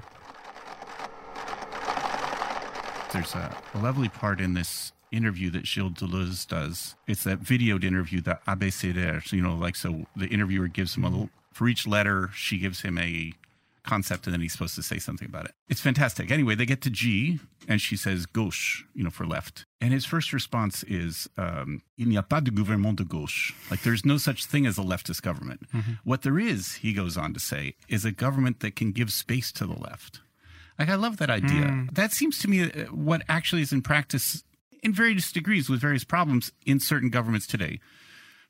There's 3.12 3.34
a, 3.34 3.56
lovely 3.74 4.08
part 4.08 4.40
in 4.40 4.54
this 4.54 4.92
interview 5.10 5.50
that 5.50 5.66
Gilles 5.66 5.90
Deleuze 5.90 6.46
does. 6.46 6.94
It's 7.06 7.24
that 7.24 7.42
videoed 7.42 7.84
interview, 7.84 8.20
the 8.20 8.38
abécédaire. 8.46 9.26
So, 9.26 9.36
you 9.36 9.42
know, 9.42 9.54
like, 9.54 9.76
so 9.76 10.06
the 10.16 10.26
interviewer 10.28 10.68
gives 10.68 10.96
him 10.96 11.04
a 11.04 11.08
little, 11.08 11.30
for 11.52 11.68
each 11.68 11.86
letter, 11.86 12.30
she 12.34 12.58
gives 12.58 12.80
him 12.80 12.96
a 12.96 13.32
concept 13.84 14.26
and 14.26 14.34
then 14.34 14.40
he's 14.40 14.52
supposed 14.52 14.74
to 14.76 14.82
say 14.82 14.98
something 14.98 15.28
about 15.28 15.46
it. 15.46 15.52
It's 15.68 15.80
fantastic. 15.80 16.30
Anyway, 16.30 16.54
they 16.54 16.66
get 16.66 16.82
to 16.82 16.90
G 16.90 17.40
and 17.68 17.80
she 17.80 17.96
says 17.96 18.26
gauche, 18.26 18.84
you 18.94 19.04
know, 19.04 19.10
for 19.10 19.26
left. 19.26 19.64
And 19.80 19.92
his 19.92 20.04
first 20.04 20.32
response 20.32 20.82
is, 20.84 21.28
um, 21.36 21.82
il 21.98 22.06
n'y 22.06 22.16
a 22.16 22.22
pas 22.22 22.40
de 22.40 22.50
gouvernement 22.50 22.96
de 22.96 23.04
gauche. 23.04 23.52
Like 23.70 23.82
there's 23.82 24.04
no 24.04 24.18
such 24.18 24.44
thing 24.46 24.66
as 24.66 24.78
a 24.78 24.82
leftist 24.82 25.22
government. 25.22 25.70
Mm-hmm. 25.72 25.92
What 26.04 26.22
there 26.22 26.38
is, 26.38 26.74
he 26.76 26.92
goes 26.92 27.16
on 27.16 27.34
to 27.34 27.40
say, 27.40 27.74
is 27.88 28.04
a 28.04 28.12
government 28.12 28.60
that 28.60 28.76
can 28.76 28.92
give 28.92 29.12
space 29.12 29.52
to 29.52 29.66
the 29.66 29.78
left. 29.78 30.20
Like 30.78 30.88
I 30.88 30.94
love 30.94 31.18
that 31.18 31.30
idea. 31.30 31.66
Mm. 31.66 31.94
That 31.94 32.12
seems 32.12 32.38
to 32.40 32.48
me 32.48 32.62
uh, 32.62 32.86
what 32.86 33.22
actually 33.28 33.62
is 33.62 33.72
in 33.72 33.82
practice 33.82 34.42
in 34.82 34.92
various 34.92 35.30
degrees 35.30 35.68
with 35.68 35.80
various 35.80 36.02
problems 36.02 36.50
in 36.66 36.80
certain 36.80 37.08
governments 37.08 37.46
today 37.46 37.78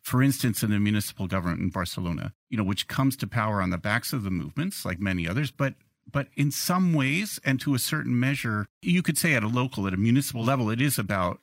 for 0.03 0.23
instance, 0.23 0.63
in 0.63 0.71
the 0.71 0.81
municipal 0.81 1.29
government 1.29 1.61
in 1.61 1.71
Barcelona, 1.71 2.35
you 2.51 2.57
know, 2.57 2.65
which 2.65 2.89
comes 2.89 3.17
to 3.17 3.27
power 3.27 3.63
on 3.63 3.71
the 3.71 3.79
backs 3.79 4.13
of 4.13 4.25
the 4.25 4.31
movements, 4.31 4.85
like 4.85 5.01
many 5.01 5.29
others, 5.29 5.51
but 5.51 5.75
but 6.11 6.27
in 6.37 6.51
some 6.51 6.93
ways 6.93 7.39
and 7.45 7.61
to 7.61 7.75
a 7.75 7.79
certain 7.79 8.19
measure, 8.19 8.67
you 8.83 9.03
could 9.03 9.17
say 9.17 9.35
at 9.35 9.45
a 9.45 9.49
local, 9.49 9.87
at 9.87 9.95
a 9.95 9.97
municipal 9.97 10.43
level, 10.43 10.69
it 10.69 10.81
is 10.81 10.99
about, 10.99 11.39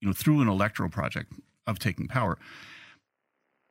you 0.00 0.08
know, 0.08 0.12
through 0.12 0.42
an 0.42 0.48
electoral 0.48 0.90
project 0.90 1.32
of 1.66 1.78
taking 1.78 2.08
power. 2.08 2.36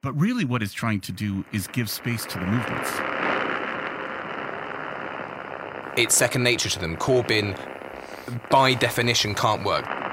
But 0.01 0.13
really, 0.13 0.45
what 0.45 0.63
it's 0.63 0.73
trying 0.73 1.01
to 1.01 1.11
do 1.11 1.43
is 1.51 1.67
give 1.67 1.89
space 1.89 2.25
to 2.27 2.39
the 2.39 2.45
movements. 2.45 2.89
It's 5.97 6.15
second 6.15 6.43
nature 6.43 6.69
to 6.69 6.79
them. 6.79 6.95
Corbyn, 6.95 7.59
by 8.49 8.73
definition, 8.75 9.35
can't 9.35 9.65
work. 9.65 10.08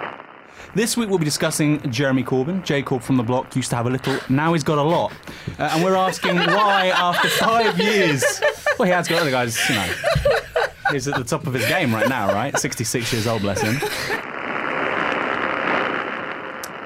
This 0.77 0.95
week 0.95 1.09
we'll 1.09 1.19
be 1.19 1.25
discussing 1.25 1.91
Jeremy 1.91 2.23
Corbyn. 2.23 2.63
Jacob 2.63 3.01
from 3.01 3.17
the 3.17 3.23
block 3.23 3.57
used 3.57 3.71
to 3.71 3.77
have 3.77 3.87
a 3.87 3.91
little, 3.91 4.19
now 4.29 4.53
he's 4.53 4.63
got 4.63 4.77
a 4.77 4.83
lot. 4.83 5.11
Uh, 5.59 5.71
and 5.73 5.83
we're 5.83 5.97
asking 5.97 6.37
why, 6.37 6.89
after 6.89 7.31
five 7.31 7.81
years. 7.81 8.23
Well, 8.79 8.85
he 8.85 8.93
has 8.93 9.09
got 9.09 9.23
other 9.23 9.31
guys, 9.31 9.59
you 9.71 9.75
know. 9.75 9.95
He's 10.93 11.09
at 11.09 11.15
the 11.15 11.25
top 11.25 11.47
of 11.47 11.55
his 11.55 11.67
game 11.67 11.95
right 11.95 12.11
now, 12.11 12.31
right? 12.31 12.55
66 12.59 13.11
years 13.11 13.27
old, 13.27 13.41
bless 13.41 13.63
him. 13.63 13.77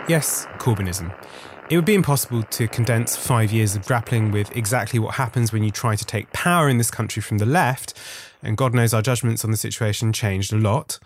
Yes, 0.08 0.46
Corbynism. 0.58 1.12
It 1.68 1.74
would 1.74 1.84
be 1.84 1.96
impossible 1.96 2.44
to 2.44 2.68
condense 2.68 3.16
five 3.16 3.50
years 3.50 3.74
of 3.74 3.84
grappling 3.86 4.30
with 4.30 4.56
exactly 4.56 5.00
what 5.00 5.16
happens 5.16 5.52
when 5.52 5.64
you 5.64 5.72
try 5.72 5.96
to 5.96 6.04
take 6.04 6.32
power 6.32 6.68
in 6.68 6.78
this 6.78 6.92
country 6.92 7.22
from 7.22 7.38
the 7.38 7.46
left, 7.46 7.98
and 8.40 8.56
God 8.56 8.72
knows 8.72 8.94
our 8.94 9.02
judgments 9.02 9.44
on 9.44 9.50
the 9.50 9.56
situation 9.56 10.12
changed 10.12 10.52
a 10.52 10.58
lot. 10.58 11.00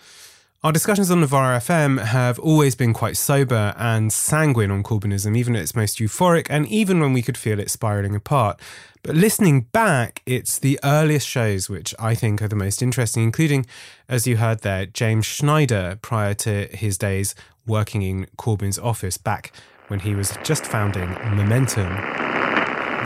Our 0.65 0.73
discussions 0.73 1.11
on 1.11 1.21
Novara 1.21 1.59
FM 1.59 2.03
have 2.03 2.39
always 2.39 2.75
been 2.75 2.95
quite 2.95 3.19
sober 3.19 3.75
and 3.77 4.11
sanguine 4.11 4.71
on 4.71 4.83
Corbynism, 4.83 5.37
even 5.37 5.55
at 5.55 5.61
its 5.61 5.77
most 5.77 5.99
euphoric, 5.99 6.47
and 6.49 6.67
even 6.69 7.01
when 7.01 7.13
we 7.13 7.21
could 7.21 7.37
feel 7.37 7.61
it 7.61 7.69
spiralling 7.69 8.17
apart. 8.17 8.59
But 9.03 9.15
listening 9.15 9.67
back, 9.73 10.23
it's 10.25 10.59
the 10.59 10.81
earliest 10.83 11.29
shows 11.29 11.69
which 11.69 11.95
I 11.99 12.15
think 12.15 12.41
are 12.41 12.49
the 12.49 12.57
most 12.57 12.81
interesting, 12.81 13.25
including, 13.25 13.67
as 14.09 14.27
you 14.27 14.39
heard 14.39 14.61
there, 14.61 14.87
James 14.87 15.27
Schneider 15.27 15.99
prior 16.01 16.33
to 16.33 16.69
his 16.69 16.97
days 16.97 17.35
working 17.67 18.01
in 18.01 18.25
Corbyn's 18.39 18.79
office 18.79 19.19
back 19.19 19.53
when 19.89 20.01
he 20.01 20.15
was 20.15 20.33
just 20.45 20.65
founding 20.65 21.11
Momentum. 21.11 21.93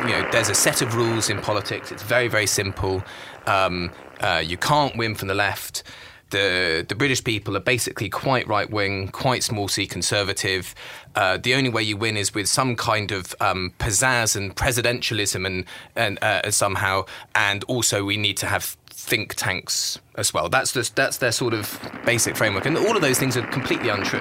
You 0.06 0.14
know, 0.14 0.28
there's 0.30 0.48
a 0.48 0.54
set 0.54 0.80
of 0.80 0.94
rules 0.94 1.28
in 1.28 1.40
politics. 1.40 1.90
It's 1.90 2.04
very, 2.04 2.28
very 2.28 2.46
simple. 2.46 3.02
Um, 3.48 3.90
uh, 4.20 4.44
you 4.46 4.56
can't 4.56 4.96
win 4.96 5.16
from 5.16 5.26
the 5.26 5.34
left 5.34 5.82
the 6.30 6.84
the 6.88 6.94
British 6.94 7.22
people 7.22 7.56
are 7.56 7.60
basically 7.60 8.08
quite 8.08 8.46
right 8.48 8.70
wing, 8.70 9.08
quite 9.08 9.42
small 9.42 9.68
c 9.68 9.86
conservative. 9.86 10.74
Uh, 11.14 11.36
the 11.36 11.54
only 11.54 11.70
way 11.70 11.82
you 11.82 11.96
win 11.96 12.16
is 12.16 12.34
with 12.34 12.48
some 12.48 12.76
kind 12.76 13.12
of 13.12 13.34
um, 13.40 13.72
pizzazz 13.78 14.36
and 14.36 14.54
presidentialism, 14.54 15.46
and 15.46 15.64
and 15.96 16.22
uh, 16.22 16.50
somehow, 16.50 17.04
and 17.34 17.64
also 17.64 18.04
we 18.04 18.16
need 18.16 18.36
to 18.36 18.46
have 18.46 18.76
think 18.90 19.34
tanks 19.34 19.98
as 20.16 20.34
well. 20.34 20.48
That's 20.48 20.72
just 20.72 20.96
that's 20.96 21.18
their 21.18 21.32
sort 21.32 21.54
of 21.54 21.80
basic 22.04 22.36
framework, 22.36 22.66
and 22.66 22.76
all 22.76 22.96
of 22.96 23.02
those 23.02 23.18
things 23.18 23.36
are 23.36 23.46
completely 23.46 23.88
untrue. 23.88 24.20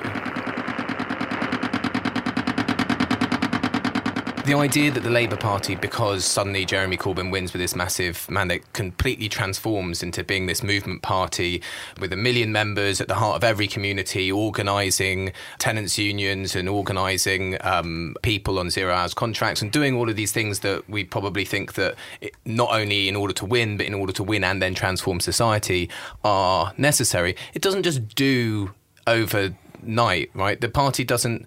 The 4.48 4.54
idea 4.54 4.90
that 4.90 5.04
the 5.04 5.10
Labour 5.10 5.36
Party, 5.36 5.76
because 5.76 6.24
suddenly 6.24 6.64
Jeremy 6.64 6.96
Corbyn 6.96 7.34
wins 7.34 7.52
with 7.52 7.60
this 7.60 7.76
massive 7.76 8.32
mandate, 8.32 8.64
completely 8.72 9.28
transforms 9.28 10.02
into 10.02 10.24
being 10.24 10.46
this 10.46 10.64
movement 10.64 11.02
party 11.02 11.62
with 12.00 12.14
a 12.14 12.16
million 12.16 12.54
members 12.54 13.02
at 13.02 13.10
the 13.10 13.16
heart 13.16 13.36
of 13.36 13.44
every 13.44 13.68
community, 13.68 14.32
organising 14.32 15.34
tenants' 15.60 15.98
unions 15.98 16.56
and 16.56 16.70
organising 16.70 17.58
um, 17.60 18.16
people 18.22 18.58
on 18.58 18.70
zero 18.70 18.94
hours 18.94 19.14
contracts 19.14 19.62
and 19.62 19.70
doing 19.70 19.98
all 19.98 20.10
of 20.10 20.16
these 20.16 20.32
things 20.32 20.60
that 20.60 20.90
we 20.90 21.04
probably 21.04 21.44
think 21.44 21.74
that 21.74 21.96
it, 22.22 22.34
not 22.46 22.70
only 22.72 23.10
in 23.10 23.18
order 23.18 23.34
to 23.34 23.46
win, 23.46 23.76
but 23.76 23.86
in 23.86 23.94
order 23.94 24.14
to 24.14 24.24
win 24.24 24.46
and 24.46 24.62
then 24.62 24.74
transform 24.74 25.20
society 25.20 25.90
are 26.24 26.74
necessary. 26.78 27.36
It 27.54 27.62
doesn't 27.62 27.84
just 27.84 28.16
do 28.16 28.74
overnight, 29.08 30.32
right? 30.34 30.62
The 30.62 30.70
party 30.70 31.04
doesn't 31.04 31.46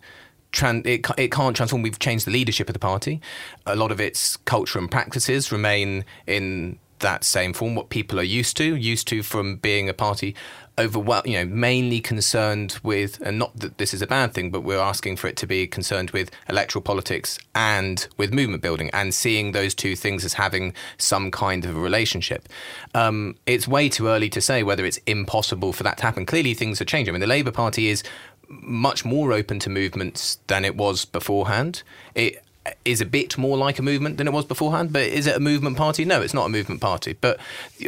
Tran- 0.53 0.87
it, 0.87 1.07
it 1.17 1.31
can't 1.31 1.55
transform. 1.55 1.83
We've 1.83 1.99
changed 1.99 2.27
the 2.27 2.31
leadership 2.31 2.69
of 2.69 2.73
the 2.73 2.81
party. 2.81 3.21
A 3.67 3.77
lot 3.77 3.93
of 3.93 4.01
its 4.01 4.37
culture 4.37 4.79
and 4.79 4.91
practices 4.91 5.53
remain 5.53 6.05
in 6.27 6.79
that 7.01 7.25
same 7.25 7.53
form, 7.53 7.75
what 7.75 7.89
people 7.89 8.21
are 8.21 8.25
used 8.25 8.57
to, 8.59 8.77
used 8.77 9.09
to 9.09 9.23
from 9.23 9.57
being 9.57 9.89
a 9.89 9.95
party 9.95 10.35
over, 10.79 10.99
you 11.27 11.35
know, 11.35 11.45
mainly 11.45 12.01
concerned 12.01 12.79
with, 12.83 13.21
and 13.21 13.39
not 13.39 13.59
that 13.59 13.79
this 13.79 13.93
is 13.93 14.01
a 14.01 14.07
bad 14.07 14.33
thing, 14.33 14.51
but 14.51 14.63
we're 14.63 14.79
asking 14.79 15.17
for 15.17 15.27
it 15.27 15.37
to 15.37 15.47
be 15.47 15.67
concerned 15.67 16.11
with 16.13 16.31
electoral 16.49 16.83
politics 16.83 17.39
and 17.55 18.09
with 18.17 18.33
movement 18.33 18.63
building 18.63 18.89
and 18.93 19.13
seeing 19.13 19.53
those 19.53 19.75
two 19.75 19.95
things 19.95 20.25
as 20.25 20.35
having 20.35 20.73
some 20.97 21.31
kind 21.31 21.65
of 21.67 21.77
a 21.77 21.81
relationship. 21.81 22.49
Um, 22.95 23.37
it's 23.47 23.69
way 23.69 23.89
too 23.89 24.09
early 24.09 24.31
to 24.31 24.41
say 24.41 24.63
whether 24.63 24.85
it's 24.87 24.99
impossible 25.07 25.73
for 25.73 25.83
that 25.83 25.99
to 25.99 26.03
happen. 26.03 26.25
Clearly, 26.25 26.55
things 26.55 26.81
are 26.81 26.87
changing. 26.87 27.13
I 27.13 27.15
mean, 27.15 27.21
the 27.21 27.27
Labour 27.27 27.53
Party 27.53 27.89
is 27.89 28.03
much 28.51 29.05
more 29.05 29.33
open 29.33 29.59
to 29.61 29.71
movements 29.71 30.39
than 30.49 30.65
it 30.65 30.77
was 30.77 31.05
beforehand. 31.05 31.83
It 32.15 32.43
is 32.85 33.01
a 33.01 33.07
bit 33.07 33.39
more 33.39 33.57
like 33.57 33.79
a 33.79 33.83
movement 33.83 34.19
than 34.19 34.27
it 34.27 34.33
was 34.33 34.45
beforehand, 34.45 34.93
but 34.93 35.03
is 35.03 35.27
it 35.27 35.37
a 35.37 35.41
movement 35.41 35.77
party? 35.77 36.05
No, 36.05 36.21
it's 36.21 36.35
not 36.35 36.47
a 36.47 36.49
movement 36.49 36.81
party. 36.81 37.15
But 37.19 37.39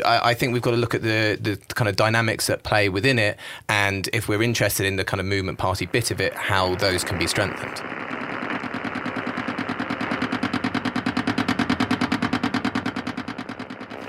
I, 0.05 0.31
I, 0.31 0.35
think 0.35 0.53
we've 0.53 0.63
got 0.63 0.71
to 0.71 0.77
look 0.77 0.95
at 0.95 1.03
the, 1.03 1.39
the 1.41 1.57
kind 1.75 1.89
of 1.89 1.97
dynamics 1.97 2.47
that 2.47 2.63
play 2.63 2.89
within 2.89 3.19
it, 3.19 3.37
and 3.69 4.09
if 4.13 4.29
we're 4.29 4.43
interested 4.43 4.87
in 4.87 4.97
the 4.97 5.05
kind 5.05 5.21
of 5.21 5.27
movement 5.27 5.59
party 5.59 5.87
bit 5.87 6.11
of 6.11 6.21
it, 6.21 6.33
how 6.35 6.75
those 6.77 7.05
can 7.05 7.19
be 7.19 7.27
strengthened. 7.27 7.81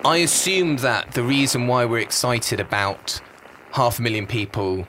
I 0.06 0.18
assume 0.18 0.78
that 0.78 1.14
the 1.14 1.24
reason 1.24 1.68
why 1.68 1.86
we're 1.86 2.00
excited 2.00 2.60
about 2.60 3.22
half 3.72 4.00
a 4.00 4.02
million 4.02 4.28
people 4.28 4.86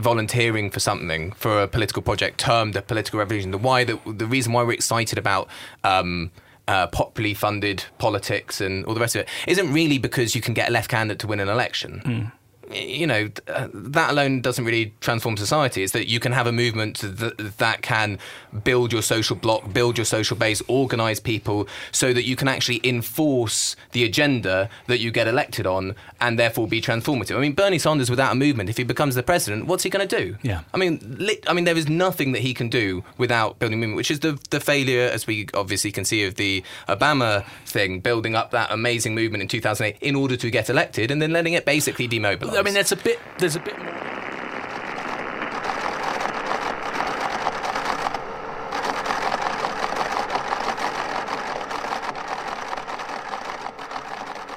volunteering 0.00 0.70
for 0.70 0.80
something 0.80 1.32
for 1.32 1.62
a 1.62 1.68
political 1.68 2.02
project 2.02 2.38
termed 2.38 2.74
the 2.74 2.82
political 2.82 3.18
revolution. 3.18 3.50
The 3.50 3.58
why 3.58 3.84
the, 3.84 3.98
the 4.06 4.26
reason 4.26 4.52
why 4.52 4.62
we're 4.62 4.72
excited 4.72 5.18
about 5.18 5.48
um, 5.84 6.30
uh, 6.68 6.86
popularly 6.88 7.34
funded 7.34 7.84
politics 7.98 8.60
and 8.60 8.84
all 8.86 8.94
the 8.94 9.00
rest 9.00 9.16
of 9.16 9.22
it 9.22 9.28
isn't 9.46 9.72
really 9.72 9.98
because 9.98 10.34
you 10.34 10.40
can 10.40 10.54
get 10.54 10.68
a 10.68 10.72
left 10.72 10.90
candidate 10.90 11.18
to 11.20 11.26
win 11.26 11.40
an 11.40 11.48
election. 11.48 12.02
Mm 12.04 12.32
you 12.70 13.06
know, 13.06 13.28
uh, 13.48 13.68
that 13.72 14.10
alone 14.10 14.40
doesn't 14.40 14.64
really 14.64 14.94
transform 15.00 15.36
society. 15.36 15.82
It's 15.82 15.92
that 15.92 16.08
you 16.08 16.20
can 16.20 16.32
have 16.32 16.46
a 16.46 16.52
movement 16.52 16.98
that, 16.98 17.56
that 17.58 17.82
can 17.82 18.18
build 18.64 18.92
your 18.92 19.02
social 19.02 19.36
bloc, 19.36 19.72
build 19.72 19.98
your 19.98 20.04
social 20.04 20.36
base, 20.36 20.62
organize 20.68 21.20
people 21.20 21.68
so 21.92 22.12
that 22.12 22.24
you 22.24 22.36
can 22.36 22.48
actually 22.48 22.80
enforce 22.84 23.76
the 23.92 24.04
agenda 24.04 24.68
that 24.86 25.00
you 25.00 25.10
get 25.10 25.26
elected 25.26 25.66
on 25.66 25.94
and 26.20 26.38
therefore 26.38 26.68
be 26.68 26.80
transformative. 26.80 27.36
I 27.36 27.40
mean, 27.40 27.54
Bernie 27.54 27.78
Sanders 27.78 28.10
without 28.10 28.32
a 28.32 28.36
movement, 28.36 28.70
if 28.70 28.76
he 28.76 28.84
becomes 28.84 29.14
the 29.14 29.22
president, 29.22 29.66
what's 29.66 29.82
he 29.82 29.90
going 29.90 30.06
to 30.06 30.16
do? 30.16 30.36
Yeah. 30.42 30.62
I 30.72 30.76
mean, 30.76 31.28
I 31.46 31.52
mean, 31.52 31.64
there 31.64 31.76
is 31.76 31.88
nothing 31.88 32.32
that 32.32 32.40
he 32.40 32.54
can 32.54 32.68
do 32.68 33.02
without 33.18 33.58
building 33.58 33.78
a 33.78 33.80
movement, 33.80 33.96
which 33.96 34.10
is 34.10 34.20
the, 34.20 34.38
the 34.50 34.60
failure, 34.60 35.08
as 35.12 35.26
we 35.26 35.48
obviously 35.54 35.90
can 35.90 36.04
see, 36.04 36.24
of 36.24 36.36
the 36.36 36.62
Obama 36.88 37.44
thing, 37.66 38.00
building 38.00 38.34
up 38.34 38.50
that 38.52 38.70
amazing 38.70 39.14
movement 39.14 39.42
in 39.42 39.48
2008 39.48 40.00
in 40.00 40.14
order 40.14 40.36
to 40.36 40.50
get 40.50 40.70
elected 40.70 41.10
and 41.10 41.20
then 41.20 41.32
letting 41.32 41.54
it 41.54 41.64
basically 41.64 42.06
demobilize. 42.06 42.59
I 42.60 42.62
mean, 42.62 42.74
there's 42.74 42.92
a 42.92 42.96
bit. 42.96 43.18
There's 43.38 43.56
a 43.56 43.60
bit. 43.60 43.74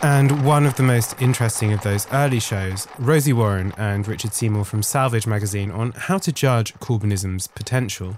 And 0.01 0.43
one 0.43 0.65
of 0.65 0.75
the 0.75 0.83
most 0.83 1.15
interesting 1.21 1.71
of 1.71 1.81
those 1.83 2.05
early 2.11 2.41
shows, 2.41 2.89
Rosie 2.99 3.31
Warren 3.31 3.71
and 3.77 4.05
Richard 4.05 4.33
Seymour 4.33 4.65
from 4.65 4.83
Salvage 4.83 5.25
magazine 5.25 5.71
on 5.71 5.93
how 5.93 6.17
to 6.17 6.33
judge 6.33 6.73
Corbynism's 6.79 7.47
potential. 7.47 8.17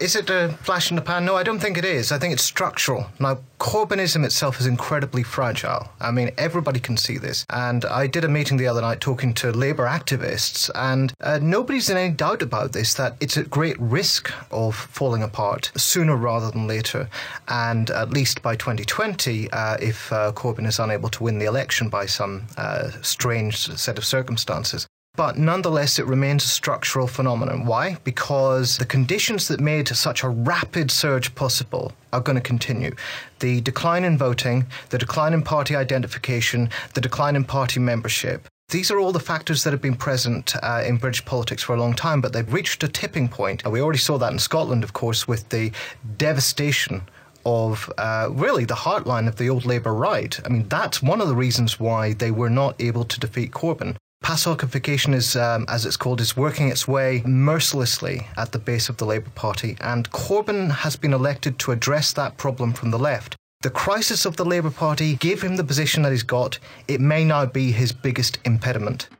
Is 0.00 0.16
it 0.16 0.28
a 0.28 0.48
flash 0.62 0.90
in 0.90 0.96
the 0.96 1.02
pan? 1.02 1.24
No, 1.24 1.36
I 1.36 1.44
don't 1.44 1.60
think 1.60 1.78
it 1.78 1.84
is. 1.84 2.10
I 2.10 2.18
think 2.18 2.32
it's 2.32 2.42
structural. 2.42 3.06
Now, 3.20 3.38
Corbynism 3.60 4.24
itself 4.24 4.58
is 4.58 4.66
incredibly 4.66 5.22
fragile. 5.22 5.88
I 6.00 6.10
mean, 6.10 6.32
everybody 6.36 6.80
can 6.80 6.96
see 6.96 7.16
this. 7.16 7.46
And 7.48 7.84
I 7.84 8.08
did 8.08 8.24
a 8.24 8.28
meeting 8.28 8.56
the 8.56 8.66
other 8.66 8.80
night 8.80 9.00
talking 9.00 9.32
to 9.34 9.52
Labour 9.52 9.86
activists, 9.86 10.68
and 10.74 11.14
uh, 11.20 11.38
nobody's 11.40 11.88
in 11.90 11.96
any 11.96 12.12
doubt 12.12 12.42
about 12.42 12.72
this 12.72 12.94
that 12.94 13.16
it's 13.20 13.36
at 13.36 13.50
great 13.50 13.80
risk 13.80 14.32
of 14.50 14.74
falling 14.74 15.22
apart 15.22 15.70
sooner 15.76 16.16
rather 16.16 16.50
than 16.50 16.66
later. 16.66 17.08
And 17.46 17.88
at 17.90 18.10
least 18.10 18.42
by 18.42 18.56
2020, 18.56 19.48
uh, 19.52 19.76
if 19.80 20.12
uh, 20.12 20.32
Corbyn 20.32 20.66
is 20.66 20.80
unable 20.80 21.08
to 21.10 21.22
win 21.22 21.38
the 21.38 21.46
election 21.46 21.88
by 21.88 22.06
some 22.06 22.48
uh, 22.56 22.90
strange 23.02 23.56
set 23.56 23.96
of 23.96 24.04
circumstances. 24.04 24.88
But 25.16 25.38
nonetheless, 25.38 26.00
it 26.00 26.06
remains 26.06 26.44
a 26.44 26.48
structural 26.48 27.06
phenomenon. 27.06 27.66
Why? 27.66 27.98
Because 28.02 28.78
the 28.78 28.84
conditions 28.84 29.46
that 29.46 29.60
made 29.60 29.86
such 29.86 30.24
a 30.24 30.28
rapid 30.28 30.90
surge 30.90 31.32
possible 31.36 31.92
are 32.12 32.20
going 32.20 32.34
to 32.34 32.42
continue. 32.42 32.96
The 33.38 33.60
decline 33.60 34.02
in 34.02 34.18
voting, 34.18 34.66
the 34.90 34.98
decline 34.98 35.32
in 35.32 35.42
party 35.42 35.76
identification, 35.76 36.68
the 36.94 37.00
decline 37.00 37.36
in 37.36 37.44
party 37.44 37.78
membership. 37.78 38.48
These 38.70 38.90
are 38.90 38.98
all 38.98 39.12
the 39.12 39.20
factors 39.20 39.62
that 39.62 39.72
have 39.72 39.82
been 39.82 39.94
present 39.94 40.56
uh, 40.60 40.82
in 40.84 40.96
British 40.96 41.24
politics 41.24 41.62
for 41.62 41.76
a 41.76 41.80
long 41.80 41.94
time, 41.94 42.20
but 42.20 42.32
they've 42.32 42.52
reached 42.52 42.82
a 42.82 42.88
tipping 42.88 43.28
point. 43.28 43.62
And 43.62 43.72
we 43.72 43.80
already 43.80 43.98
saw 44.00 44.18
that 44.18 44.32
in 44.32 44.40
Scotland, 44.40 44.82
of 44.82 44.94
course, 44.94 45.28
with 45.28 45.48
the 45.50 45.70
devastation 46.16 47.02
of 47.46 47.92
uh, 47.98 48.30
really 48.32 48.64
the 48.64 48.74
heartline 48.74 49.28
of 49.28 49.36
the 49.36 49.48
old 49.48 49.64
Labour 49.64 49.94
right. 49.94 50.40
I 50.44 50.48
mean, 50.48 50.66
that's 50.68 51.02
one 51.02 51.20
of 51.20 51.28
the 51.28 51.36
reasons 51.36 51.78
why 51.78 52.14
they 52.14 52.32
were 52.32 52.50
not 52.50 52.74
able 52.80 53.04
to 53.04 53.20
defeat 53.20 53.52
Corbyn. 53.52 53.96
PASOKification 54.24 55.12
is, 55.12 55.36
um, 55.36 55.66
as 55.68 55.84
it's 55.84 55.98
called, 55.98 56.18
is 56.18 56.34
working 56.34 56.70
its 56.70 56.88
way 56.88 57.22
mercilessly 57.26 58.26
at 58.38 58.52
the 58.52 58.58
base 58.58 58.88
of 58.88 58.96
the 58.96 59.04
Labour 59.04 59.28
Party, 59.34 59.76
and 59.82 60.10
Corbyn 60.12 60.70
has 60.70 60.96
been 60.96 61.12
elected 61.12 61.58
to 61.58 61.72
address 61.72 62.14
that 62.14 62.38
problem 62.38 62.72
from 62.72 62.90
the 62.90 62.98
left. 62.98 63.36
The 63.60 63.68
crisis 63.68 64.24
of 64.24 64.36
the 64.36 64.44
Labour 64.46 64.70
Party 64.70 65.16
gave 65.16 65.42
him 65.42 65.56
the 65.56 65.62
position 65.62 66.02
that 66.02 66.12
he's 66.12 66.22
got. 66.22 66.58
It 66.88 67.02
may 67.02 67.22
now 67.22 67.44
be 67.44 67.70
his 67.70 67.92
biggest 67.92 68.38
impediment. 68.46 69.10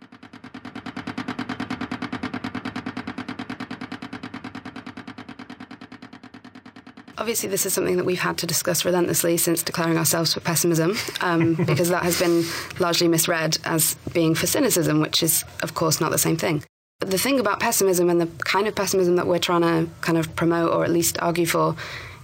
Obviously, 7.17 7.49
this 7.49 7.65
is 7.65 7.73
something 7.73 7.97
that 7.97 8.05
we've 8.05 8.21
had 8.21 8.39
to 8.39 8.47
discuss 8.47 8.85
relentlessly 8.85 9.37
since 9.37 9.63
declaring 9.63 9.97
ourselves 9.97 10.35
for 10.35 10.41
pessimism, 10.41 10.97
um, 11.21 11.55
because 11.67 11.89
that 11.91 12.03
has 12.03 12.19
been 12.19 12.45
largely 12.81 13.07
misread 13.07 13.59
as 13.65 13.95
being 14.13 14.35
for 14.35 14.47
cynicism, 14.47 15.01
which 15.01 15.23
is, 15.23 15.45
of 15.63 15.75
course, 15.75 16.01
not 16.01 16.11
the 16.11 16.19
same 16.19 16.37
thing. 16.37 16.65
But 16.99 17.11
The 17.11 17.19
thing 17.19 17.39
about 17.39 17.61
pessimism 17.61 18.11
and 18.11 18.21
the 18.21 18.27
kind 18.45 18.67
of 18.67 18.75
pessimism 18.75 19.17
that 19.17 19.27
we're 19.27 19.39
trying 19.39 19.63
to 19.63 19.89
kind 20.01 20.19
of 20.19 20.35
promote 20.35 20.73
or 20.73 20.85
at 20.85 20.91
least 20.91 21.19
argue 21.21 21.47
for 21.47 21.77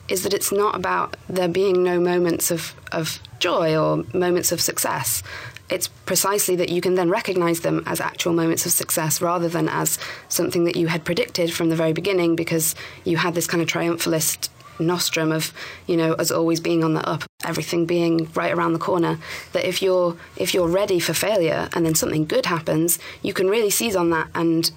is 0.09 0.25
that 0.25 0.35
it's 0.35 0.51
not 0.51 0.75
about 0.75 1.17
there 1.29 1.49
being 1.49 1.85
no 1.85 2.01
moments 2.01 2.51
of, 2.51 2.75
of 2.91 3.21
joy 3.39 3.77
or 3.77 4.05
moments 4.13 4.51
of 4.51 4.61
success. 4.61 5.23
It's 5.69 5.87
precisely 5.87 6.57
that 6.57 6.69
you 6.69 6.81
can 6.81 6.97
then 6.97 7.11
recognize 7.11 7.61
them 7.61 7.85
as 7.87 8.01
actual 8.01 8.33
moments 8.33 8.67
of 8.67 8.73
success 8.73 9.23
rather 9.23 9.49
than 9.49 9.69
as 9.69 10.01
something 10.29 10.65
that 10.65 10.75
you 10.75 10.89
had 10.89 11.05
predicted 11.05 11.53
from 11.53 11.69
the 11.69 11.77
very 11.77 11.93
beginning 11.93 12.35
because 12.35 12.75
you 13.05 13.19
had 13.19 13.37
this 13.37 13.47
kind 13.47 13.63
of 13.63 13.69
triumphalist 13.69 14.49
nostrum 14.81 15.33
of 15.33 15.53
you 15.87 15.97
know 15.97 16.15
as 16.15 16.31
always 16.31 16.61
being 16.61 16.83
on 16.83 16.95
the 16.95 17.09
up 17.09 17.25
everything 17.45 17.87
being 17.87 18.29
right 18.35 18.53
around 18.53 18.73
the 18.73 18.79
corner 18.79 19.19
that 19.53 19.67
if 19.67 19.83
you're 19.83 20.17
if 20.37 20.55
you're 20.55 20.69
ready 20.69 20.99
for 20.99 21.15
failure 21.15 21.69
and 21.73 21.85
then 21.85 21.95
something 21.95 22.25
good 22.25 22.47
happens 22.47 22.99
you 23.23 23.33
can 23.33 23.49
really 23.49 23.71
seize 23.71 23.97
on 23.97 24.11
that 24.11 24.29
and 24.35 24.71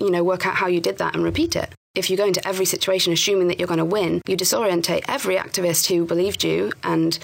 you 0.00 0.10
know 0.10 0.24
work 0.24 0.46
out 0.46 0.54
how 0.54 0.66
you 0.66 0.80
did 0.80 0.98
that 0.98 1.14
and 1.14 1.24
repeat 1.24 1.54
it. 1.56 1.70
If 1.94 2.10
you 2.10 2.16
go 2.16 2.26
into 2.26 2.46
every 2.46 2.64
situation 2.64 3.12
assuming 3.12 3.48
that 3.48 3.58
you're 3.58 3.68
going 3.68 3.78
to 3.78 3.84
win 3.84 4.20
you 4.26 4.36
disorientate 4.36 5.04
every 5.08 5.36
activist 5.36 5.86
who 5.86 6.04
believed 6.04 6.44
you 6.44 6.72
and 6.82 7.18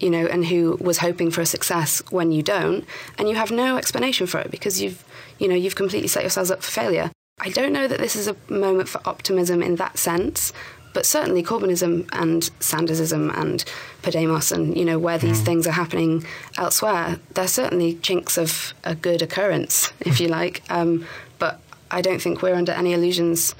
you 0.00 0.10
know 0.10 0.26
and 0.26 0.46
who 0.46 0.76
was 0.80 0.98
hoping 0.98 1.30
for 1.30 1.40
a 1.40 1.46
success 1.46 2.02
when 2.10 2.32
you 2.32 2.42
don't 2.42 2.84
and 3.18 3.28
you 3.28 3.34
have 3.36 3.50
no 3.50 3.76
explanation 3.76 4.26
for 4.26 4.40
it 4.40 4.50
because 4.50 4.80
you've 4.82 5.04
you 5.38 5.48
know 5.48 5.54
you've 5.54 5.76
completely 5.76 6.08
set 6.08 6.22
yourselves 6.22 6.50
up 6.50 6.62
for 6.62 6.70
failure. 6.70 7.10
I 7.38 7.50
don't 7.50 7.72
know 7.72 7.86
that 7.86 7.98
this 7.98 8.16
is 8.16 8.28
a 8.28 8.36
moment 8.48 8.88
for 8.88 9.06
optimism 9.06 9.62
in 9.62 9.76
that 9.76 9.98
sense, 9.98 10.54
but 10.96 11.04
certainly 11.04 11.42
Corbynism 11.42 12.08
and 12.12 12.44
Sandersism 12.58 13.30
and 13.36 13.62
Podemos 14.00 14.50
and 14.50 14.74
you 14.74 14.82
know 14.82 14.98
where 14.98 15.18
these 15.18 15.42
mm. 15.42 15.44
things 15.44 15.66
are 15.66 15.72
happening 15.72 16.24
elsewhere, 16.56 17.20
they're 17.34 17.46
certainly 17.46 17.96
chinks 17.96 18.38
of 18.38 18.72
a 18.82 18.94
good 18.94 19.20
occurrence, 19.20 19.92
if 20.00 20.20
you 20.20 20.28
like. 20.28 20.62
Um, 20.70 21.06
but 21.38 21.60
I 21.90 22.00
don't 22.00 22.22
think 22.22 22.40
we're 22.40 22.54
under 22.54 22.72
any 22.72 22.94
illusions 22.94 23.54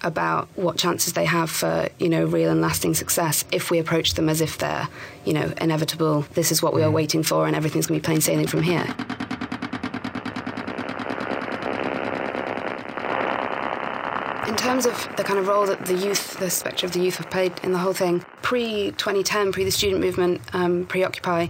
about 0.00 0.48
what 0.54 0.78
chances 0.78 1.12
they 1.12 1.26
have 1.26 1.50
for 1.50 1.90
you 1.98 2.08
know 2.08 2.24
real 2.24 2.50
and 2.50 2.62
lasting 2.62 2.94
success 2.94 3.44
if 3.52 3.70
we 3.70 3.78
approach 3.78 4.14
them 4.14 4.30
as 4.30 4.40
if 4.40 4.56
they're 4.56 4.88
you 5.26 5.34
know 5.34 5.52
inevitable. 5.60 6.22
This 6.32 6.50
is 6.50 6.62
what 6.62 6.72
we 6.72 6.82
are 6.82 6.90
mm. 6.90 6.94
waiting 6.94 7.22
for, 7.22 7.46
and 7.46 7.54
everything's 7.54 7.86
going 7.86 8.00
to 8.00 8.02
be 8.02 8.06
plain 8.06 8.22
sailing 8.22 8.46
from 8.46 8.62
here. 8.62 8.86
Terms 14.58 14.86
of 14.86 14.94
the 15.16 15.24
kind 15.24 15.38
of 15.38 15.48
role 15.48 15.66
that 15.66 15.86
the 15.86 15.94
youth, 15.94 16.38
the 16.38 16.50
spectre 16.50 16.84
of 16.84 16.92
the 16.92 17.00
youth, 17.00 17.16
have 17.16 17.30
played 17.30 17.52
in 17.62 17.72
the 17.72 17.78
whole 17.78 17.92
thing, 17.92 18.20
pre 18.42 18.90
2010, 18.92 19.52
pre 19.52 19.64
the 19.64 19.70
student 19.70 20.00
movement, 20.00 20.40
um, 20.52 20.84
pre 20.84 21.02
Occupy, 21.04 21.46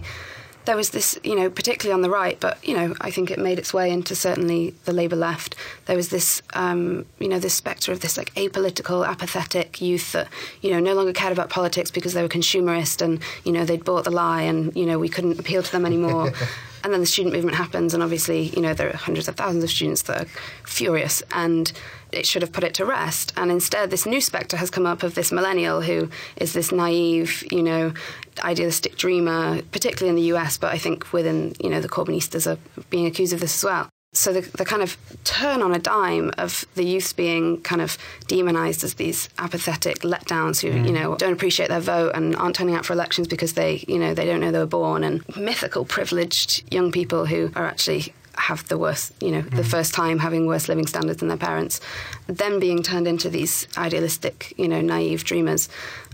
there 0.69 0.75
was 0.75 0.91
this, 0.91 1.17
you 1.23 1.35
know, 1.35 1.49
particularly 1.49 1.93
on 1.93 2.03
the 2.03 2.11
right, 2.11 2.39
but 2.39 2.63
you 2.65 2.75
know, 2.75 2.93
I 3.01 3.09
think 3.09 3.31
it 3.31 3.39
made 3.39 3.57
its 3.57 3.73
way 3.73 3.91
into 3.91 4.15
certainly 4.15 4.75
the 4.85 4.93
Labour 4.93 5.15
left. 5.15 5.55
There 5.87 5.95
was 5.95 6.09
this, 6.09 6.43
um, 6.53 7.07
you 7.17 7.27
know, 7.27 7.39
this 7.39 7.55
spectre 7.55 7.91
of 7.91 8.01
this 8.01 8.17
like 8.17 8.31
apolitical, 8.35 9.03
apathetic 9.03 9.81
youth 9.81 10.11
that, 10.11 10.27
you 10.61 10.69
know, 10.69 10.79
no 10.79 10.93
longer 10.93 11.11
cared 11.11 11.33
about 11.33 11.49
politics 11.49 11.89
because 11.89 12.13
they 12.13 12.21
were 12.21 12.29
consumerist 12.29 13.01
and 13.01 13.19
you 13.45 13.51
know 13.51 13.65
they'd 13.65 13.83
bought 13.83 14.03
the 14.03 14.11
lie 14.11 14.43
and 14.43 14.75
you 14.75 14.85
know 14.85 14.99
we 14.99 15.09
couldn't 15.09 15.39
appeal 15.39 15.63
to 15.63 15.71
them 15.71 15.87
anymore. 15.87 16.31
and 16.83 16.93
then 16.93 16.99
the 16.99 17.05
student 17.05 17.33
movement 17.33 17.57
happens, 17.57 17.93
and 17.93 18.03
obviously, 18.03 18.43
you 18.49 18.61
know, 18.61 18.73
there 18.73 18.89
are 18.89 18.95
hundreds 18.95 19.27
of 19.27 19.35
thousands 19.35 19.63
of 19.63 19.69
students 19.69 20.03
that 20.03 20.21
are 20.21 20.27
furious 20.65 21.23
and 21.31 21.71
it 22.11 22.25
should 22.25 22.41
have 22.41 22.51
put 22.51 22.63
it 22.63 22.73
to 22.75 22.85
rest. 22.85 23.33
And 23.37 23.51
instead, 23.51 23.89
this 23.89 24.05
new 24.05 24.21
spectre 24.21 24.57
has 24.57 24.69
come 24.69 24.85
up 24.85 25.03
of 25.03 25.15
this 25.15 25.31
millennial 25.31 25.81
who 25.81 26.09
is 26.37 26.53
this 26.53 26.71
naive, 26.71 27.43
you 27.51 27.63
know, 27.63 27.93
idealistic 28.43 28.97
dreamer, 28.97 29.61
particularly 29.71 30.09
in 30.09 30.15
the 30.15 30.37
US, 30.37 30.57
but 30.57 30.73
I 30.73 30.77
think 30.77 31.11
within, 31.13 31.55
you 31.59 31.69
know, 31.69 31.81
the 31.81 31.89
Corbynistas 31.89 32.47
are 32.47 32.59
being 32.89 33.05
accused 33.05 33.33
of 33.33 33.39
this 33.39 33.55
as 33.55 33.63
well. 33.63 33.89
So 34.11 34.33
the, 34.33 34.41
the 34.57 34.65
kind 34.65 34.81
of 34.81 34.97
turn 35.23 35.61
on 35.61 35.71
a 35.71 35.77
dime 35.77 36.31
of 36.39 36.65
the 36.73 36.83
youth 36.83 37.15
being 37.15 37.61
kind 37.61 37.79
of 37.79 37.95
demonized 38.27 38.83
as 38.83 38.95
these 38.95 39.29
apathetic 39.37 39.99
letdowns 39.99 40.61
who, 40.61 40.71
mm. 40.71 40.87
you 40.87 40.91
know, 40.91 41.15
don't 41.15 41.33
appreciate 41.33 41.69
their 41.69 41.79
vote 41.79 42.13
and 42.15 42.35
aren't 42.35 42.55
turning 42.55 42.73
out 42.73 42.87
for 42.87 42.93
elections 42.93 43.27
because 43.27 43.53
they, 43.53 43.85
you 43.87 43.99
know, 43.99 44.15
they 44.15 44.25
don't 44.25 44.39
know 44.39 44.49
they 44.49 44.57
were 44.57 44.65
born 44.65 45.03
and 45.03 45.23
mythical 45.37 45.85
privileged 45.85 46.73
young 46.73 46.91
people 46.91 47.27
who 47.27 47.51
are 47.55 47.67
actually 47.67 48.11
have 48.39 48.67
the 48.67 48.77
worst, 48.77 49.11
you 49.21 49.31
know, 49.31 49.41
mm. 49.41 49.55
the 49.55 49.63
first 49.63 49.93
time 49.93 50.19
having 50.19 50.45
worse 50.45 50.67
living 50.67 50.87
standards 50.87 51.19
than 51.19 51.27
their 51.27 51.37
parents, 51.37 51.81
them 52.27 52.59
being 52.59 52.81
turned 52.81 53.07
into 53.07 53.29
these 53.29 53.67
idealistic, 53.77 54.53
you 54.57 54.67
know, 54.67 54.81
naive 54.81 55.23
dreamers. 55.23 55.69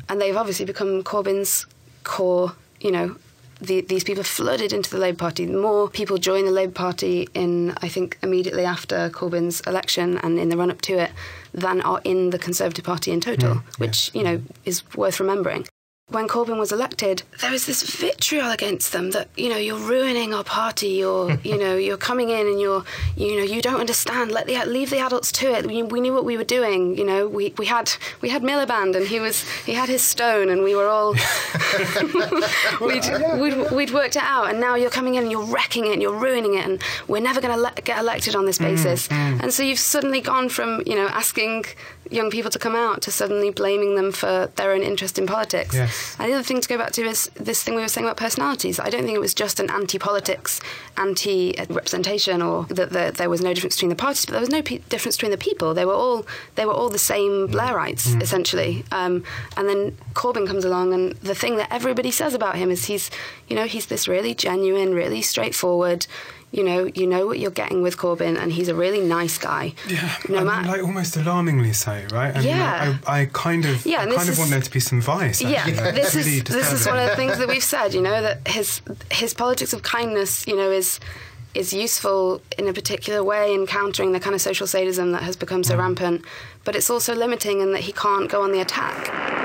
And 0.09 0.19
they've 0.19 0.35
obviously 0.35 0.65
become 0.65 1.03
Corbyn's 1.03 1.65
core, 2.03 2.53
you 2.79 2.91
know, 2.91 3.15
the, 3.61 3.81
these 3.81 4.03
people 4.03 4.23
flooded 4.23 4.73
into 4.73 4.89
the 4.89 4.97
Labour 4.97 5.17
Party. 5.17 5.45
More 5.45 5.89
people 5.89 6.17
joined 6.17 6.47
the 6.47 6.51
Labour 6.51 6.73
Party 6.73 7.29
in, 7.33 7.73
I 7.81 7.87
think, 7.87 8.17
immediately 8.21 8.65
after 8.65 9.09
Corbyn's 9.09 9.61
election 9.61 10.17
and 10.17 10.37
in 10.37 10.49
the 10.49 10.57
run 10.57 10.71
up 10.71 10.81
to 10.81 10.97
it 10.97 11.11
than 11.53 11.79
are 11.81 12.01
in 12.03 12.31
the 12.31 12.39
Conservative 12.39 12.83
Party 12.83 13.11
in 13.11 13.21
total, 13.21 13.55
mm, 13.55 13.79
which, 13.79 14.11
you 14.13 14.23
know, 14.23 14.41
is 14.65 14.83
worth 14.95 15.19
remembering 15.19 15.65
when 16.09 16.27
Corbyn 16.27 16.59
was 16.59 16.71
elected, 16.71 17.23
there 17.41 17.49
was 17.49 17.65
this 17.65 17.81
vitriol 17.81 18.51
against 18.51 18.93
them 18.93 19.09
that 19.11 19.27
you 19.35 19.49
know 19.49 19.57
you're 19.57 19.79
ruining 19.79 20.35
our 20.35 20.43
party. 20.43 20.89
You're 20.89 21.31
you 21.43 21.57
know 21.57 21.75
you're 21.75 21.97
coming 21.97 22.29
in 22.29 22.45
and 22.45 22.61
you're 22.61 22.83
you 23.17 23.37
know 23.37 23.43
you 23.43 23.61
don't 23.61 23.79
understand. 23.79 24.31
Let 24.31 24.45
the 24.45 24.63
leave 24.65 24.91
the 24.91 24.99
adults 24.99 25.31
to 25.33 25.51
it. 25.51 25.65
We, 25.65 25.81
we 25.81 25.99
knew 25.99 26.13
what 26.13 26.23
we 26.23 26.37
were 26.37 26.43
doing. 26.43 26.95
You 26.95 27.05
know 27.05 27.27
we, 27.27 27.53
we 27.57 27.65
had 27.65 27.91
we 28.21 28.29
had 28.29 28.43
Miliband 28.43 28.95
and 28.95 29.07
he 29.07 29.19
was 29.19 29.49
he 29.65 29.73
had 29.73 29.89
his 29.89 30.03
stone 30.03 30.49
and 30.49 30.63
we 30.63 30.75
were 30.75 30.87
all 30.87 31.15
we'd, 32.81 33.05
we'd, 33.39 33.71
we'd 33.71 33.91
worked 33.91 34.15
it 34.15 34.23
out. 34.23 34.49
And 34.49 34.59
now 34.59 34.75
you're 34.75 34.91
coming 34.91 35.15
in 35.15 35.23
and 35.23 35.31
you're 35.31 35.45
wrecking 35.45 35.87
it 35.87 35.93
and 35.93 36.01
you're 36.01 36.17
ruining 36.17 36.53
it 36.53 36.65
and 36.65 36.81
we're 37.07 37.21
never 37.21 37.41
going 37.41 37.53
to 37.53 37.61
le- 37.61 37.81
get 37.83 37.97
elected 37.97 38.35
on 38.35 38.45
this 38.45 38.59
mm, 38.59 38.65
basis. 38.65 39.07
Mm, 39.07 39.37
mm. 39.37 39.43
And 39.43 39.53
so 39.53 39.63
you've 39.63 39.79
suddenly 39.79 40.21
gone 40.21 40.49
from 40.49 40.83
you 40.85 40.95
know 40.95 41.07
asking 41.07 41.65
young 42.09 42.29
people 42.29 42.51
to 42.51 42.59
come 42.59 42.75
out 42.75 43.01
to 43.01 43.11
suddenly 43.11 43.49
blaming 43.49 43.95
them 43.95 44.11
for 44.11 44.51
their 44.55 44.71
own 44.71 44.81
interest 44.81 45.17
in 45.17 45.25
politics. 45.25 45.75
Yes. 45.75 46.15
And 46.19 46.29
the 46.29 46.35
other 46.35 46.43
thing 46.43 46.61
to 46.61 46.67
go 46.67 46.77
back 46.77 46.91
to 46.93 47.03
is 47.03 47.29
this 47.35 47.63
thing 47.63 47.75
we 47.75 47.81
were 47.81 47.87
saying 47.87 48.05
about 48.05 48.17
personalities. 48.17 48.79
I 48.79 48.89
don't 48.89 49.03
think 49.03 49.15
it 49.15 49.21
was 49.21 49.33
just 49.33 49.59
an 49.59 49.69
anti-politics, 49.69 50.61
anti-representation, 50.97 52.41
or 52.41 52.65
that 52.65 53.15
there 53.15 53.29
was 53.29 53.41
no 53.41 53.53
difference 53.53 53.75
between 53.75 53.89
the 53.89 53.95
parties, 53.95 54.25
but 54.25 54.33
there 54.33 54.41
was 54.41 54.49
no 54.49 54.61
pe- 54.61 54.79
difference 54.89 55.17
between 55.17 55.31
the 55.31 55.37
people. 55.37 55.73
They 55.73 55.85
were 55.85 55.93
all 55.93 56.25
they 56.55 56.65
were 56.65 56.73
all 56.73 56.89
the 56.89 56.97
same 56.97 57.47
Blairites 57.47 58.07
mm. 58.07 58.21
essentially. 58.21 58.83
Um, 58.91 59.23
and 59.57 59.67
then 59.67 59.97
Corbyn 60.13 60.47
comes 60.47 60.65
along, 60.65 60.93
and 60.93 61.13
the 61.13 61.35
thing 61.35 61.57
that 61.57 61.71
everybody 61.71 62.11
says 62.11 62.33
about 62.33 62.55
him 62.55 62.69
is 62.71 62.85
he's 62.85 63.09
you 63.47 63.55
know 63.55 63.65
he's 63.65 63.87
this 63.87 64.07
really 64.07 64.33
genuine, 64.33 64.93
really 64.93 65.21
straightforward 65.21 66.07
you 66.51 66.63
know, 66.63 66.89
you 66.95 67.05
know 67.05 67.25
what 67.25 67.39
you're 67.39 67.51
getting 67.51 67.81
with 67.81 67.97
Corbyn, 67.97 68.37
and 68.39 68.51
he's 68.51 68.69
a 68.69 68.75
really 68.75 69.01
nice 69.01 69.37
guy. 69.37 69.73
Yeah, 69.87 70.15
no 70.29 70.43
matter, 70.43 70.67
like 70.69 70.83
almost 70.83 71.17
alarmingly 71.17 71.73
so, 71.73 71.91
right? 72.11 72.35
I 72.35 72.39
yeah, 72.39 72.85
mean, 72.85 72.99
I, 73.05 73.21
I, 73.21 73.25
kind 73.33 73.65
of, 73.65 73.85
yeah, 73.85 74.01
I 74.01 74.05
kind 74.05 74.29
of 74.29 74.37
want 74.37 74.51
there 74.51 74.61
to 74.61 74.71
be 74.71 74.79
some 74.79 75.01
vice. 75.01 75.41
Actually. 75.41 75.53
Yeah, 75.53 75.83
like, 75.83 75.95
this 75.95 76.15
is 76.15 76.43
this 76.43 76.71
is 76.71 76.87
one 76.87 76.97
of 76.97 77.09
the 77.09 77.15
things 77.15 77.37
that 77.39 77.47
we've 77.47 77.63
said. 77.75 77.93
You 77.93 78.01
know, 78.01 78.21
that 78.21 78.47
his 78.47 78.81
his 79.11 79.33
politics 79.33 79.73
of 79.73 79.83
kindness, 79.83 80.47
you 80.47 80.55
know, 80.55 80.71
is 80.71 80.99
is 81.55 81.73
useful 81.73 82.41
in 82.57 82.67
a 82.67 82.73
particular 82.73 83.23
way 83.23 83.53
in 83.53 83.65
countering 83.65 84.11
the 84.11 84.19
kind 84.19 84.35
of 84.35 84.41
social 84.41 84.67
sadism 84.67 85.11
that 85.13 85.23
has 85.23 85.35
become 85.35 85.63
so 85.63 85.75
mm. 85.75 85.79
rampant, 85.79 86.23
but 86.63 86.75
it's 86.75 86.89
also 86.89 87.15
limiting 87.15 87.61
in 87.61 87.71
that 87.71 87.81
he 87.81 87.91
can't 87.91 88.29
go 88.29 88.41
on 88.41 88.51
the 88.51 88.59
attack. 88.59 89.44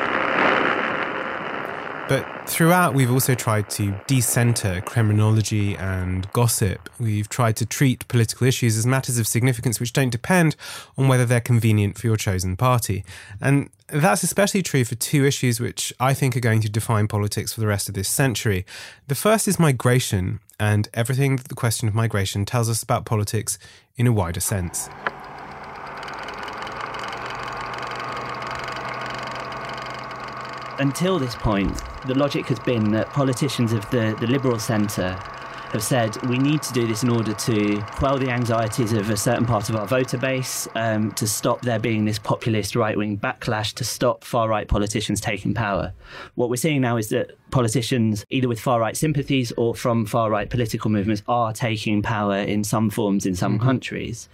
But 2.10 2.48
throughout, 2.48 2.92
we've 2.92 3.12
also 3.12 3.36
tried 3.36 3.70
to 3.70 3.94
decenter 4.08 4.80
Kremlinology 4.80 5.78
and 5.78 6.28
gossip. 6.32 6.88
We've 6.98 7.28
tried 7.28 7.54
to 7.58 7.66
treat 7.66 8.08
political 8.08 8.48
issues 8.48 8.76
as 8.76 8.84
matters 8.84 9.20
of 9.20 9.28
significance 9.28 9.78
which 9.78 9.92
don't 9.92 10.10
depend 10.10 10.56
on 10.98 11.06
whether 11.06 11.24
they're 11.24 11.40
convenient 11.40 11.96
for 11.96 12.08
your 12.08 12.16
chosen 12.16 12.56
party. 12.56 13.04
And 13.40 13.70
that's 13.86 14.24
especially 14.24 14.60
true 14.60 14.84
for 14.84 14.96
two 14.96 15.24
issues 15.24 15.60
which 15.60 15.92
I 16.00 16.12
think 16.12 16.36
are 16.36 16.40
going 16.40 16.62
to 16.62 16.68
define 16.68 17.06
politics 17.06 17.52
for 17.52 17.60
the 17.60 17.68
rest 17.68 17.88
of 17.88 17.94
this 17.94 18.08
century. 18.08 18.66
The 19.06 19.14
first 19.14 19.46
is 19.46 19.60
migration, 19.60 20.40
and 20.58 20.88
everything 20.92 21.36
that 21.36 21.46
the 21.46 21.54
question 21.54 21.86
of 21.86 21.94
migration 21.94 22.44
tells 22.44 22.68
us 22.68 22.82
about 22.82 23.04
politics 23.04 23.56
in 23.94 24.08
a 24.08 24.12
wider 24.12 24.40
sense. 24.40 24.88
Until 30.80 31.18
this 31.18 31.34
point, 31.34 31.78
the 32.06 32.14
logic 32.14 32.46
has 32.46 32.58
been 32.58 32.90
that 32.92 33.08
politicians 33.10 33.72
of 33.72 33.88
the, 33.90 34.16
the 34.18 34.26
liberal 34.26 34.58
centre 34.58 35.10
have 35.72 35.82
said 35.82 36.16
we 36.26 36.36
need 36.36 36.62
to 36.62 36.72
do 36.72 36.86
this 36.86 37.04
in 37.04 37.10
order 37.10 37.32
to 37.34 37.80
quell 37.92 38.18
the 38.18 38.28
anxieties 38.28 38.92
of 38.92 39.08
a 39.10 39.16
certain 39.16 39.44
part 39.44 39.68
of 39.68 39.76
our 39.76 39.86
voter 39.86 40.16
base, 40.16 40.66
um, 40.74 41.12
to 41.12 41.28
stop 41.28 41.60
there 41.60 41.78
being 41.78 42.04
this 42.06 42.18
populist 42.18 42.74
right 42.74 42.96
wing 42.96 43.16
backlash, 43.16 43.74
to 43.74 43.84
stop 43.84 44.24
far 44.24 44.48
right 44.48 44.66
politicians 44.66 45.20
taking 45.20 45.54
power. 45.54 45.92
What 46.34 46.48
we're 46.48 46.56
seeing 46.56 46.80
now 46.80 46.96
is 46.96 47.10
that 47.10 47.32
politicians, 47.50 48.24
either 48.30 48.48
with 48.48 48.58
far 48.58 48.80
right 48.80 48.96
sympathies 48.96 49.52
or 49.58 49.74
from 49.74 50.06
far 50.06 50.30
right 50.30 50.48
political 50.48 50.90
movements, 50.90 51.22
are 51.28 51.52
taking 51.52 52.02
power 52.02 52.38
in 52.38 52.64
some 52.64 52.90
forms 52.90 53.26
in 53.26 53.36
some 53.36 53.58
mm-hmm. 53.58 53.66
countries. 53.66 54.28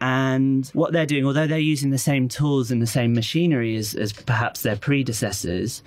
And 0.00 0.66
what 0.68 0.92
they're 0.92 1.06
doing, 1.06 1.26
although 1.26 1.46
they're 1.46 1.58
using 1.58 1.90
the 1.90 1.98
same 1.98 2.28
tools 2.28 2.70
and 2.70 2.82
the 2.82 2.86
same 2.86 3.14
machinery 3.14 3.76
as, 3.76 3.94
as 3.94 4.12
perhaps 4.12 4.62
their 4.62 4.76
predecessors, 4.76 5.82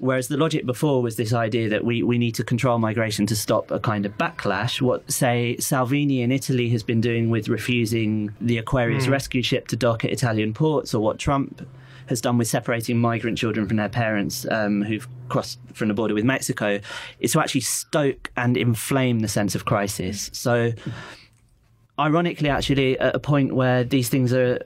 Whereas 0.00 0.28
the 0.28 0.36
logic 0.36 0.66
before 0.66 1.02
was 1.02 1.16
this 1.16 1.32
idea 1.32 1.68
that 1.68 1.84
we, 1.84 2.02
we 2.02 2.18
need 2.18 2.34
to 2.34 2.44
control 2.44 2.78
migration 2.78 3.26
to 3.26 3.36
stop 3.36 3.70
a 3.70 3.78
kind 3.78 4.04
of 4.04 4.16
backlash. 4.18 4.80
What, 4.80 5.10
say, 5.10 5.56
Salvini 5.58 6.20
in 6.22 6.32
Italy 6.32 6.68
has 6.70 6.82
been 6.82 7.00
doing 7.00 7.30
with 7.30 7.48
refusing 7.48 8.34
the 8.40 8.58
Aquarius 8.58 9.06
mm. 9.06 9.10
rescue 9.10 9.42
ship 9.42 9.68
to 9.68 9.76
dock 9.76 10.04
at 10.04 10.10
Italian 10.10 10.52
ports, 10.52 10.94
or 10.94 11.00
what 11.00 11.18
Trump 11.18 11.66
has 12.06 12.20
done 12.20 12.36
with 12.36 12.48
separating 12.48 12.98
migrant 12.98 13.38
children 13.38 13.66
from 13.66 13.76
their 13.76 13.88
parents 13.88 14.46
um, 14.50 14.82
who've 14.82 15.08
crossed 15.28 15.58
from 15.72 15.88
the 15.88 15.94
border 15.94 16.12
with 16.12 16.24
Mexico, 16.24 16.80
is 17.20 17.32
to 17.32 17.40
actually 17.40 17.60
stoke 17.62 18.30
and 18.36 18.56
inflame 18.56 19.20
the 19.20 19.28
sense 19.28 19.54
of 19.54 19.64
crisis. 19.64 20.28
So, 20.32 20.72
ironically, 21.98 22.48
actually, 22.48 22.98
at 22.98 23.14
a 23.14 23.18
point 23.18 23.54
where 23.54 23.84
these 23.84 24.08
things 24.08 24.32
are 24.32 24.60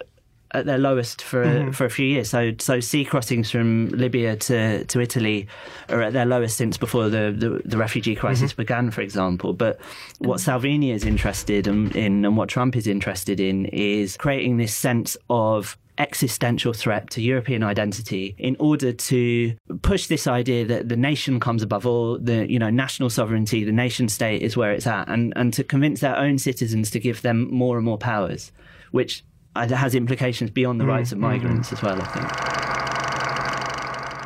at 0.53 0.65
their 0.65 0.79
lowest 0.79 1.21
for 1.21 1.45
mm-hmm. 1.45 1.71
for 1.73 1.85
a 1.85 1.91
few 1.91 2.07
years. 2.07 2.31
So 2.31 2.53
so 2.59 2.81
sea 2.81 3.05
crossings 3.05 3.51
from 3.51 3.89
Libya 3.89 4.37
to, 4.37 4.85
to 4.85 5.01
Italy 5.01 5.47
are 5.89 6.01
at 6.03 6.13
their 6.13 6.25
lowest 6.25 6.57
since 6.57 6.79
before 6.79 7.09
the, 7.09 7.35
the, 7.37 7.61
the 7.65 7.77
refugee 7.77 8.15
crisis 8.15 8.53
mm-hmm. 8.53 8.63
began, 8.63 8.91
for 8.91 9.03
example. 9.03 9.53
But 9.53 9.79
what 10.19 10.41
Salvini 10.41 10.91
is 10.91 11.05
interested 11.05 11.67
in, 11.67 11.91
in 11.97 12.25
and 12.25 12.37
what 12.37 12.49
Trump 12.49 12.77
is 12.77 12.87
interested 12.87 13.41
in 13.41 13.67
is 13.67 14.17
creating 14.17 14.57
this 14.57 14.75
sense 14.75 15.17
of 15.29 15.77
existential 15.99 16.73
threat 16.73 17.11
to 17.11 17.21
European 17.21 17.63
identity 17.63 18.35
in 18.39 18.57
order 18.59 18.93
to 18.93 19.55
push 19.83 20.07
this 20.07 20.27
idea 20.27 20.65
that 20.65 20.89
the 20.89 20.97
nation 20.97 21.41
comes 21.41 21.63
above 21.63 21.87
all, 21.87 22.19
the 22.19 22.51
you 22.51 22.59
know 22.59 22.71
national 22.71 23.11
sovereignty, 23.11 23.65
the 23.65 23.73
nation 23.73 24.09
state 24.09 24.43
is 24.43 24.57
where 24.57 24.73
it's 24.73 24.87
at, 24.87 25.09
and 25.09 25.33
and 25.37 25.53
to 25.55 25.65
convince 25.65 26.01
their 26.01 26.17
own 26.17 26.39
citizens 26.39 26.91
to 26.91 27.01
give 27.01 27.23
them 27.23 27.53
more 27.53 27.77
and 27.77 27.85
more 27.85 27.99
powers, 27.99 28.53
which 28.93 29.25
has 29.57 29.95
implications 29.95 30.51
beyond 30.51 30.81
the 30.81 30.85
mm, 30.85 30.89
rights 30.89 31.13
of 31.13 31.19
migrants 31.19 31.71
mm. 31.71 31.73
as 31.73 31.83
well, 31.83 32.01
I 32.01 32.07
think. 32.07 32.29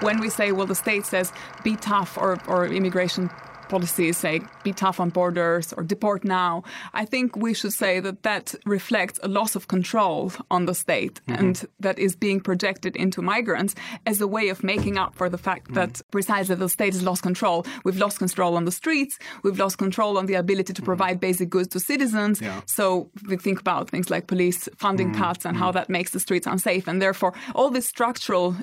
When 0.03 0.21
we 0.21 0.29
say, 0.31 0.53
well, 0.53 0.67
the 0.67 0.75
state 0.75 1.07
says 1.07 1.33
be 1.63 1.77
tough 1.77 2.19
or, 2.19 2.39
or 2.49 2.67
immigration 2.67 3.31
policies 3.73 4.19
say 4.19 4.35
be 4.65 4.73
tough 4.85 5.01
on 5.01 5.09
borders 5.09 5.73
or 5.73 5.83
deport 5.83 6.25
now, 6.25 6.63
I 6.93 7.05
think 7.13 7.37
we 7.47 7.55
should 7.55 7.73
say 7.73 8.01
that 8.01 8.23
that 8.23 8.55
reflects 8.67 9.19
a 9.23 9.29
loss 9.29 9.57
of 9.57 9.69
control 9.77 10.31
on 10.51 10.67
the 10.67 10.75
state 10.75 11.17
mm-hmm. 11.23 11.41
and 11.41 11.55
that 11.81 11.99
is 11.99 12.15
being 12.15 12.39
projected 12.51 12.93
into 12.97 13.23
migrants 13.23 13.75
as 14.05 14.21
a 14.21 14.29
way 14.37 14.51
of 14.51 14.63
making 14.63 14.99
up 14.99 15.15
for 15.15 15.29
the 15.35 15.39
fact 15.49 15.65
mm-hmm. 15.65 15.81
that 15.81 16.03
precisely 16.11 16.55
the 16.55 16.69
state 16.69 16.93
has 16.93 17.03
lost 17.03 17.23
control. 17.23 17.65
We've 17.85 18.03
lost 18.05 18.19
control 18.19 18.53
on 18.59 18.65
the 18.67 18.77
streets, 18.83 19.19
we've 19.43 19.59
lost 19.65 19.79
control 19.79 20.19
on 20.19 20.27
the 20.27 20.35
ability 20.35 20.73
to 20.75 20.83
mm-hmm. 20.83 20.93
provide 20.93 21.17
mm-hmm. 21.17 21.29
basic 21.29 21.49
goods 21.49 21.69
to 21.69 21.81
citizens. 21.81 22.43
Yeah. 22.43 22.61
So 22.67 23.11
we 23.29 23.39
think 23.39 23.59
about 23.59 23.89
things 23.89 24.11
like 24.11 24.27
police 24.27 24.69
funding 24.77 25.13
mm-hmm. 25.13 25.23
cuts 25.23 25.47
and 25.47 25.57
how 25.57 25.69
mm-hmm. 25.69 25.79
that 25.79 25.89
makes 25.89 26.11
the 26.11 26.21
streets 26.21 26.47
unsafe. 26.47 26.85
And 26.91 27.01
therefore, 27.01 27.33
all 27.55 27.71
this 27.71 27.87
structural 27.87 28.55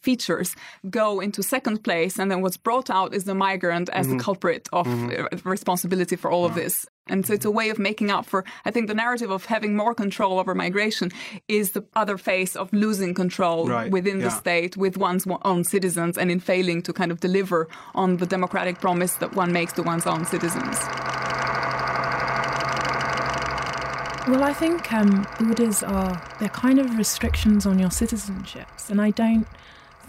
features 0.00 0.56
go 0.88 1.20
into 1.20 1.42
second 1.42 1.84
place 1.84 2.18
and 2.18 2.30
then 2.30 2.40
what's 2.40 2.56
brought 2.56 2.90
out 2.90 3.14
is 3.14 3.24
the 3.24 3.34
migrant 3.34 3.88
as 3.90 4.06
mm-hmm. 4.06 4.16
the 4.16 4.24
culprit 4.24 4.68
of 4.72 4.86
mm-hmm. 4.86 5.48
responsibility 5.48 6.16
for 6.16 6.30
all 6.30 6.44
of 6.44 6.54
this 6.54 6.86
and 7.06 7.26
so 7.26 7.34
it's 7.34 7.44
a 7.44 7.50
way 7.50 7.68
of 7.70 7.78
making 7.78 8.10
up 8.10 8.24
for 8.24 8.44
i 8.64 8.70
think 8.70 8.88
the 8.88 8.94
narrative 8.94 9.30
of 9.30 9.44
having 9.44 9.76
more 9.76 9.94
control 9.94 10.38
over 10.38 10.54
migration 10.54 11.10
is 11.48 11.72
the 11.72 11.84
other 11.94 12.16
face 12.16 12.56
of 12.56 12.72
losing 12.72 13.12
control 13.14 13.68
right. 13.68 13.90
within 13.90 14.18
yeah. 14.18 14.24
the 14.24 14.30
state 14.30 14.76
with 14.76 14.96
one's 14.96 15.26
own 15.44 15.64
citizens 15.64 16.16
and 16.16 16.30
in 16.30 16.40
failing 16.40 16.80
to 16.80 16.92
kind 16.92 17.12
of 17.12 17.20
deliver 17.20 17.68
on 17.94 18.16
the 18.16 18.26
democratic 18.26 18.80
promise 18.80 19.14
that 19.16 19.34
one 19.34 19.52
makes 19.52 19.72
to 19.72 19.82
one's 19.82 20.06
own 20.06 20.24
citizens 20.24 20.78
well, 24.28 24.44
I 24.44 24.52
think 24.52 24.92
um, 24.92 25.26
borders 25.40 25.82
are 25.82 26.22
they're 26.38 26.50
kind 26.50 26.78
of 26.78 26.96
restrictions 26.96 27.66
on 27.66 27.80
your 27.80 27.88
citizenships, 27.88 28.88
and 28.88 29.00
I 29.00 29.10
don't 29.10 29.44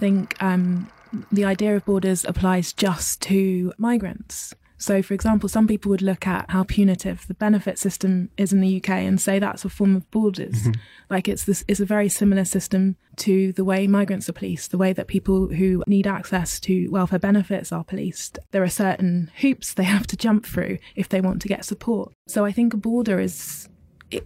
think 0.01 0.35
um, 0.41 0.89
the 1.31 1.45
idea 1.45 1.75
of 1.75 1.85
borders 1.85 2.25
applies 2.25 2.73
just 2.73 3.21
to 3.21 3.71
migrants. 3.77 4.53
So, 4.77 5.03
for 5.03 5.13
example, 5.13 5.47
some 5.47 5.67
people 5.67 5.91
would 5.91 6.01
look 6.01 6.25
at 6.25 6.49
how 6.49 6.63
punitive 6.63 7.27
the 7.27 7.35
benefit 7.35 7.77
system 7.77 8.31
is 8.35 8.51
in 8.51 8.61
the 8.61 8.77
UK 8.77 8.89
and 8.89 9.21
say 9.21 9.37
that's 9.37 9.63
a 9.63 9.69
form 9.69 9.95
of 9.95 10.09
borders. 10.09 10.55
Mm-hmm. 10.55 10.81
Like 11.07 11.27
it's 11.27 11.43
this 11.43 11.63
is 11.67 11.79
a 11.79 11.85
very 11.85 12.09
similar 12.09 12.45
system 12.45 12.95
to 13.17 13.53
the 13.53 13.63
way 13.63 13.85
migrants 13.85 14.27
are 14.27 14.33
policed, 14.33 14.71
the 14.71 14.79
way 14.79 14.91
that 14.91 15.05
people 15.05 15.49
who 15.49 15.83
need 15.85 16.07
access 16.07 16.59
to 16.61 16.87
welfare 16.87 17.19
benefits 17.19 17.71
are 17.71 17.83
policed. 17.83 18.39
There 18.49 18.63
are 18.63 18.69
certain 18.69 19.29
hoops 19.41 19.71
they 19.71 19.83
have 19.95 20.07
to 20.07 20.17
jump 20.17 20.47
through 20.47 20.79
if 20.95 21.07
they 21.07 21.21
want 21.21 21.43
to 21.43 21.47
get 21.47 21.63
support. 21.63 22.11
So 22.27 22.43
I 22.43 22.51
think 22.51 22.73
a 22.73 22.77
border 22.77 23.19
is 23.19 23.69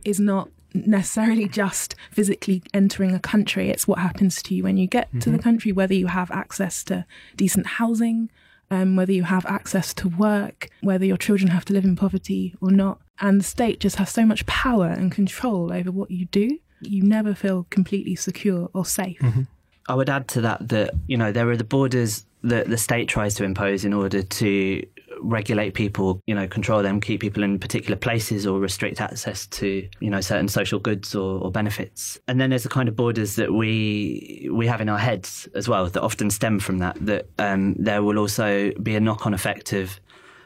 is 0.05 0.21
not 0.21 0.49
necessarily 0.75 1.47
just 1.47 1.95
physically 2.11 2.61
entering 2.73 3.13
a 3.13 3.19
country. 3.19 3.69
It's 3.69 3.87
what 3.87 3.99
happens 3.99 4.41
to 4.43 4.55
you 4.55 4.63
when 4.63 4.77
you 4.77 4.87
get 4.87 5.07
mm-hmm. 5.09 5.19
to 5.19 5.29
the 5.29 5.37
mm-hmm. 5.37 5.43
country, 5.43 5.71
whether 5.71 5.93
you 5.93 6.07
have 6.07 6.31
access 6.31 6.83
to 6.85 7.05
decent 7.35 7.65
housing, 7.65 8.29
um, 8.71 8.95
whether 8.95 9.11
you 9.11 9.23
have 9.23 9.45
access 9.45 9.93
to 9.95 10.09
work, 10.09 10.69
whether 10.81 11.05
your 11.05 11.17
children 11.17 11.49
have 11.49 11.65
to 11.65 11.73
live 11.73 11.85
in 11.85 11.95
poverty 11.95 12.55
or 12.61 12.71
not. 12.71 12.99
And 13.19 13.39
the 13.39 13.45
state 13.45 13.79
just 13.79 13.95
has 13.97 14.09
so 14.09 14.25
much 14.25 14.45
power 14.45 14.87
and 14.87 15.11
control 15.11 15.71
over 15.71 15.91
what 15.91 16.11
you 16.11 16.25
do. 16.25 16.59
You 16.81 17.03
never 17.03 17.33
feel 17.33 17.65
completely 17.69 18.15
secure 18.15 18.69
or 18.73 18.85
safe. 18.85 19.19
Mm-hmm. 19.19 19.43
I 19.87 19.95
would 19.95 20.09
add 20.09 20.27
to 20.29 20.41
that 20.41 20.67
that, 20.69 20.91
you 21.07 21.15
know, 21.15 21.31
there 21.31 21.49
are 21.49 21.57
the 21.57 21.63
borders 21.63 22.25
that 22.43 22.69
the 22.69 22.77
state 22.77 23.07
tries 23.07 23.35
to 23.35 23.43
impose 23.43 23.85
in 23.85 23.93
order 23.93 24.21
to 24.21 24.85
regulate 25.21 25.73
people, 25.73 26.21
you 26.25 26.35
know, 26.35 26.47
control 26.47 26.81
them, 26.81 26.99
keep 27.01 27.21
people 27.21 27.43
in 27.43 27.59
particular 27.59 27.95
places 27.95 28.45
or 28.45 28.59
restrict 28.59 29.01
access 29.01 29.47
to, 29.47 29.87
you 29.99 30.09
know, 30.09 30.21
certain 30.21 30.47
social 30.47 30.79
goods 30.79 31.15
or, 31.15 31.39
or, 31.41 31.51
benefits. 31.51 32.19
And 32.27 32.39
then 32.39 32.49
there's 32.49 32.63
the 32.63 32.69
kind 32.69 32.87
of 32.89 32.95
borders 32.95 33.35
that 33.35 33.53
we 33.53 34.49
we 34.51 34.67
have 34.67 34.81
in 34.81 34.89
our 34.89 34.97
heads 34.97 35.47
as 35.55 35.67
well 35.67 35.87
that 35.87 36.01
often 36.01 36.29
stem 36.29 36.59
from 36.59 36.79
that, 36.79 36.97
that 37.05 37.27
um, 37.39 37.75
there 37.77 38.03
will 38.03 38.19
also 38.19 38.71
be 38.81 38.95
a 38.95 38.99
knock-on 38.99 39.33
effect 39.33 39.73
of 39.73 39.99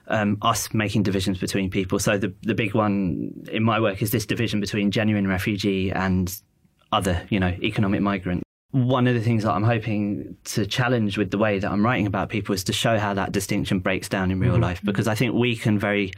um, 0.07 0.37
us 0.41 0.73
making 0.73 1.03
divisions 1.03 1.39
between 1.39 1.69
people. 1.69 1.99
So 1.99 2.17
the 2.17 2.33
the 2.43 2.55
big 2.55 2.73
one 2.73 3.31
in 3.51 3.63
my 3.63 3.79
work 3.79 4.01
is 4.01 4.11
this 4.11 4.25
division 4.25 4.59
between 4.59 4.91
genuine 4.91 5.27
refugee 5.27 5.91
and 5.91 6.33
other, 6.91 7.25
you 7.29 7.39
know, 7.39 7.55
economic 7.61 8.01
migrant 8.01 8.43
one 8.71 9.07
of 9.07 9.15
the 9.15 9.21
things 9.21 9.43
that 9.43 9.51
I'm 9.51 9.63
hoping 9.63 10.37
to 10.45 10.65
challenge 10.65 11.17
with 11.17 11.31
the 11.31 11.39
way 11.39 11.57
that 11.57 11.71
I'm 11.71 11.83
writing 11.83 12.05
about 12.05 12.29
people 12.29 12.53
is 12.53 12.63
to 12.65 12.73
show 12.73 12.99
how 12.99 13.15
that 13.15 13.31
distinction 13.31 13.79
breaks 13.79 14.07
down 14.07 14.29
in 14.29 14.39
real 14.39 14.53
mm-hmm. 14.53 14.63
life, 14.63 14.81
because 14.83 15.07
I 15.07 15.15
think 15.15 15.33
we 15.33 15.55
can 15.55 15.79
very 15.79 16.11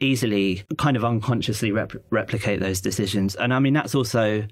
easily 0.00 0.64
kind 0.76 0.96
of 0.96 1.04
unconsciously 1.04 1.70
rep- 1.70 1.92
replicate 2.10 2.58
those 2.58 2.80
decisions. 2.80 3.36
And 3.36 3.54
I 3.54 3.60
mean, 3.60 3.74
that's 3.74 3.94
also, 3.94 4.44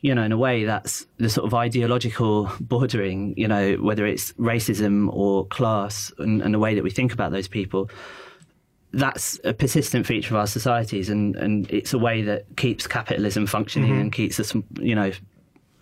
you 0.00 0.14
know, 0.14 0.22
in 0.22 0.32
a 0.32 0.36
way, 0.36 0.64
that's 0.64 1.06
the 1.16 1.30
sort 1.30 1.46
of 1.46 1.54
ideological 1.54 2.52
bordering, 2.60 3.32
you 3.38 3.48
know, 3.48 3.76
whether 3.76 4.04
it's 4.04 4.34
racism 4.34 5.08
or 5.14 5.46
class 5.46 6.12
and, 6.18 6.42
and 6.42 6.52
the 6.52 6.58
way 6.58 6.74
that 6.74 6.84
we 6.84 6.90
think 6.90 7.14
about 7.14 7.32
those 7.32 7.48
people. 7.48 7.88
That's 8.92 9.40
a 9.44 9.54
persistent 9.54 10.06
feature 10.06 10.34
of 10.34 10.40
our 10.40 10.46
societies, 10.46 11.08
and, 11.08 11.34
and 11.36 11.70
it's 11.70 11.94
a 11.94 11.98
way 11.98 12.20
that 12.20 12.44
keeps 12.58 12.86
capitalism 12.86 13.46
functioning 13.46 13.92
mm-hmm. 13.92 14.00
and 14.00 14.12
keeps 14.12 14.38
us, 14.38 14.54
you 14.78 14.94
know, 14.94 15.12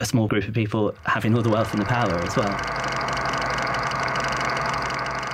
a 0.00 0.06
small 0.06 0.26
group 0.26 0.48
of 0.48 0.54
people 0.54 0.94
having 1.04 1.34
all 1.36 1.42
the 1.42 1.50
wealth 1.50 1.72
and 1.72 1.82
the 1.82 1.86
power 1.86 2.14
as 2.14 2.36
well. 2.36 2.50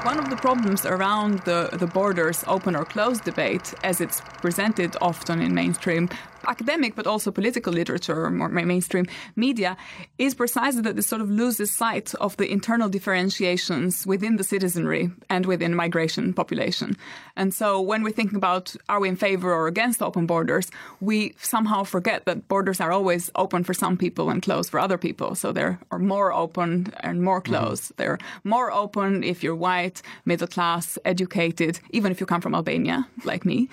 One 0.04 0.18
of 0.18 0.30
the 0.30 0.36
problems 0.36 0.84
around 0.84 1.40
the, 1.40 1.68
the 1.72 1.86
borders 1.86 2.44
open 2.46 2.76
or 2.76 2.84
closed 2.84 3.24
debate, 3.24 3.74
as 3.82 4.00
it's 4.00 4.20
presented 4.40 4.96
often 5.00 5.40
in 5.40 5.54
mainstream 5.54 6.08
academic 6.48 6.94
but 6.94 7.06
also 7.06 7.30
political 7.30 7.72
literature 7.72 8.24
or 8.24 8.30
more 8.30 8.48
mainstream 8.48 9.06
media 9.36 9.76
is 10.18 10.34
precisely 10.34 10.82
that 10.82 10.98
it 10.98 11.02
sort 11.02 11.20
of 11.20 11.30
loses 11.30 11.70
sight 11.70 12.14
of 12.16 12.36
the 12.36 12.50
internal 12.50 12.88
differentiations 12.88 14.06
within 14.06 14.36
the 14.36 14.44
citizenry 14.44 15.10
and 15.28 15.46
within 15.46 15.74
migration 15.74 16.32
population. 16.32 16.96
And 17.36 17.52
so 17.52 17.80
when 17.80 18.02
we're 18.02 18.10
thinking 18.10 18.36
about 18.36 18.74
are 18.88 19.00
we 19.00 19.08
in 19.08 19.16
favor 19.16 19.52
or 19.52 19.66
against 19.66 20.02
open 20.02 20.26
borders, 20.26 20.70
we 21.00 21.34
somehow 21.38 21.84
forget 21.84 22.24
that 22.24 22.48
borders 22.48 22.80
are 22.80 22.92
always 22.92 23.30
open 23.34 23.64
for 23.64 23.74
some 23.74 23.96
people 23.96 24.30
and 24.30 24.42
closed 24.42 24.70
for 24.70 24.80
other 24.80 24.98
people. 24.98 25.34
So 25.34 25.52
they 25.52 25.76
are 25.90 25.98
more 25.98 26.32
open 26.32 26.92
and 27.00 27.22
more 27.22 27.40
mm-hmm. 27.40 27.54
closed. 27.54 27.84
Mm-hmm. 27.84 27.94
They're 27.96 28.18
more 28.44 28.72
open 28.72 29.24
if 29.24 29.42
you're 29.42 29.54
white, 29.54 30.02
middle 30.24 30.48
class, 30.48 30.98
educated, 31.04 31.80
even 31.90 32.12
if 32.12 32.20
you 32.20 32.26
come 32.26 32.40
from 32.40 32.54
Albania, 32.54 33.06
like 33.24 33.44
me 33.44 33.68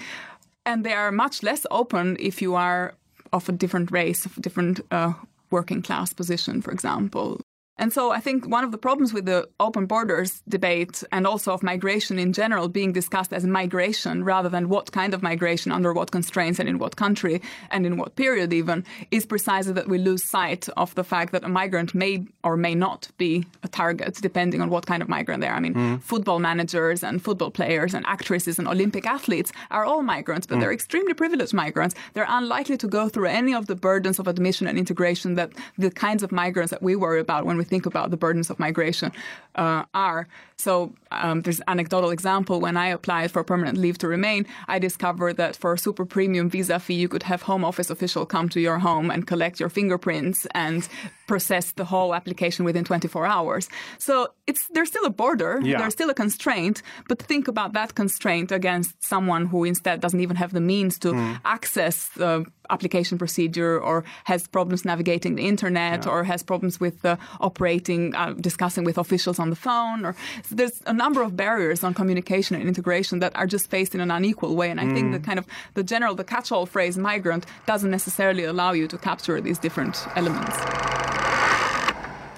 and 0.66 0.86
they 0.86 0.94
are 0.94 1.12
much 1.12 1.44
less 1.44 1.66
open 1.72 2.18
if 2.20 2.42
you 2.42 2.56
are 2.56 2.96
of 3.32 3.50
a 3.50 3.52
different 3.52 3.92
race, 3.92 4.26
of 4.26 4.38
a 4.38 4.42
different 4.42 4.80
uh, 4.92 5.14
working 5.50 5.82
class 5.82 6.14
position, 6.14 6.62
for 6.62 6.72
example. 6.72 7.42
And 7.78 7.92
so 7.92 8.12
I 8.12 8.20
think 8.20 8.48
one 8.48 8.64
of 8.64 8.72
the 8.72 8.78
problems 8.78 9.14
with 9.14 9.26
the 9.26 9.50
open 9.60 9.88
borders 9.88 10.44
debate 10.48 11.04
and 11.12 11.26
also 11.26 11.54
of 11.54 11.64
migration 11.64 12.20
in 12.20 12.32
general 12.32 12.68
being 12.68 12.94
discussed 12.94 13.34
as 13.34 13.46
migration 13.46 14.24
rather 14.24 14.48
than 14.48 14.70
what 14.70 14.92
kind 14.92 15.14
of 15.14 15.24
migration, 15.24 15.72
under 15.72 15.92
what 15.92 16.12
constraints 16.12 16.60
and 16.60 16.70
in 16.70 16.78
what 16.78 16.96
country 16.98 17.42
and 17.72 17.86
in 17.86 17.98
what 17.98 18.16
period 18.16 18.54
even, 18.54 18.86
is 19.10 19.26
precisely 19.26 19.74
that 19.74 19.90
we 19.90 19.98
lose 19.98 20.24
sight 20.24 20.70
of 20.78 20.94
the 20.94 21.04
fact 21.04 21.32
that 21.32 21.44
a 21.44 21.50
migrant 21.50 21.96
may 21.96 22.24
or 22.44 22.56
may 22.56 22.76
not 22.76 23.10
be 23.18 23.44
a 23.64 23.68
target 23.68 24.20
depending 24.22 24.62
on 24.62 24.70
what 24.70 24.86
kind 24.86 25.02
of 25.02 25.10
migrant 25.10 25.42
they 25.42 25.48
are. 25.48 25.56
I 25.56 25.60
mean, 25.60 25.74
mm. 25.74 26.02
football 26.04 26.40
managers 26.40 27.04
and 27.04 27.24
football 27.24 27.50
players 27.50 27.96
and 27.96 28.06
actresses 28.06 28.60
and 28.60 28.68
Olympic 28.68 29.08
athletes 29.08 29.52
are 29.72 29.84
all 29.84 30.04
migrants, 30.04 30.46
but 30.46 30.58
mm. 30.58 30.62
they're 30.62 30.74
extremely 30.74 31.16
privileged 31.16 31.54
migrants. 31.54 31.96
They're 32.14 32.28
unlikely 32.30 32.78
to 32.78 32.88
go 32.88 33.10
through 33.10 33.28
any 33.28 33.56
of 33.56 33.66
the 33.66 33.76
burdens 33.76 34.20
of 34.20 34.28
admission 34.28 34.68
and 34.68 34.78
integration 34.78 35.34
that 35.36 35.52
the 35.78 35.90
kinds 35.90 36.22
of 36.22 36.32
migrants 36.32 36.70
that 36.70 36.84
we 36.84 36.96
worry 36.96 37.20
about 37.20 37.46
when 37.46 37.58
we 37.58 37.63
think 37.64 37.86
about 37.86 38.12
the 38.12 38.18
burdens 38.18 38.50
of 38.50 38.60
migration 38.60 39.12
uh, 39.56 39.84
are. 39.94 40.28
So 40.64 40.94
um, 41.12 41.42
there's 41.42 41.60
an 41.60 41.66
anecdotal 41.68 42.12
example. 42.12 42.62
When 42.62 42.78
I 42.78 42.88
applied 42.88 43.32
for 43.32 43.44
permanent 43.44 43.78
leave 43.78 43.98
to 43.98 44.08
remain, 44.08 44.46
I 44.70 44.80
discovered 44.80 45.36
that 45.38 45.58
for 45.58 45.74
a 45.74 45.78
super 45.78 46.06
premium 46.06 46.50
visa 46.50 46.80
fee, 46.80 46.94
you 46.94 47.10
could 47.10 47.24
have 47.24 47.42
Home 47.44 47.66
Office 47.66 47.90
official 47.90 48.26
come 48.26 48.48
to 48.50 48.62
your 48.62 48.80
home 48.80 49.12
and 49.12 49.28
collect 49.28 49.60
your 49.60 49.70
fingerprints 49.70 50.48
and 50.56 50.88
process 51.28 51.72
the 51.74 51.86
whole 51.86 52.16
application 52.16 52.64
within 52.64 52.84
24 52.84 53.26
hours. 53.26 53.70
So 53.98 54.30
it's 54.48 54.68
there's 54.74 54.90
still 54.90 55.06
a 55.06 55.10
border, 55.10 55.60
yeah. 55.62 55.78
there's 55.80 55.94
still 55.94 56.10
a 56.10 56.14
constraint, 56.14 56.82
but 57.10 57.22
think 57.22 57.48
about 57.48 57.74
that 57.74 57.96
constraint 57.96 58.52
against 58.52 59.04
someone 59.04 59.46
who 59.48 59.64
instead 59.66 60.00
doesn't 60.00 60.20
even 60.20 60.38
have 60.38 60.54
the 60.54 60.62
means 60.62 60.98
to 61.00 61.10
mm. 61.14 61.40
access 61.44 62.10
the 62.16 62.46
application 62.70 63.18
procedure 63.18 63.80
or 63.80 64.04
has 64.26 64.48
problems 64.48 64.86
navigating 64.86 65.36
the 65.36 65.48
internet 65.48 66.06
yeah. 66.06 66.12
or 66.12 66.24
has 66.24 66.44
problems 66.44 66.80
with 66.80 67.04
uh, 67.06 67.16
operating, 67.40 68.16
uh, 68.16 68.34
discussing 68.34 68.84
with 68.84 68.98
officials 68.98 69.40
on 69.40 69.50
the 69.50 69.56
phone. 69.56 70.06
Or 70.06 70.16
there's 70.56 70.82
a 70.86 70.94
number 70.94 71.22
of 71.22 71.36
barriers 71.36 71.84
on 71.84 71.94
communication 71.94 72.56
and 72.56 72.68
integration 72.68 73.20
that 73.20 73.36
are 73.36 73.48
just 73.48 73.70
faced 73.70 73.94
in 73.96 74.02
an 74.02 74.12
unequal 74.12 74.56
way. 74.56 74.70
And 74.70 74.80
I 74.80 74.86
mm. 74.86 74.94
think 74.94 75.12
the 75.12 75.20
kind 75.20 75.40
of 75.40 75.46
the 75.74 75.84
general, 75.84 76.16
the 76.16 76.24
catch-all 76.24 76.66
phrase 76.66 76.98
migrant 76.98 77.46
doesn't 77.66 77.92
necessarily 77.92 78.44
allow 78.44 78.72
you 78.72 78.88
to 78.88 78.98
capture 78.98 79.40
these 79.42 79.58
different 79.58 80.08
elements. 80.16 80.58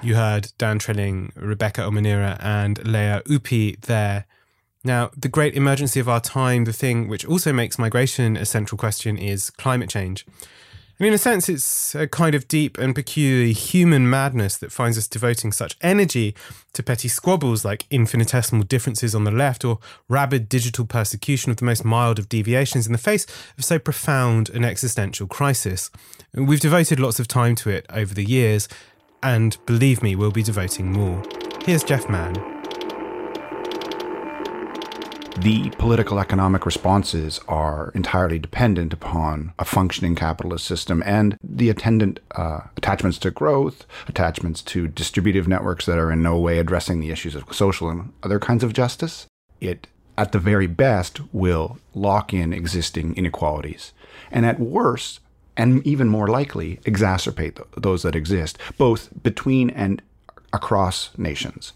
You 0.03 0.15
heard 0.15 0.51
Dan 0.57 0.77
Trilling, 0.77 1.31
Rebecca 1.35 1.81
Omonira, 1.81 2.37
and 2.39 2.85
Lea 2.85 3.21
Ypi 3.25 3.77
there. 3.81 4.25
Now, 4.83 5.09
the 5.17 5.29
great 5.29 5.55
emergency 5.55 5.99
of 5.99 6.07
our 6.07 6.19
time, 6.19 6.65
the 6.65 6.73
thing 6.73 7.07
which 7.07 7.25
also 7.25 7.51
makes 7.51 7.79
migration 7.79 8.37
a 8.37 8.45
central 8.45 8.77
question, 8.77 9.17
is 9.17 9.49
climate 9.49 9.89
change. 9.89 10.25
And 10.97 11.07
in 11.07 11.13
a 11.13 11.17
sense, 11.17 11.49
it's 11.49 11.93
a 11.93 12.07
kind 12.07 12.35
of 12.35 12.47
deep 12.47 12.77
and 12.77 12.95
peculiarly 12.95 13.51
human 13.51 14.09
madness 14.09 14.57
that 14.57 14.71
finds 14.71 14.97
us 14.97 15.07
devoting 15.07 15.51
such 15.51 15.75
energy 15.81 16.35
to 16.73 16.83
petty 16.83 17.09
squabbles 17.09 17.65
like 17.65 17.85
infinitesimal 17.89 18.63
differences 18.63 19.13
on 19.13 19.25
the 19.25 19.31
left 19.31 19.65
or 19.65 19.79
rabid 20.07 20.47
digital 20.47 20.85
persecution 20.85 21.51
of 21.51 21.57
the 21.57 21.65
most 21.65 21.83
mild 21.83 22.17
of 22.17 22.29
deviations 22.29 22.85
in 22.85 22.93
the 22.93 22.97
face 22.97 23.25
of 23.57 23.65
so 23.65 23.77
profound 23.77 24.49
an 24.49 24.63
existential 24.63 25.27
crisis. 25.27 25.91
We've 26.33 26.61
devoted 26.61 26.99
lots 26.99 27.19
of 27.19 27.27
time 27.27 27.55
to 27.55 27.69
it 27.69 27.85
over 27.89 28.13
the 28.13 28.25
years, 28.25 28.69
and 29.21 29.57
believe 29.65 30.01
me, 30.01 30.15
we'll 30.15 30.31
be 30.31 30.43
devoting 30.43 30.91
more. 30.91 31.21
Here's 31.65 31.83
Geoff 31.83 32.09
Mann. 32.09 32.54
The 35.39 35.69
political 35.71 36.17
economic 36.17 36.65
responses 36.65 37.41
are 37.49 37.91
entirely 37.93 38.39
dependent 38.39 38.93
upon 38.93 39.53
a 39.59 39.65
functioning 39.65 40.15
capitalist 40.15 40.65
system 40.65 41.03
and 41.05 41.37
the 41.43 41.69
attendant 41.69 42.21
uh, 42.31 42.61
attachments 42.77 43.17
to 43.19 43.31
growth, 43.31 43.85
attachments 44.07 44.61
to 44.63 44.87
distributive 44.87 45.45
networks 45.45 45.85
that 45.87 45.97
are 45.97 46.09
in 46.09 46.23
no 46.23 46.39
way 46.39 46.57
addressing 46.57 47.01
the 47.01 47.11
issues 47.11 47.35
of 47.35 47.53
social 47.53 47.89
and 47.89 48.13
other 48.23 48.39
kinds 48.39 48.63
of 48.63 48.71
justice. 48.71 49.27
It, 49.59 49.87
at 50.17 50.31
the 50.31 50.39
very 50.39 50.67
best, 50.67 51.19
will 51.33 51.79
lock 51.93 52.33
in 52.33 52.53
existing 52.53 53.17
inequalities. 53.17 53.91
And 54.31 54.45
at 54.45 54.57
worst, 54.57 55.19
and 55.57 55.85
even 55.85 56.07
more 56.07 56.29
likely, 56.29 56.77
exacerbate 56.85 57.61
those 57.75 58.03
that 58.03 58.15
exist, 58.15 58.57
both 58.77 59.09
between 59.21 59.69
and 59.69 60.01
across 60.53 61.09
nations. 61.17 61.73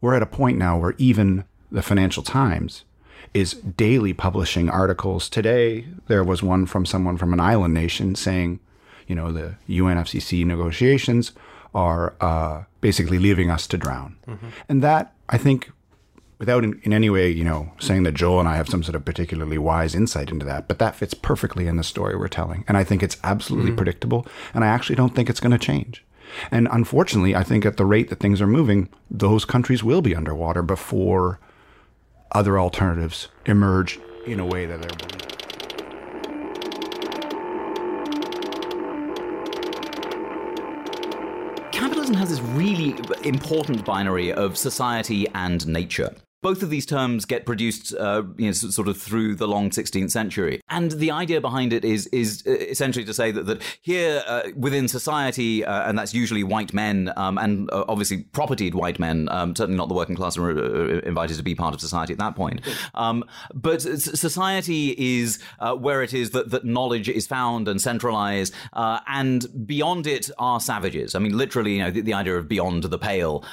We're 0.00 0.14
at 0.14 0.22
a 0.22 0.26
point 0.26 0.56
now 0.56 0.78
where 0.78 0.94
even 0.96 1.44
the 1.70 1.82
Financial 1.82 2.22
Times 2.22 2.84
is 3.34 3.54
daily 3.54 4.12
publishing 4.12 4.68
articles. 4.68 5.28
Today, 5.28 5.86
there 6.06 6.24
was 6.24 6.42
one 6.42 6.66
from 6.66 6.84
someone 6.84 7.16
from 7.16 7.32
an 7.32 7.40
island 7.40 7.74
nation 7.74 8.14
saying, 8.14 8.60
you 9.06 9.14
know, 9.14 9.32
the 9.32 9.56
UNFCCC 9.68 10.44
negotiations 10.44 11.32
are 11.74 12.14
uh, 12.20 12.64
basically 12.80 13.18
leaving 13.18 13.50
us 13.50 13.66
to 13.66 13.78
drown. 13.78 14.16
Mm-hmm. 14.26 14.48
And 14.68 14.82
that, 14.82 15.14
I 15.28 15.38
think, 15.38 15.70
without 16.38 16.64
in, 16.64 16.80
in, 16.82 16.92
any 16.92 17.08
way, 17.08 17.30
you 17.30 17.44
know, 17.44 17.72
saying 17.80 18.02
that 18.02 18.12
Joel 18.12 18.40
and 18.40 18.48
I 18.48 18.56
have 18.56 18.68
some 18.68 18.82
sort 18.82 18.96
of 18.96 19.04
particularly 19.04 19.58
wise 19.58 19.94
insight 19.94 20.30
into 20.30 20.44
that, 20.46 20.68
but 20.68 20.78
that 20.78 20.96
fits 20.96 21.14
perfectly 21.14 21.66
in 21.66 21.76
the 21.76 21.84
story 21.84 22.16
we're 22.16 22.28
telling. 22.28 22.64
And 22.68 22.76
I 22.76 22.84
think 22.84 23.02
it's 23.02 23.16
absolutely 23.24 23.70
mm-hmm. 23.70 23.76
predictable. 23.76 24.26
And 24.52 24.64
I 24.64 24.66
actually 24.66 24.96
don't 24.96 25.14
think 25.14 25.30
it's 25.30 25.40
going 25.40 25.52
to 25.52 25.58
change. 25.58 26.04
And 26.50 26.68
unfortunately, 26.70 27.36
I 27.36 27.42
think 27.42 27.64
at 27.64 27.76
the 27.76 27.84
rate 27.84 28.10
that 28.10 28.20
things 28.20 28.40
are 28.40 28.46
moving, 28.46 28.88
those 29.10 29.44
countries 29.44 29.84
will 29.84 30.02
be 30.02 30.14
underwater 30.14 30.62
before 30.62 31.38
other 32.34 32.58
alternatives 32.58 33.28
emerge 33.46 34.00
in 34.26 34.40
a 34.40 34.46
way 34.46 34.66
that 34.66 34.80
they're 34.80 34.90
believed. 34.90 35.28
Capitalism 41.72 42.14
has 42.14 42.30
this 42.30 42.40
really 42.40 42.94
important 43.24 43.84
binary 43.84 44.32
of 44.32 44.56
society 44.56 45.26
and 45.34 45.66
nature 45.66 46.14
both 46.42 46.62
of 46.62 46.70
these 46.70 46.84
terms 46.84 47.24
get 47.24 47.46
produced, 47.46 47.94
uh, 47.94 48.24
you 48.36 48.46
know, 48.46 48.52
sort 48.52 48.88
of 48.88 49.00
through 49.00 49.36
the 49.36 49.46
long 49.46 49.70
16th 49.70 50.10
century, 50.10 50.60
and 50.68 50.90
the 50.92 51.10
idea 51.10 51.40
behind 51.40 51.72
it 51.72 51.84
is 51.84 52.08
is 52.08 52.42
uh, 52.46 52.50
essentially 52.50 53.04
to 53.04 53.14
say 53.14 53.30
that 53.30 53.46
that 53.46 53.62
here 53.80 54.22
uh, 54.26 54.42
within 54.56 54.88
society, 54.88 55.64
uh, 55.64 55.88
and 55.88 55.96
that's 55.96 56.12
usually 56.12 56.42
white 56.42 56.74
men, 56.74 57.12
um, 57.16 57.38
and 57.38 57.70
uh, 57.70 57.84
obviously 57.88 58.24
propertied 58.32 58.74
white 58.74 58.98
men, 58.98 59.28
um, 59.30 59.54
certainly 59.54 59.78
not 59.78 59.88
the 59.88 59.94
working 59.94 60.16
class 60.16 60.36
are 60.36 60.50
uh, 60.50 61.00
invited 61.00 61.36
to 61.36 61.44
be 61.44 61.54
part 61.54 61.74
of 61.74 61.80
society 61.80 62.12
at 62.12 62.18
that 62.18 62.34
point. 62.34 62.60
Um, 62.94 63.24
but 63.54 63.80
society 63.80 64.94
is 64.98 65.38
where 65.78 66.02
it 66.02 66.12
is 66.12 66.30
that 66.30 66.50
that 66.50 66.64
knowledge 66.64 67.08
is 67.08 67.26
found 67.26 67.68
and 67.68 67.80
centralized, 67.80 68.52
and 68.74 69.46
beyond 69.66 70.08
it 70.08 70.28
are 70.38 70.58
savages. 70.58 71.14
I 71.14 71.20
mean, 71.20 71.36
literally, 71.38 71.74
you 71.74 71.82
know, 71.82 71.90
the, 71.90 72.00
the 72.00 72.14
idea 72.14 72.36
of 72.36 72.48
beyond 72.48 72.82
the 72.82 72.98
pale 72.98 73.44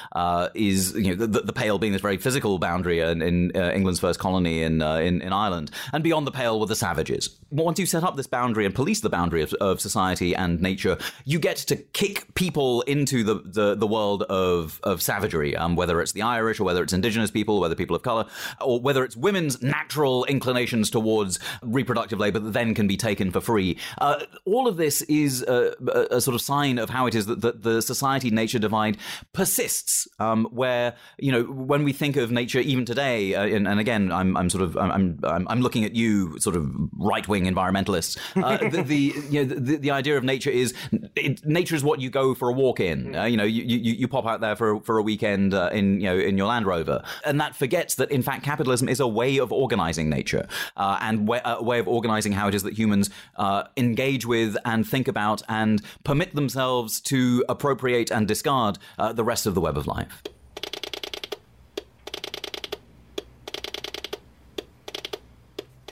is 0.54 0.92
you 0.94 1.14
know 1.14 1.26
the, 1.26 1.40
the 1.40 1.52
pale 1.52 1.78
being 1.78 1.92
this 1.92 2.02
very 2.02 2.16
physical 2.16 2.58
boundary 2.58 2.79
in, 2.88 3.22
in 3.22 3.52
uh, 3.54 3.70
England's 3.72 4.00
first 4.00 4.18
colony 4.18 4.62
in, 4.62 4.82
uh, 4.82 4.96
in, 4.96 5.22
in 5.22 5.32
Ireland, 5.32 5.70
and 5.92 6.02
beyond 6.02 6.26
the 6.26 6.32
pale 6.32 6.58
were 6.58 6.66
the 6.66 6.76
savages. 6.76 7.38
Once 7.50 7.78
you 7.78 7.86
set 7.86 8.04
up 8.04 8.16
this 8.16 8.26
boundary 8.26 8.64
and 8.64 8.74
police 8.74 9.00
the 9.00 9.10
boundary 9.10 9.42
of, 9.42 9.52
of 9.54 9.80
society 9.80 10.34
and 10.34 10.60
nature, 10.60 10.96
you 11.24 11.38
get 11.38 11.56
to 11.56 11.76
kick 11.76 12.34
people 12.34 12.82
into 12.82 13.24
the, 13.24 13.34
the, 13.44 13.74
the 13.74 13.86
world 13.86 14.22
of, 14.24 14.80
of 14.82 15.02
savagery, 15.02 15.56
um, 15.56 15.76
whether 15.76 16.00
it's 16.00 16.12
the 16.12 16.22
Irish 16.22 16.60
or 16.60 16.64
whether 16.64 16.82
it's 16.82 16.92
indigenous 16.92 17.30
people, 17.30 17.60
whether 17.60 17.74
people 17.74 17.96
of 17.96 18.02
color, 18.02 18.26
or 18.60 18.80
whether 18.80 19.04
it's 19.04 19.16
women's 19.16 19.60
natural 19.62 20.24
inclinations 20.26 20.90
towards 20.90 21.38
reproductive 21.62 22.18
labor 22.18 22.38
that 22.38 22.52
then 22.52 22.74
can 22.74 22.86
be 22.86 22.96
taken 22.96 23.30
for 23.30 23.40
free. 23.40 23.76
Uh, 23.98 24.20
all 24.44 24.68
of 24.68 24.76
this 24.76 25.02
is 25.02 25.42
a, 25.42 25.74
a, 26.10 26.20
sort 26.20 26.34
of 26.34 26.40
sign 26.40 26.78
of 26.78 26.90
how 26.90 27.06
it 27.06 27.14
is 27.14 27.26
that, 27.26 27.40
that 27.40 27.62
the 27.62 27.82
society 27.82 28.30
nature 28.30 28.58
divide 28.58 28.96
persists, 29.32 30.06
um, 30.18 30.46
where, 30.50 30.94
you 31.18 31.32
know, 31.32 31.42
when 31.44 31.84
we 31.84 31.92
think 31.92 32.16
of 32.16 32.30
nature 32.30 32.60
even 32.70 32.84
today, 32.84 33.34
uh, 33.34 33.44
and, 33.44 33.66
and, 33.66 33.80
again, 33.80 34.12
I'm, 34.12 34.36
I'm 34.36 34.48
sort 34.48 34.62
of 34.62 34.76
I'm, 34.76 35.18
I'm, 35.24 35.48
I'm 35.48 35.60
looking 35.60 35.84
at 35.84 35.94
you, 35.96 36.38
sort 36.38 36.54
of 36.54 36.70
right 36.96 37.26
wing 37.26 37.44
environmentalists. 37.44 38.16
Uh, 38.36 38.56
the, 38.70 38.82
the, 38.82 39.14
you 39.28 39.44
know, 39.44 39.54
the, 39.54 39.76
the 39.76 39.90
idea 39.90 40.16
of 40.16 40.22
nature 40.22 40.50
is 40.50 40.72
it, 41.16 41.44
nature 41.44 41.74
is 41.74 41.82
what 41.82 42.00
you 42.00 42.10
go 42.10 42.34
for 42.34 42.48
a 42.48 42.52
walk 42.52 42.78
in. 42.78 43.16
Uh, 43.16 43.24
you 43.24 43.36
know, 43.36 43.44
you, 43.44 43.64
you, 43.64 43.92
you 43.94 44.08
pop 44.08 44.26
out 44.26 44.40
there 44.40 44.54
for 44.54 44.80
for 44.82 44.98
a 44.98 45.02
weekend 45.02 45.52
uh, 45.52 45.70
in 45.72 46.00
you 46.00 46.06
know 46.06 46.18
in 46.18 46.38
your 46.38 46.46
Land 46.46 46.66
Rover, 46.66 47.02
and 47.24 47.40
that 47.40 47.56
forgets 47.56 47.96
that 47.96 48.10
in 48.10 48.22
fact 48.22 48.44
capitalism 48.44 48.88
is 48.88 49.00
a 49.00 49.08
way 49.08 49.38
of 49.38 49.52
organizing 49.52 50.08
nature 50.08 50.46
uh, 50.76 50.98
and 51.00 51.26
way, 51.26 51.40
a 51.44 51.62
way 51.62 51.80
of 51.80 51.88
organizing 51.88 52.32
how 52.32 52.46
it 52.46 52.54
is 52.54 52.62
that 52.62 52.78
humans 52.78 53.10
uh, 53.36 53.64
engage 53.76 54.26
with 54.26 54.56
and 54.64 54.88
think 54.88 55.08
about 55.08 55.42
and 55.48 55.82
permit 56.04 56.34
themselves 56.36 57.00
to 57.00 57.44
appropriate 57.48 58.10
and 58.10 58.28
discard 58.28 58.78
the 59.14 59.24
rest 59.24 59.46
of 59.46 59.54
the 59.54 59.60
web 59.60 59.76
of 59.76 59.86
life. 59.86 60.22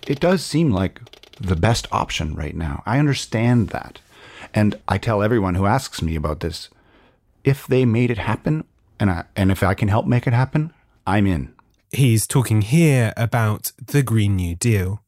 It 0.09 0.21
does 0.21 0.45
seem 0.45 0.71
like 0.71 1.01
the 1.39 1.55
best 1.55 1.87
option 1.93 2.35
right 2.35 2.57
now. 2.57 2.83
I 2.87 2.99
understand 2.99 3.69
that. 3.69 4.01
And 4.55 4.81
I 4.89 4.97
tell 4.97 5.23
everyone 5.23 5.55
who 5.55 5.67
asks 5.67 6.01
me 6.01 6.17
about 6.17 6.41
this 6.41 6.71
if 7.45 7.67
they 7.67 7.85
made 7.85 8.11
it 8.11 8.19
happen 8.19 8.65
and, 8.99 9.11
I, 9.11 9.25
and 9.37 9.53
if 9.53 9.63
I 9.63 9.75
can 9.75 9.89
help 9.89 10.07
make 10.07 10.27
it 10.27 10.33
happen, 10.33 10.73
I'm 11.07 11.27
in. 11.27 11.55
He's 11.93 12.27
talking 12.27 12.63
here 12.63 13.13
about 13.17 13.73
the 13.87 14.03
Green 14.03 14.37
New 14.37 14.57
Deal. 14.57 15.03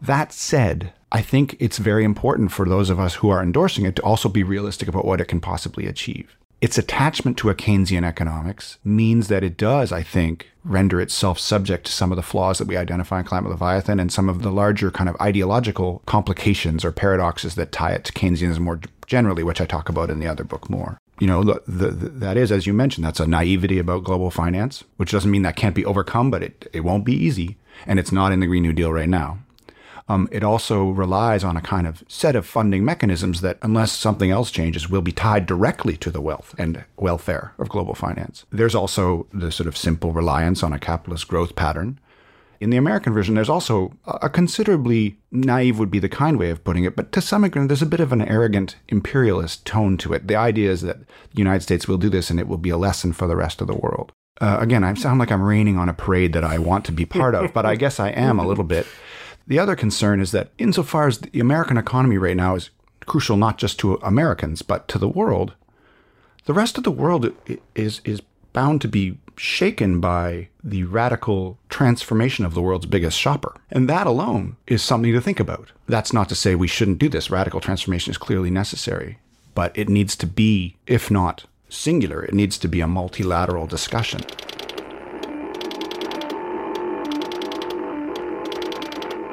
That 0.00 0.32
said, 0.32 0.92
I 1.12 1.22
think 1.22 1.56
it's 1.60 1.78
very 1.78 2.04
important 2.04 2.50
for 2.50 2.66
those 2.66 2.90
of 2.90 2.98
us 2.98 3.14
who 3.16 3.28
are 3.28 3.42
endorsing 3.42 3.86
it 3.86 3.96
to 3.96 4.02
also 4.02 4.28
be 4.28 4.42
realistic 4.42 4.88
about 4.88 5.04
what 5.04 5.20
it 5.20 5.26
can 5.26 5.40
possibly 5.40 5.86
achieve. 5.86 6.36
Its 6.62 6.78
attachment 6.78 7.36
to 7.36 7.50
a 7.50 7.56
Keynesian 7.56 8.04
economics 8.04 8.78
means 8.84 9.26
that 9.26 9.42
it 9.42 9.56
does, 9.56 9.90
I 9.90 10.04
think, 10.04 10.48
render 10.62 11.00
itself 11.00 11.40
subject 11.40 11.86
to 11.86 11.92
some 11.92 12.12
of 12.12 12.16
the 12.16 12.22
flaws 12.22 12.58
that 12.58 12.68
we 12.68 12.76
identify 12.76 13.18
in 13.18 13.24
Climate 13.24 13.50
Leviathan 13.50 13.98
and 13.98 14.12
some 14.12 14.28
of 14.28 14.42
the 14.42 14.52
larger 14.52 14.92
kind 14.92 15.08
of 15.08 15.20
ideological 15.20 16.02
complications 16.06 16.84
or 16.84 16.92
paradoxes 16.92 17.56
that 17.56 17.72
tie 17.72 17.90
it 17.90 18.04
to 18.04 18.12
Keynesianism 18.12 18.60
more 18.60 18.80
generally, 19.08 19.42
which 19.42 19.60
I 19.60 19.66
talk 19.66 19.88
about 19.88 20.08
in 20.08 20.20
the 20.20 20.28
other 20.28 20.44
book 20.44 20.70
more. 20.70 20.98
You 21.18 21.26
know, 21.26 21.42
the, 21.42 21.60
the, 21.66 21.88
that 21.90 22.36
is, 22.36 22.52
as 22.52 22.64
you 22.64 22.72
mentioned, 22.72 23.04
that's 23.04 23.18
a 23.18 23.26
naivety 23.26 23.80
about 23.80 24.04
global 24.04 24.30
finance, 24.30 24.84
which 24.98 25.10
doesn't 25.10 25.32
mean 25.32 25.42
that 25.42 25.56
can't 25.56 25.74
be 25.74 25.84
overcome, 25.84 26.30
but 26.30 26.44
it, 26.44 26.70
it 26.72 26.84
won't 26.84 27.04
be 27.04 27.16
easy. 27.16 27.56
And 27.88 27.98
it's 27.98 28.12
not 28.12 28.30
in 28.30 28.38
the 28.38 28.46
Green 28.46 28.62
New 28.62 28.72
Deal 28.72 28.92
right 28.92 29.08
now. 29.08 29.38
Um, 30.08 30.28
it 30.32 30.42
also 30.42 30.90
relies 30.90 31.44
on 31.44 31.56
a 31.56 31.62
kind 31.62 31.86
of 31.86 32.02
set 32.08 32.36
of 32.36 32.46
funding 32.46 32.84
mechanisms 32.84 33.40
that, 33.40 33.58
unless 33.62 33.92
something 33.92 34.30
else 34.30 34.50
changes, 34.50 34.88
will 34.88 35.02
be 35.02 35.12
tied 35.12 35.46
directly 35.46 35.96
to 35.98 36.10
the 36.10 36.20
wealth 36.20 36.54
and 36.58 36.84
welfare 36.96 37.54
of 37.58 37.68
global 37.68 37.94
finance. 37.94 38.44
There's 38.50 38.74
also 38.74 39.26
the 39.32 39.52
sort 39.52 39.66
of 39.66 39.76
simple 39.76 40.12
reliance 40.12 40.62
on 40.62 40.72
a 40.72 40.78
capitalist 40.78 41.28
growth 41.28 41.56
pattern. 41.56 41.98
In 42.60 42.70
the 42.70 42.76
American 42.76 43.12
version, 43.12 43.34
there's 43.34 43.48
also 43.48 43.92
a 44.06 44.30
considerably 44.30 45.16
naive 45.32 45.80
would 45.80 45.90
be 45.90 45.98
the 45.98 46.08
kind 46.08 46.38
way 46.38 46.50
of 46.50 46.62
putting 46.62 46.84
it, 46.84 46.94
but 46.94 47.10
to 47.10 47.20
some 47.20 47.42
extent, 47.42 47.68
there's 47.68 47.82
a 47.82 47.86
bit 47.86 47.98
of 47.98 48.12
an 48.12 48.22
arrogant 48.22 48.76
imperialist 48.88 49.66
tone 49.66 49.96
to 49.98 50.12
it. 50.12 50.28
The 50.28 50.36
idea 50.36 50.70
is 50.70 50.82
that 50.82 51.00
the 51.00 51.38
United 51.38 51.62
States 51.62 51.88
will 51.88 51.98
do 51.98 52.08
this 52.08 52.30
and 52.30 52.38
it 52.38 52.46
will 52.46 52.58
be 52.58 52.70
a 52.70 52.76
lesson 52.76 53.12
for 53.12 53.26
the 53.26 53.34
rest 53.34 53.60
of 53.60 53.66
the 53.66 53.74
world. 53.74 54.12
Uh, 54.40 54.58
again, 54.60 54.84
I 54.84 54.94
sound 54.94 55.18
like 55.18 55.32
I'm 55.32 55.42
raining 55.42 55.76
on 55.76 55.88
a 55.88 55.92
parade 55.92 56.32
that 56.34 56.44
I 56.44 56.58
want 56.58 56.84
to 56.84 56.92
be 56.92 57.04
part 57.04 57.34
of, 57.34 57.52
but 57.52 57.66
I 57.66 57.74
guess 57.74 57.98
I 57.98 58.10
am 58.10 58.38
a 58.38 58.46
little 58.46 58.64
bit. 58.64 58.86
The 59.46 59.58
other 59.58 59.76
concern 59.76 60.20
is 60.20 60.32
that 60.32 60.50
insofar 60.58 61.08
as 61.08 61.18
the 61.18 61.40
American 61.40 61.76
economy 61.76 62.18
right 62.18 62.36
now 62.36 62.54
is 62.54 62.70
crucial 63.06 63.36
not 63.36 63.58
just 63.58 63.78
to 63.80 63.94
Americans, 63.96 64.62
but 64.62 64.88
to 64.88 64.98
the 64.98 65.08
world, 65.08 65.54
the 66.44 66.52
rest 66.52 66.78
of 66.78 66.84
the 66.84 66.90
world 66.90 67.32
is, 67.74 68.00
is 68.04 68.22
bound 68.52 68.80
to 68.80 68.88
be 68.88 69.18
shaken 69.36 70.00
by 70.00 70.48
the 70.62 70.84
radical 70.84 71.58
transformation 71.68 72.44
of 72.44 72.54
the 72.54 72.62
world's 72.62 72.86
biggest 72.86 73.18
shopper. 73.18 73.54
And 73.70 73.88
that 73.88 74.06
alone 74.06 74.56
is 74.66 74.82
something 74.82 75.12
to 75.12 75.20
think 75.20 75.40
about. 75.40 75.72
That's 75.86 76.12
not 76.12 76.28
to 76.28 76.34
say 76.34 76.54
we 76.54 76.68
shouldn't 76.68 76.98
do 76.98 77.08
this. 77.08 77.30
Radical 77.30 77.60
transformation 77.60 78.10
is 78.10 78.18
clearly 78.18 78.50
necessary, 78.50 79.18
but 79.54 79.76
it 79.76 79.88
needs 79.88 80.16
to 80.16 80.26
be, 80.26 80.76
if 80.86 81.10
not 81.10 81.44
singular, 81.68 82.22
it 82.22 82.34
needs 82.34 82.58
to 82.58 82.68
be 82.68 82.80
a 82.80 82.86
multilateral 82.86 83.66
discussion. 83.66 84.20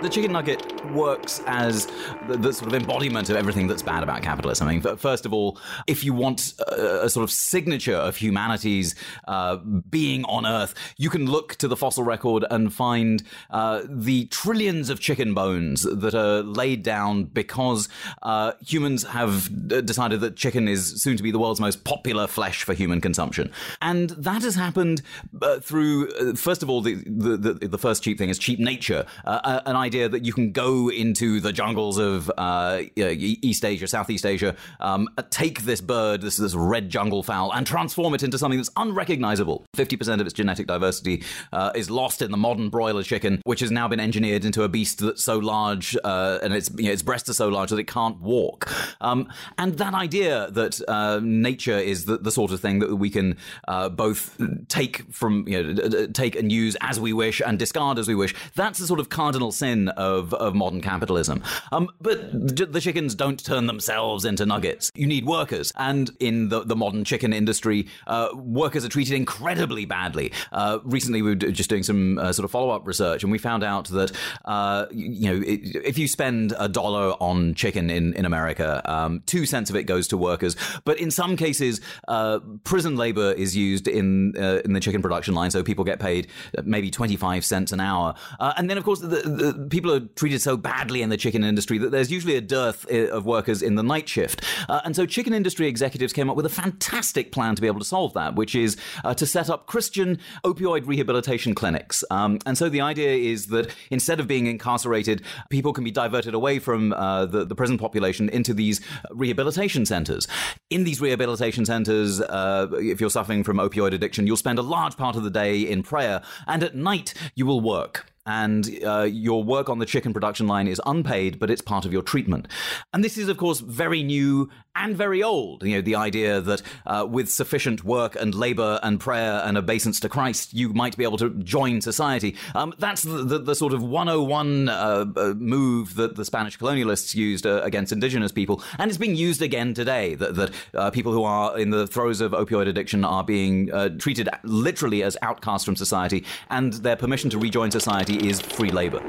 The 0.02 0.08
chicken 0.08 0.32
nugget 0.32 0.79
works 0.86 1.42
as 1.46 1.88
the, 2.28 2.38
the, 2.38 2.54
sort 2.54 2.68
of 2.68 2.74
embodiment 2.74 3.30
of 3.30 3.36
everything 3.36 3.68
that's 3.68 3.82
bad 3.82 4.04
about 4.04 4.22
capitalism. 4.22 4.68
I 4.68 4.78
mean, 4.78 4.98
first 4.98 5.26
of 5.26 5.34
all, 5.34 5.60
if 5.88 6.04
you 6.04 6.14
want 6.14 6.54
a, 6.60 7.06
a 7.06 7.10
sort 7.10 7.24
of 7.24 7.32
signature 7.32 7.96
of 7.96 8.16
humanity's 8.16 8.96
uh, 9.28 9.58
being 9.58 10.24
on 10.26 10.46
Earth, 10.46 10.74
you 10.98 11.10
can 11.10 11.26
look 11.26 11.56
to 11.56 11.68
the 11.68 11.76
fossil 11.76 12.04
record 12.04 12.46
and 12.50 12.74
find 12.74 13.24
uh, 13.50 13.82
the 13.88 14.26
trillions 14.26 14.90
of 14.90 15.00
chicken 15.00 15.34
bones 15.34 15.84
that 15.84 16.14
are 16.14 16.42
laid 16.42 16.84
down 16.84 17.24
because 17.26 17.90
uh, 18.24 18.54
humans 18.66 19.04
have 19.04 19.50
decided 19.86 20.22
that 20.22 20.36
chicken 20.36 20.68
is 20.68 21.02
soon 21.02 21.18
to 21.18 21.24
be 21.24 21.32
the 21.32 21.40
world's 21.40 21.60
most 21.60 21.84
popular 21.84 22.28
flesh 22.28 22.64
for 22.64 22.74
human 22.74 23.02
consumption. 23.02 23.52
And 23.82 24.12
that 24.12 24.44
has 24.44 24.56
happened 24.56 25.02
uh, 25.42 25.60
through, 25.60 26.10
uh, 26.14 26.34
first 26.36 26.64
of 26.64 26.70
all, 26.70 26.82
the, 26.82 26.96
the, 26.96 27.38
the, 27.38 27.68
the, 27.68 27.78
first 27.78 28.04
cheap 28.04 28.18
thing 28.18 28.30
is 28.30 28.38
cheap 28.38 28.60
nature, 28.60 29.06
uh, 29.26 29.62
an 29.66 29.76
idea 29.76 30.10
that 30.10 30.26
you 30.26 30.34
can 30.34 30.52
go 30.52 30.69
into 30.70 31.40
the 31.40 31.52
jungles 31.52 31.98
of 31.98 32.32
uh, 32.38 32.82
East 32.96 33.66
Asia, 33.66 33.88
Southeast 33.88 34.26
Asia, 34.26 34.56
um, 34.80 35.08
take 35.30 35.64
this 35.64 35.82
bird, 35.82 36.22
this, 36.22 36.38
this 36.38 36.54
red 36.54 36.90
jungle 36.90 37.24
fowl, 37.24 37.52
and 37.54 37.66
transform 37.66 38.14
it 38.14 38.24
into 38.24 38.38
something 38.38 38.60
that's 38.60 38.70
unrecognizable. 38.78 39.66
50% 39.76 40.22
of 40.22 40.28
its 40.28 40.34
genetic 40.34 40.68
diversity 40.68 41.24
uh, 41.52 41.72
is 41.76 41.90
lost 41.90 42.22
in 42.22 42.32
the 42.32 42.38
modern 42.38 42.70
broiler 42.70 43.04
chicken, 43.04 43.42
which 43.46 43.60
has 43.62 43.72
now 43.72 43.88
been 43.88 44.00
engineered 44.00 44.46
into 44.46 44.64
a 44.64 44.70
beast 44.70 45.00
that's 45.00 45.24
so 45.24 45.38
large 45.40 45.98
uh, 46.04 46.40
and 46.44 46.54
its, 46.54 46.70
you 46.78 46.86
know, 46.86 46.92
its 46.92 47.02
breasts 47.02 47.30
are 47.30 47.34
so 47.34 47.50
large 47.50 47.70
that 47.70 47.80
it 47.80 47.88
can't 47.88 48.20
walk. 48.22 48.72
Um, 49.02 49.32
and 49.58 49.78
that 49.78 49.94
idea 49.94 50.52
that 50.52 50.80
uh, 50.88 51.20
nature 51.24 51.78
is 51.78 52.06
the, 52.06 52.18
the, 52.18 52.32
sort 52.32 52.52
of 52.52 52.60
thing 52.60 52.80
that 52.80 52.96
we 52.96 53.10
can 53.10 53.38
uh, 53.68 53.90
both 53.90 54.40
take 54.68 55.12
from, 55.12 55.48
you 55.48 55.64
know, 55.64 56.08
take 56.08 56.36
and 56.36 56.52
use 56.52 56.78
as 56.82 57.00
we 57.00 57.12
wish 57.12 57.42
and 57.46 57.58
discard 57.58 57.98
as 57.98 58.08
we 58.08 58.16
wish, 58.16 58.36
that's 58.56 58.80
the 58.80 58.86
sort 58.86 59.00
of 59.00 59.10
cardinal 59.10 59.52
sin 59.52 59.90
of, 59.90 60.34
of 60.36 60.54
modern 60.60 60.82
capitalism. 60.82 61.42
Um, 61.72 61.90
but 62.00 62.20
the 62.32 62.80
chickens 62.80 63.16
don't 63.16 63.44
turn 63.44 63.66
themselves 63.66 64.26
into 64.26 64.46
nuggets. 64.46 64.92
You 64.94 65.08
need 65.08 65.26
workers. 65.26 65.72
And 65.76 66.12
in 66.20 66.50
the, 66.50 66.64
the 66.64 66.76
modern 66.76 67.04
chicken 67.04 67.34
industry, 67.34 67.88
uh, 68.06 68.30
workers 68.36 68.86
are 68.86 68.90
treated 68.90 69.16
incredibly 69.16 69.86
badly. 69.86 70.32
Uh, 70.52 70.80
recently, 70.84 71.22
we 71.22 71.30
were 71.30 71.36
just 71.36 71.70
doing 71.70 71.84
some 71.84 72.20
uh, 72.20 72.32
sort 72.34 72.44
of 72.44 72.52
follow 72.52 72.70
up 72.70 72.86
research, 72.86 73.24
and 73.24 73.32
we 73.32 73.38
found 73.38 73.64
out 73.64 73.88
that, 73.88 74.12
uh, 74.46 74.86
you 74.92 75.34
know, 75.34 75.42
if 75.44 75.98
you 75.98 76.08
spend 76.08 76.54
a 76.60 76.68
dollar 76.68 77.14
on 77.20 77.54
chicken 77.56 77.90
in, 77.90 78.14
in 78.14 78.26
America, 78.26 78.82
um, 78.86 79.24
two 79.26 79.46
cents 79.46 79.70
of 79.70 79.76
it 79.76 79.84
goes 79.84 80.08
to 80.10 80.18
workers. 80.18 80.56
But 80.84 81.00
in 81.00 81.10
some 81.10 81.38
cases, 81.38 81.80
uh, 82.08 82.40
prison 82.64 82.98
labor 82.98 83.32
is 83.32 83.56
used 83.56 83.88
in, 83.88 84.36
uh, 84.38 84.62
in 84.66 84.74
the 84.74 84.80
chicken 84.80 85.02
production 85.02 85.34
line, 85.34 85.52
so 85.52 85.64
people 85.64 85.86
get 85.86 86.00
paid 86.00 86.28
maybe 86.64 86.92
25 86.92 87.46
cents 87.46 87.72
an 87.72 87.80
hour. 87.80 88.14
and 88.40 88.70
then, 88.70 88.78
of 88.78 88.84
course, 88.84 89.00
the, 89.00 89.08
the 89.08 89.68
people 89.70 89.94
are 89.94 90.02
treated 90.02 90.42
so 90.50 90.58
badly 90.58 91.04
in 91.04 91.10
the 91.10 91.18
chicken 91.18 91.44
industry 91.44 91.78
that 91.78 91.92
there's 91.92 92.12
usually 92.12 92.36
a 92.36 92.42
dearth 92.42 92.84
eh, 92.90 93.06
of 93.06 93.24
workers 93.24 93.62
in 93.62 93.76
the 93.76 93.84
night 93.84 94.10
shift. 94.10 94.44
Uh, 94.68 94.82
and 94.84 94.96
so 94.96 95.06
chicken 95.06 95.32
industry 95.32 95.68
executives 95.68 96.12
came 96.12 96.28
up 96.28 96.36
with 96.36 96.46
a 96.48 96.50
fantastic 96.50 97.32
plan 97.32 97.54
to 97.54 97.62
be 97.62 97.68
able 97.68 97.78
to 97.78 97.86
solve 97.86 98.16
that, 98.16 98.34
which 98.34 98.56
is 98.56 98.76
uh, 99.04 99.14
to 99.14 99.28
set 99.28 99.48
up 99.48 99.68
Christian 99.68 100.18
opioid 100.44 100.88
rehabilitation 100.88 101.54
clinics. 101.54 102.04
Um, 102.10 102.40
and 102.48 102.58
so 102.58 102.68
the 102.68 102.82
idea 102.82 103.12
is 103.12 103.48
that 103.48 103.76
instead 103.92 104.20
of 104.20 104.28
being 104.28 104.48
incarcerated, 104.48 105.22
people 105.52 105.72
can 105.72 105.84
be 105.84 105.92
diverted 105.92 106.34
away 106.34 106.58
from 106.58 106.94
uh, 106.94 107.28
the, 107.28 107.46
the 107.46 107.54
prison 107.54 107.78
population 107.78 108.28
into 108.30 108.52
these 108.52 108.82
rehabilitation 109.12 109.86
centers. 109.86 110.28
In 110.72 110.84
these 110.84 111.00
rehabilitation 111.00 111.64
centers, 111.64 112.22
uh, 112.22 112.70
if 112.74 113.00
you're 113.00 113.12
suffering 113.12 113.44
from 113.44 113.58
opioid 113.58 113.94
addiction, 113.94 114.26
you'll 114.26 114.36
spend 114.36 114.58
a 114.58 114.64
large 114.64 114.98
part 114.98 115.16
of 115.16 115.24
the 115.24 115.30
day 115.30 115.62
in 115.62 115.84
prayer, 115.84 116.24
and 116.48 116.64
at 116.64 116.76
night 116.76 117.14
you 117.36 117.46
will 117.46 117.62
work 117.62 118.09
and 118.30 118.70
uh, 118.86 119.02
your 119.02 119.44
work 119.44 119.70
on 119.70 119.80
the 119.80 119.88
chicken 119.88 120.14
production 120.14 120.46
line 120.46 120.68
is 120.68 120.80
unpaid, 120.86 121.40
but 121.40 121.50
it's 121.50 121.64
part 121.64 121.84
of 121.84 121.92
your 121.92 122.04
treatment. 122.04 122.48
And 122.94 123.04
this 123.04 123.18
is, 123.18 123.28
of 123.28 123.38
course, 123.38 123.60
very 123.60 124.04
new 124.04 124.52
and 124.76 124.96
very 124.96 125.24
old. 125.24 125.64
You 125.64 125.76
know, 125.76 125.82
the 125.82 125.96
idea 125.96 126.40
that 126.40 126.62
uh, 126.86 127.08
with 127.10 127.28
sufficient 127.30 127.84
work 127.84 128.16
and 128.16 128.36
labor 128.36 128.80
and 128.84 129.00
prayer 129.00 129.42
and 129.44 129.58
obeisance 129.58 130.00
to 130.02 130.10
Christ, 130.10 130.54
you 130.54 130.74
might 130.74 130.96
be 130.96 131.04
able 131.04 131.18
to 131.18 131.32
join 131.44 131.82
society. 131.82 132.36
Um, 132.54 132.74
that's 132.78 133.02
the, 133.02 133.24
the, 133.24 133.40
the, 133.40 133.56
sort 133.56 133.74
of 133.74 133.82
101 133.82 134.70
uh, 134.70 135.06
uh, 135.16 135.34
move 135.36 135.96
that 135.96 136.16
the 136.16 136.24
Spanish 136.24 136.58
colonialists 136.58 137.16
used 137.16 137.48
uh, 137.48 137.62
against 137.64 137.92
indigenous 137.92 138.32
people, 138.32 138.64
and 138.78 138.90
it's 138.90 138.98
being 138.98 139.16
used 139.16 139.42
again 139.42 139.74
today. 139.74 140.14
That, 140.16 140.36
that 140.36 140.52
uh, 140.76 140.92
people 140.92 141.14
who 141.14 141.24
are 141.24 141.58
in 141.58 141.72
the 141.72 141.88
throes 141.88 142.22
of 142.22 142.32
opioid 142.34 142.68
addiction 142.68 143.04
are 143.04 143.24
being 143.24 143.68
treated 143.98 144.30
literally 144.44 145.02
as 145.02 145.18
outcasts 145.24 145.66
from 145.66 145.76
society, 145.76 146.24
and 146.52 146.74
their 146.74 146.96
permission 146.96 147.32
to 147.32 147.40
rejoin 147.40 147.72
society 147.72 148.19
is 148.28 148.42
free 148.42 148.72
labor. 148.72 149.02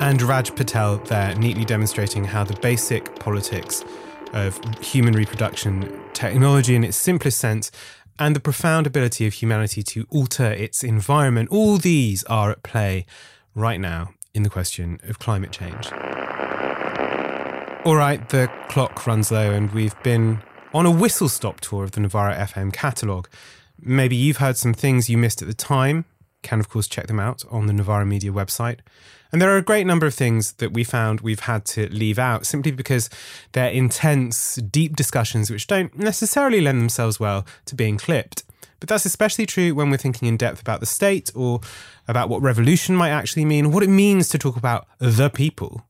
And 0.00 0.22
Raj 0.22 0.54
Patel 0.54 0.98
there 0.98 1.34
neatly 1.34 1.64
demonstrating 1.64 2.24
how 2.24 2.44
the 2.44 2.54
basic 2.60 3.18
politics 3.18 3.84
of 4.32 4.60
human 4.80 5.14
reproduction, 5.14 6.00
technology 6.12 6.74
in 6.74 6.84
its 6.84 6.96
simplest 6.96 7.38
sense, 7.38 7.70
and 8.18 8.34
the 8.34 8.40
profound 8.40 8.86
ability 8.86 9.26
of 9.26 9.34
humanity 9.34 9.82
to 9.82 10.06
alter 10.10 10.46
its 10.46 10.82
environment, 10.82 11.48
all 11.50 11.78
these 11.78 12.24
are 12.24 12.50
at 12.50 12.62
play 12.62 13.06
right 13.54 13.80
now 13.80 14.10
in 14.34 14.42
the 14.42 14.50
question 14.50 15.00
of 15.04 15.18
climate 15.18 15.52
change. 15.52 15.90
All 17.84 17.96
right, 17.96 18.28
the 18.28 18.50
clock 18.68 19.06
runs 19.06 19.30
low, 19.30 19.50
and 19.52 19.70
we've 19.72 20.00
been 20.02 20.42
on 20.74 20.84
a 20.84 20.90
whistle 20.90 21.28
stop 21.28 21.60
tour 21.60 21.84
of 21.84 21.92
the 21.92 22.00
Novara 22.00 22.34
FM 22.36 22.72
catalogue. 22.72 23.28
Maybe 23.80 24.16
you've 24.16 24.38
heard 24.38 24.56
some 24.56 24.74
things 24.74 25.08
you 25.08 25.16
missed 25.16 25.40
at 25.40 25.48
the 25.48 25.54
time, 25.54 26.04
can, 26.42 26.60
of 26.60 26.68
course, 26.68 26.88
check 26.88 27.06
them 27.06 27.20
out 27.20 27.42
on 27.50 27.66
the 27.66 27.72
Novara 27.72 28.06
Media 28.06 28.32
website. 28.32 28.80
And 29.30 29.42
there 29.42 29.50
are 29.50 29.58
a 29.58 29.62
great 29.62 29.86
number 29.86 30.06
of 30.06 30.14
things 30.14 30.52
that 30.52 30.72
we 30.72 30.84
found 30.84 31.20
we've 31.20 31.40
had 31.40 31.64
to 31.66 31.88
leave 31.90 32.18
out 32.18 32.46
simply 32.46 32.72
because 32.72 33.10
they're 33.52 33.70
intense, 33.70 34.56
deep 34.56 34.96
discussions 34.96 35.50
which 35.50 35.66
don't 35.66 35.96
necessarily 35.98 36.60
lend 36.60 36.80
themselves 36.80 37.20
well 37.20 37.44
to 37.66 37.74
being 37.74 37.98
clipped. 37.98 38.44
But 38.80 38.88
that's 38.88 39.04
especially 39.04 39.44
true 39.44 39.74
when 39.74 39.90
we're 39.90 39.96
thinking 39.96 40.28
in 40.28 40.36
depth 40.36 40.60
about 40.60 40.80
the 40.80 40.86
state 40.86 41.30
or 41.34 41.60
about 42.06 42.28
what 42.28 42.40
revolution 42.42 42.94
might 42.94 43.10
actually 43.10 43.44
mean, 43.44 43.72
what 43.72 43.82
it 43.82 43.90
means 43.90 44.28
to 44.30 44.38
talk 44.38 44.56
about 44.56 44.86
the 44.98 45.28
people. 45.28 45.84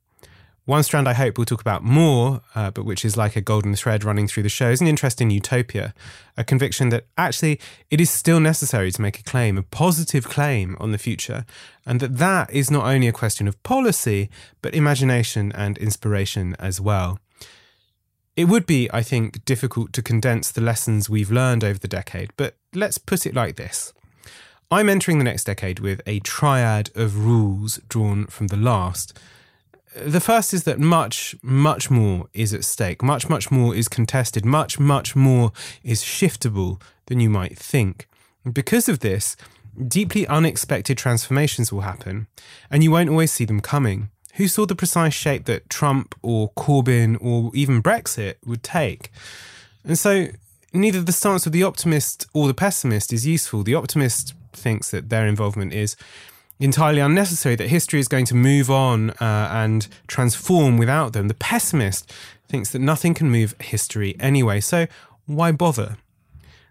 One 0.69 0.83
strand 0.83 1.09
I 1.09 1.15
hope 1.15 1.39
we'll 1.39 1.47
talk 1.47 1.63
about 1.63 1.83
more, 1.83 2.43
uh, 2.55 2.71
but 2.71 2.85
which 2.85 3.03
is 3.03 3.17
like 3.17 3.37
a 3.37 3.41
golden 3.41 3.75
thread 3.75 4.05
running 4.05 4.29
through 4.29 4.43
the 4.43 4.51
show, 4.51 4.69
is 4.69 4.83
an 4.83 4.87
interest 4.87 5.19
in 5.19 5.31
utopia, 5.31 5.95
a 6.37 6.45
conviction 6.45 6.91
that 6.91 7.07
actually 7.17 7.59
it 7.91 8.03
is 8.03 8.11
still 8.11 8.39
necessary 8.39 8.91
to 8.91 9.01
make 9.01 9.19
a 9.19 9.23
claim, 9.23 9.57
a 9.57 9.63
positive 9.63 10.29
claim 10.29 10.77
on 10.79 10.93
the 10.93 10.99
future, 10.99 11.47
and 11.87 12.01
that 12.01 12.19
that 12.19 12.53
is 12.53 12.71
not 12.71 12.85
only 12.85 13.09
a 13.09 13.13
question 13.13 13.49
of 13.49 13.63
policy, 13.63 14.29
but 14.61 14.75
imagination 14.75 15.53
and 15.53 15.79
inspiration 15.79 16.55
as 16.59 16.83
well. 16.83 17.19
It 18.37 18.45
would 18.45 18.67
be, 18.67 18.91
I 18.93 19.03
think, 19.03 19.47
difficult 19.47 19.95
to 19.95 20.03
condense 20.03 20.51
the 20.53 20.61
lessons 20.61 21.09
we've 21.09 21.31
learned 21.31 21.65
over 21.65 21.79
the 21.79 21.89
decade, 21.89 22.29
but 22.37 22.57
let's 22.75 22.99
put 22.99 23.25
it 23.25 23.35
like 23.35 23.57
this. 23.57 23.95
I'm 24.71 24.91
entering 24.91 25.17
the 25.17 25.25
next 25.25 25.45
decade 25.45 25.81
with 25.81 26.03
a 26.07 26.21
triad 26.21 26.91
of 26.95 27.25
rules 27.25 27.81
drawn 27.89 28.27
from 28.27 28.49
the 28.49 28.59
last 28.59 29.19
the 30.05 30.21
first 30.21 30.55
is 30.55 30.65
that 30.65 30.79
much, 30.79 31.37
much 31.43 31.91
more 31.91 32.29
is 32.33 32.55
at 32.55 32.65
stake. 32.65 33.03
Much, 33.03 33.29
much 33.29 33.51
more 33.51 33.75
is 33.75 33.89
contested. 33.89 34.45
Much, 34.45 34.79
much 34.79 35.15
more 35.15 35.53
is 35.83 36.03
shiftable 36.03 36.81
than 37.07 37.21
you 37.21 37.31
might 37.31 37.59
think. 37.59 38.07
because 38.53 38.89
of 38.89 39.01
this, 39.01 39.37
Deeply 39.87 40.27
unexpected 40.27 40.99
transformations 40.99 41.73
will 41.73 41.83
happen, 41.83 42.27
and 42.69 42.83
you 42.83 42.91
won't 42.91 43.11
always 43.11 43.31
see 43.31 43.45
them 43.45 43.61
coming. 43.61 44.11
Who 44.35 44.49
saw 44.49 44.67
the 44.67 44.75
precise 44.75 45.15
shape 45.15 45.45
that 45.45 45.71
Trump 45.71 46.17
or 46.21 46.51
Corbyn 46.55 47.17
or 47.21 47.53
even 47.55 47.83
Brexit 47.83 48.37
would 48.45 48.65
take? 48.65 49.13
And 49.85 49.97
so, 49.97 50.29
neither 50.73 51.01
the 51.01 51.13
stance 51.13 51.47
of 51.47 51.53
the 51.53 51.63
optimist 51.63 52.27
or 52.35 52.49
the 52.49 52.55
pessimist 52.55 53.13
is 53.13 53.25
useful. 53.25 53.63
The 53.63 53.77
optimist 53.77 54.35
thinks 54.53 54.91
that 54.91 55.11
their 55.11 55.27
involvement 55.27 55.73
is 55.73 55.97
entirely 56.67 57.01
unnecessary, 57.01 57.55
that 57.57 57.69
history 57.69 58.01
is 58.01 58.09
going 58.09 58.25
to 58.27 58.35
move 58.35 58.71
on 58.71 59.11
uh, 59.11 59.49
and 59.51 59.87
transform 60.07 60.77
without 60.77 61.13
them. 61.13 61.29
The 61.29 61.35
pessimist 61.35 62.13
thinks 62.49 62.71
that 62.71 62.81
nothing 62.81 63.15
can 63.15 63.31
move 63.31 63.55
history 63.61 64.17
anyway, 64.19 64.61
so 64.61 64.87
why 65.27 65.53
bother? 65.53 65.99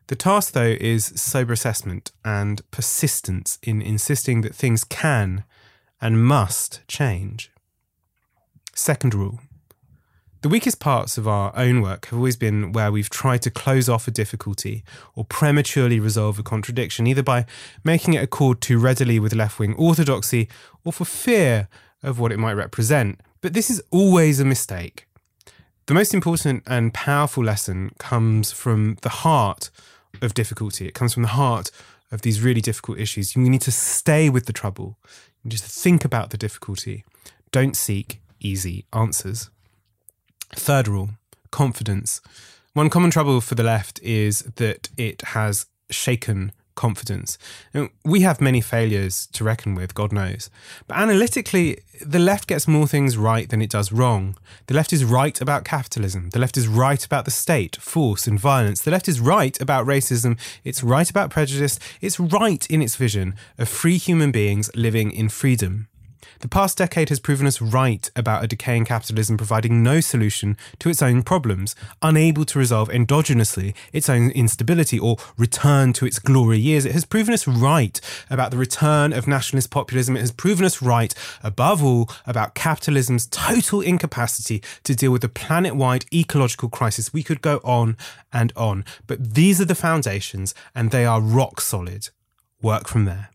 The 0.08 0.16
task, 0.16 0.54
though, 0.54 0.76
is 0.80 1.06
sober 1.16 1.54
assessment 1.54 2.12
and 2.24 2.62
persistence 2.72 3.60
in 3.62 3.82
insisting 3.82 4.42
that 4.42 4.56
things 4.56 4.84
can 4.84 5.44
and 6.02 6.24
must 6.24 6.82
change. 6.88 7.52
Second 8.74 9.14
rule 9.14 9.40
the 10.42 10.50
weakest 10.50 10.80
parts 10.80 11.18
of 11.18 11.28
our 11.28 11.52
own 11.56 11.82
work 11.82 12.06
have 12.08 12.18
always 12.18 12.36
been 12.36 12.72
where 12.72 12.92
we've 12.92 13.10
tried 13.10 13.42
to 13.42 13.50
close 13.50 13.90
off 13.90 14.08
a 14.08 14.12
difficulty 14.12 14.84
or 15.16 15.26
prematurely 15.26 16.00
resolve 16.00 16.38
a 16.38 16.44
contradiction, 16.44 17.08
either 17.08 17.24
by 17.24 17.46
making 17.84 18.14
it 18.14 18.24
accord 18.24 18.62
too 18.62 18.78
readily 18.78 19.20
with 19.20 19.34
left 19.34 19.58
wing 19.58 19.74
orthodoxy 19.76 20.48
or 20.84 20.94
for 20.94 21.06
fear 21.06 21.68
of 22.04 22.20
what 22.20 22.32
it 22.32 22.38
might 22.38 22.54
represent. 22.54 23.20
But 23.42 23.54
this 23.54 23.70
is 23.70 23.82
always 23.92 24.40
a 24.40 24.46
mistake. 24.46 25.08
The 25.88 25.94
most 25.94 26.14
important 26.14 26.64
and 26.68 26.94
powerful 26.94 27.44
lesson 27.44 27.92
comes 27.98 28.52
from 28.52 28.98
the 29.02 29.10
heart 29.10 29.70
of 30.22 30.34
difficulty. 30.34 30.88
It 30.88 30.94
comes 30.94 31.14
from 31.14 31.24
the 31.24 31.30
heart 31.30 31.72
of 32.12 32.22
these 32.22 32.42
really 32.42 32.62
difficult 32.62 33.00
issues. 33.00 33.36
You 33.36 33.42
need 33.42 33.62
to 33.62 33.72
stay 33.72 34.30
with 34.30 34.46
the 34.46 34.54
trouble. 34.54 34.98
You 35.44 35.50
just 35.50 35.66
think 35.66 36.06
about 36.06 36.30
the 36.30 36.38
difficulty. 36.38 37.06
Don't 37.52 37.76
seek 37.76 38.22
easy 38.40 38.86
answers. 38.94 39.50
Third 40.56 40.88
rule 40.88 41.12
confidence. 41.52 42.22
One 42.74 42.90
common 42.90 43.10
trouble 43.10 43.42
for 43.42 43.56
the 43.56 43.64
left 43.64 44.00
is 44.04 44.40
that 44.58 44.90
it 44.98 45.22
has 45.34 45.66
shaken 45.90 46.52
confidence. 46.76 47.40
We 48.06 48.22
have 48.22 48.40
many 48.40 48.62
failures 48.62 49.28
to 49.34 49.44
reckon 49.44 49.74
with, 49.74 49.96
God 49.96 50.14
knows. 50.14 50.52
But 50.86 50.98
analytically, 50.98 51.80
the 52.06 52.20
left 52.20 52.48
gets 52.48 52.68
more 52.68 52.88
things 52.88 53.18
right 53.18 53.50
than 53.50 53.64
it 53.64 53.72
does 53.72 53.92
wrong. 53.92 54.38
The 54.68 54.76
left 54.76 54.94
is 54.94 55.04
right 55.04 55.42
about 55.42 55.66
capitalism. 55.66 56.30
The 56.30 56.40
left 56.40 56.56
is 56.56 56.68
right 56.68 57.04
about 57.04 57.26
the 57.26 57.32
state, 57.32 57.78
force, 57.78 58.28
and 58.28 58.40
violence. 58.40 58.82
The 58.82 58.92
left 58.92 59.08
is 59.08 59.20
right 59.20 59.60
about 59.60 59.88
racism. 59.88 60.38
It's 60.64 60.84
right 60.84 61.10
about 61.10 61.32
prejudice. 61.32 61.80
It's 62.00 62.20
right 62.20 62.64
in 62.70 62.84
its 62.84 62.96
vision 62.96 63.34
of 63.58 63.68
free 63.68 63.98
human 63.98 64.32
beings 64.32 64.70
living 64.76 65.12
in 65.12 65.30
freedom. 65.30 65.88
The 66.40 66.48
past 66.48 66.78
decade 66.78 67.10
has 67.10 67.20
proven 67.20 67.48
us 67.48 67.62
right 67.62 68.10
about 68.16 68.44
a 68.44 68.48
decaying 68.48 68.86
capitalism 68.86 69.38
providing 69.38 69.82
no 69.82 70.00
solution 70.02 70.56
to 70.80 70.90
its 70.90 71.02
own 71.02 71.24
problems, 71.24 71.76
unable 72.02 72.46
to 72.46 72.60
resolve 72.60 72.90
endogenously 72.90 73.74
its 73.92 74.10
own 74.10 74.30
instability 74.32 75.00
or 75.00 75.18
return 75.38 75.94
to 75.94 76.06
its 76.06 76.20
glory 76.20 76.60
years. 76.60 76.86
It 76.86 76.92
has 76.92 77.06
proven 77.06 77.34
us 77.34 77.48
right 77.48 78.00
about 78.30 78.52
the 78.52 78.58
return 78.58 79.14
of 79.14 79.28
nationalist 79.28 79.72
populism. 79.72 80.16
It 80.16 80.22
has 80.22 80.32
proven 80.32 80.66
us 80.66 80.82
right, 80.82 81.14
above 81.44 81.84
all, 81.84 82.10
about 82.26 82.54
capitalism's 82.54 83.26
total 83.26 83.82
incapacity 83.82 84.62
to 84.84 84.96
deal 84.96 85.12
with 85.12 85.22
the 85.22 85.30
planet 85.30 85.76
wide 85.76 86.06
ecological 86.14 86.70
crisis. 86.70 87.14
We 87.14 87.24
could 87.24 87.42
go 87.42 87.60
on 87.64 87.98
and 88.32 88.54
on, 88.56 88.86
but 89.08 89.34
these 89.34 89.60
are 89.60 89.66
the 89.66 89.76
foundations 89.76 90.54
and 90.76 90.92
they 90.92 91.06
are 91.06 91.20
rock 91.22 91.62
solid. 91.62 92.10
Work 92.62 92.88
from 92.88 93.06
there. 93.06 93.30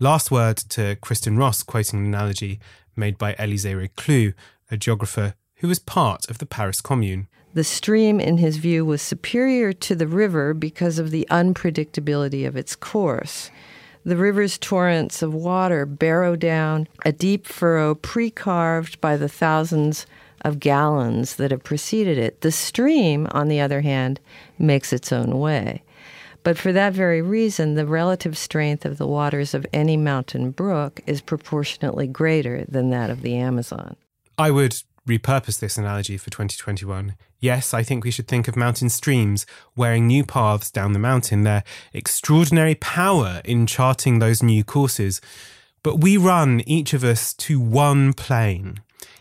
Last 0.00 0.30
word 0.30 0.58
to 0.68 0.94
Kristin 1.02 1.36
Ross, 1.36 1.64
quoting 1.64 1.98
an 1.98 2.06
analogy 2.06 2.60
made 2.94 3.18
by 3.18 3.32
Élisée 3.34 3.76
Reclus, 3.76 4.32
a 4.70 4.76
geographer 4.76 5.34
who 5.56 5.66
was 5.66 5.80
part 5.80 6.30
of 6.30 6.38
the 6.38 6.46
Paris 6.46 6.80
Commune. 6.80 7.26
The 7.52 7.64
stream, 7.64 8.20
in 8.20 8.38
his 8.38 8.58
view, 8.58 8.84
was 8.84 9.02
superior 9.02 9.72
to 9.72 9.96
the 9.96 10.06
river 10.06 10.54
because 10.54 11.00
of 11.00 11.10
the 11.10 11.26
unpredictability 11.32 12.46
of 12.46 12.56
its 12.56 12.76
course. 12.76 13.50
The 14.04 14.16
river's 14.16 14.56
torrents 14.56 15.20
of 15.20 15.34
water 15.34 15.84
barrow 15.84 16.36
down 16.36 16.86
a 17.04 17.10
deep 17.10 17.44
furrow 17.44 17.96
pre 17.96 18.30
carved 18.30 19.00
by 19.00 19.16
the 19.16 19.28
thousands 19.28 20.06
of 20.42 20.60
gallons 20.60 21.34
that 21.34 21.50
have 21.50 21.64
preceded 21.64 22.18
it. 22.18 22.42
The 22.42 22.52
stream, 22.52 23.26
on 23.32 23.48
the 23.48 23.60
other 23.60 23.80
hand, 23.80 24.20
makes 24.60 24.92
its 24.92 25.10
own 25.10 25.40
way. 25.40 25.82
But 26.42 26.58
for 26.58 26.72
that 26.72 26.92
very 26.92 27.20
reason, 27.20 27.74
the 27.74 27.86
relative 27.86 28.38
strength 28.38 28.84
of 28.84 28.98
the 28.98 29.06
waters 29.06 29.54
of 29.54 29.66
any 29.72 29.96
mountain 29.96 30.50
brook 30.50 31.00
is 31.06 31.20
proportionately 31.20 32.06
greater 32.06 32.64
than 32.68 32.90
that 32.90 33.10
of 33.10 33.22
the 33.22 33.36
Amazon. 33.36 33.96
I 34.38 34.50
would 34.50 34.76
repurpose 35.06 35.58
this 35.58 35.78
analogy 35.78 36.16
for 36.16 36.30
2021. 36.30 37.16
Yes, 37.40 37.72
I 37.72 37.82
think 37.82 38.04
we 38.04 38.10
should 38.10 38.28
think 38.28 38.46
of 38.46 38.56
mountain 38.56 38.88
streams 38.88 39.46
wearing 39.74 40.06
new 40.06 40.24
paths 40.24 40.70
down 40.70 40.92
the 40.92 40.98
mountain, 40.98 41.42
their 41.42 41.64
extraordinary 41.92 42.74
power 42.74 43.40
in 43.44 43.66
charting 43.66 44.18
those 44.18 44.42
new 44.42 44.64
courses. 44.64 45.20
But 45.82 46.00
we 46.00 46.16
run, 46.16 46.60
each 46.66 46.92
of 46.92 47.04
us, 47.04 47.32
to 47.34 47.60
one 47.60 48.12
plane. 48.12 48.80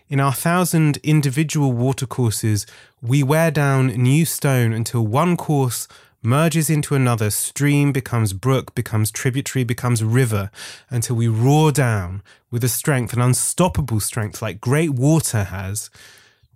In 0.09 0.19
our 0.19 0.33
thousand 0.33 0.97
individual 1.03 1.73
watercourses, 1.73 2.65
we 3.01 3.23
wear 3.23 3.51
down 3.51 3.87
new 3.87 4.25
stone 4.25 4.73
until 4.73 5.05
one 5.05 5.37
course 5.37 5.87
merges 6.21 6.69
into 6.69 6.95
another, 6.95 7.29
stream 7.29 7.91
becomes 7.91 8.33
brook, 8.33 8.75
becomes 8.75 9.11
tributary, 9.11 9.63
becomes 9.63 10.03
river, 10.03 10.51
until 10.89 11.15
we 11.15 11.27
roar 11.27 11.71
down 11.71 12.21
with 12.51 12.63
a 12.63 12.69
strength, 12.69 13.13
an 13.13 13.21
unstoppable 13.21 13.99
strength 13.99 14.41
like 14.41 14.59
great 14.59 14.91
water 14.91 15.45
has, 15.45 15.89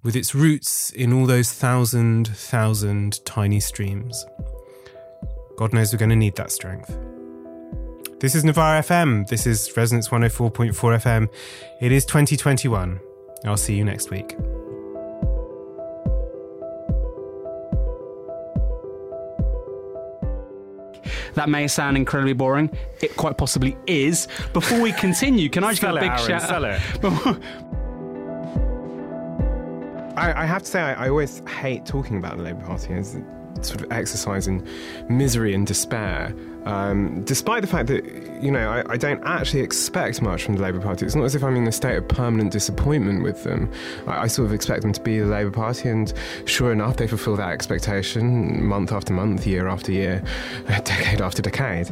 with 0.04 0.16
its 0.16 0.34
roots 0.34 0.90
in 0.90 1.14
all 1.14 1.26
those 1.26 1.52
thousand, 1.52 2.28
thousand 2.28 3.24
tiny 3.26 3.60
streams. 3.60 4.26
God 5.58 5.74
knows 5.74 5.94
we're 5.94 6.00
going 6.00 6.10
to 6.10 6.16
need 6.16 6.36
that 6.38 6.52
strength. 6.52 6.98
This 8.20 8.36
is 8.36 8.44
Novara 8.44 8.82
FM. 8.82 9.28
This 9.28 9.48
is 9.48 9.76
Resonance 9.76 10.10
104.4 10.10 10.74
FM. 10.74 11.28
It 11.82 11.92
is 11.92 12.06
2021. 12.06 13.00
I'll 13.46 13.58
see 13.58 13.76
you 13.76 13.84
next 13.84 14.12
week. 14.12 14.36
That 21.34 21.50
may 21.50 21.68
sound 21.68 21.98
incredibly 21.98 22.34
boring. 22.34 22.76
It 23.02 23.16
quite 23.16 23.38
possibly 23.38 23.78
is. 23.88 24.28
Before 24.54 24.80
we 24.82 24.92
continue, 24.94 25.50
can 25.50 25.64
I 25.64 25.72
just 25.72 25.82
give 25.82 25.92
a 25.92 26.00
big 26.00 26.12
Aaron, 26.12 26.28
shout 26.28 26.42
sell 26.42 26.66
out? 26.66 26.80
I, 30.18 30.44
I, 30.44 30.46
have 30.46 30.64
to 30.64 30.68
say, 30.68 30.82
I, 30.82 31.06
I, 31.06 31.10
always 31.10 31.42
hate 31.48 31.86
talking 31.86 32.18
about 32.18 32.36
the 32.38 32.44
Labour 32.44 32.66
Party 32.66 32.94
as 32.94 33.18
sort 33.66 33.82
of 33.82 33.92
exercise 33.92 34.48
in 34.48 34.66
misery 35.10 35.54
and 35.54 35.66
despair. 35.68 36.34
Um, 36.66 37.24
despite 37.24 37.62
the 37.62 37.68
fact 37.68 37.88
that, 37.88 38.06
you 38.42 38.52
know, 38.52 38.70
I, 38.70 38.94
I, 38.94 38.98
don't 38.98 39.22
actually 39.24 39.62
expect 39.62 40.22
much 40.22 40.44
from 40.44 40.56
the 40.56 40.62
Labour 40.62 40.80
Party. 40.80 41.08
It's 41.08 41.16
not 41.16 41.24
as 41.24 41.34
if 41.34 41.44
I'm 41.44 41.56
in 41.56 41.66
a 41.68 41.72
state 41.72 41.98
of 41.98 42.08
permanent 42.08 42.52
disappointment 42.52 43.24
with 43.24 43.44
them. 43.44 43.72
I, 44.06 44.24
I, 44.24 44.28
sort 44.28 44.46
of 44.46 44.54
expect 44.54 44.84
them 44.84 44.94
to 44.94 45.02
be 45.02 45.18
the 45.18 45.26
Labour 45.26 45.50
Party, 45.50 45.90
and 45.90 46.14
sure 46.46 46.72
enough, 46.72 46.98
they 46.98 47.08
fulfil 47.08 47.36
that 47.38 47.50
expectation 47.50 48.64
month 48.64 48.92
after 48.92 49.12
month, 49.12 49.48
year 49.48 49.68
after 49.68 49.92
year, 49.92 50.24
decade 50.68 51.20
after 51.20 51.42
decade. 51.42 51.90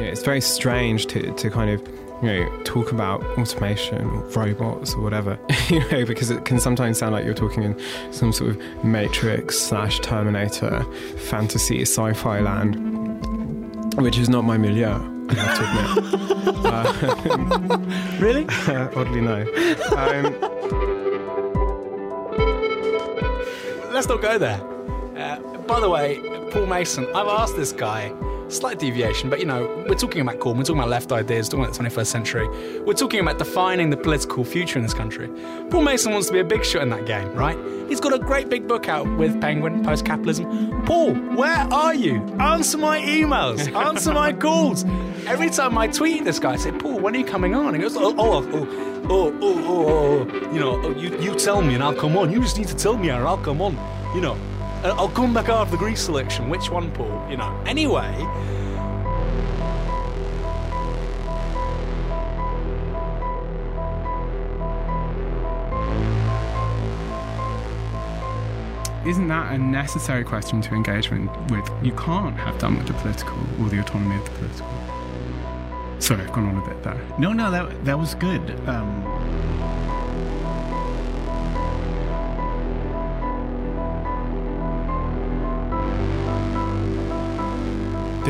Yeah, 0.00 0.06
it's 0.06 0.24
very 0.24 0.40
strange 0.40 1.06
to, 1.06 1.32
to 1.32 1.48
kind 1.48 1.70
of 1.70 2.09
you 2.22 2.28
know, 2.28 2.62
talk 2.64 2.92
about 2.92 3.22
automation 3.38 4.04
or 4.10 4.20
robots 4.28 4.94
or 4.94 5.00
whatever, 5.00 5.38
you 5.68 5.80
know, 5.90 6.04
because 6.04 6.30
it 6.30 6.44
can 6.44 6.60
sometimes 6.60 6.98
sound 6.98 7.12
like 7.12 7.24
you're 7.24 7.34
talking 7.34 7.62
in 7.62 7.80
some 8.12 8.32
sort 8.32 8.50
of 8.50 8.84
Matrix 8.84 9.58
slash 9.58 10.00
Terminator 10.00 10.84
fantasy 11.16 11.82
sci-fi 11.82 12.40
land, 12.40 13.94
which 13.96 14.18
is 14.18 14.28
not 14.28 14.44
my 14.44 14.58
milieu. 14.58 14.98
I 15.30 15.34
have 15.34 15.56
to 15.58 16.02
admit. 16.02 16.66
uh, 16.66 18.16
really? 18.18 18.46
oddly, 18.96 19.20
no. 19.20 19.42
Um, 19.96 20.60
Let's 23.92 24.08
not 24.08 24.22
go 24.22 24.38
there. 24.38 24.60
Uh, 25.16 25.38
by 25.66 25.80
the 25.80 25.88
way, 25.90 26.18
Paul 26.50 26.66
Mason, 26.66 27.06
I've 27.14 27.26
asked 27.26 27.56
this 27.56 27.72
guy 27.72 28.12
slight 28.50 28.78
deviation, 28.78 29.30
but 29.30 29.38
you 29.38 29.46
know, 29.46 29.84
we're 29.88 29.94
talking 29.94 30.20
about 30.20 30.38
Corbyn, 30.38 30.58
we're 30.58 30.64
talking 30.64 30.78
about 30.78 30.88
left 30.88 31.12
ideas, 31.12 31.48
talking 31.48 31.64
about 31.64 31.76
the 31.76 31.84
21st 31.84 32.06
century. 32.06 32.80
We're 32.80 32.94
talking 32.94 33.20
about 33.20 33.38
defining 33.38 33.90
the 33.90 33.96
political 33.96 34.44
future 34.44 34.78
in 34.78 34.82
this 34.82 34.94
country. 34.94 35.28
Paul 35.70 35.82
Mason 35.82 36.12
wants 36.12 36.26
to 36.28 36.32
be 36.32 36.40
a 36.40 36.44
big 36.44 36.64
shot 36.64 36.82
in 36.82 36.90
that 36.90 37.06
game, 37.06 37.32
right? 37.34 37.56
He's 37.88 38.00
got 38.00 38.12
a 38.12 38.18
great 38.18 38.48
big 38.48 38.68
book 38.68 38.88
out 38.88 39.06
with 39.16 39.40
Penguin, 39.40 39.84
Post 39.84 40.04
Capitalism. 40.04 40.84
Paul, 40.84 41.14
where 41.14 41.66
are 41.72 41.94
you? 41.94 42.16
Answer 42.38 42.78
my 42.78 43.00
emails, 43.00 43.72
answer 43.86 44.12
my 44.12 44.32
calls. 44.32 44.84
Every 45.26 45.50
time 45.50 45.76
I 45.76 45.88
tweet 45.88 46.24
this 46.24 46.38
guy, 46.38 46.52
I 46.52 46.56
say, 46.56 46.72
Paul, 46.72 47.00
when 47.00 47.14
are 47.14 47.18
you 47.18 47.24
coming 47.24 47.54
on? 47.54 47.74
He 47.74 47.80
goes, 47.80 47.96
oh, 47.96 48.14
oh, 48.16 48.16
oh, 48.18 48.50
oh, 48.52 49.08
oh, 49.10 49.38
oh, 49.40 49.64
oh, 49.66 50.28
oh 50.30 50.52
you 50.52 50.60
know, 50.60 50.80
oh, 50.82 50.90
you, 50.90 51.18
you 51.20 51.34
tell 51.34 51.62
me 51.62 51.74
and 51.74 51.82
I'll 51.82 51.94
come 51.94 52.16
on. 52.16 52.32
You 52.32 52.40
just 52.40 52.58
need 52.58 52.68
to 52.68 52.76
tell 52.76 52.96
me 52.96 53.10
and 53.10 53.26
I'll 53.26 53.38
come 53.38 53.60
on, 53.60 53.76
you 54.14 54.20
know. 54.20 54.36
Uh, 54.82 54.94
I'll 54.96 55.10
come 55.10 55.34
back 55.34 55.50
after 55.50 55.72
the 55.72 55.76
Greece 55.76 56.00
selection. 56.00 56.48
Which 56.48 56.70
one, 56.70 56.90
Paul? 56.92 57.26
You 57.30 57.36
know. 57.36 57.62
Anyway. 57.66 58.14
Isn't 69.06 69.28
that 69.28 69.52
a 69.52 69.58
necessary 69.58 70.24
question 70.24 70.62
to 70.62 70.74
engagement 70.74 71.30
with? 71.50 71.68
You 71.82 71.92
can't 71.92 72.36
have 72.36 72.56
done 72.58 72.78
with 72.78 72.86
the 72.86 72.94
political 72.94 73.36
or 73.60 73.68
the 73.68 73.80
autonomy 73.80 74.16
of 74.16 74.24
the 74.24 74.30
political. 74.30 74.70
Sorry, 75.98 76.22
I've 76.22 76.32
gone 76.32 76.46
on 76.46 76.56
a 76.56 76.66
bit 76.66 76.82
there. 76.82 77.00
No, 77.18 77.34
no, 77.34 77.50
that 77.50 77.84
that 77.84 77.98
was 77.98 78.14
good. 78.14 78.50
Um, 78.66 79.04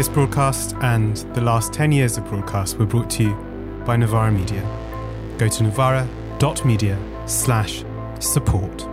This 0.01 0.09
broadcast 0.09 0.75
and 0.81 1.15
the 1.35 1.43
last 1.43 1.75
10 1.75 1.93
years 1.93 2.17
of 2.17 2.25
broadcast 2.25 2.79
were 2.79 2.87
brought 2.87 3.11
to 3.11 3.23
you 3.23 3.35
by 3.85 3.97
Novara 3.97 4.33
Media. 4.33 4.63
Go 5.37 5.47
to 5.47 5.63
novara.media 5.63 6.99
slash 7.27 7.85
support. 8.19 8.90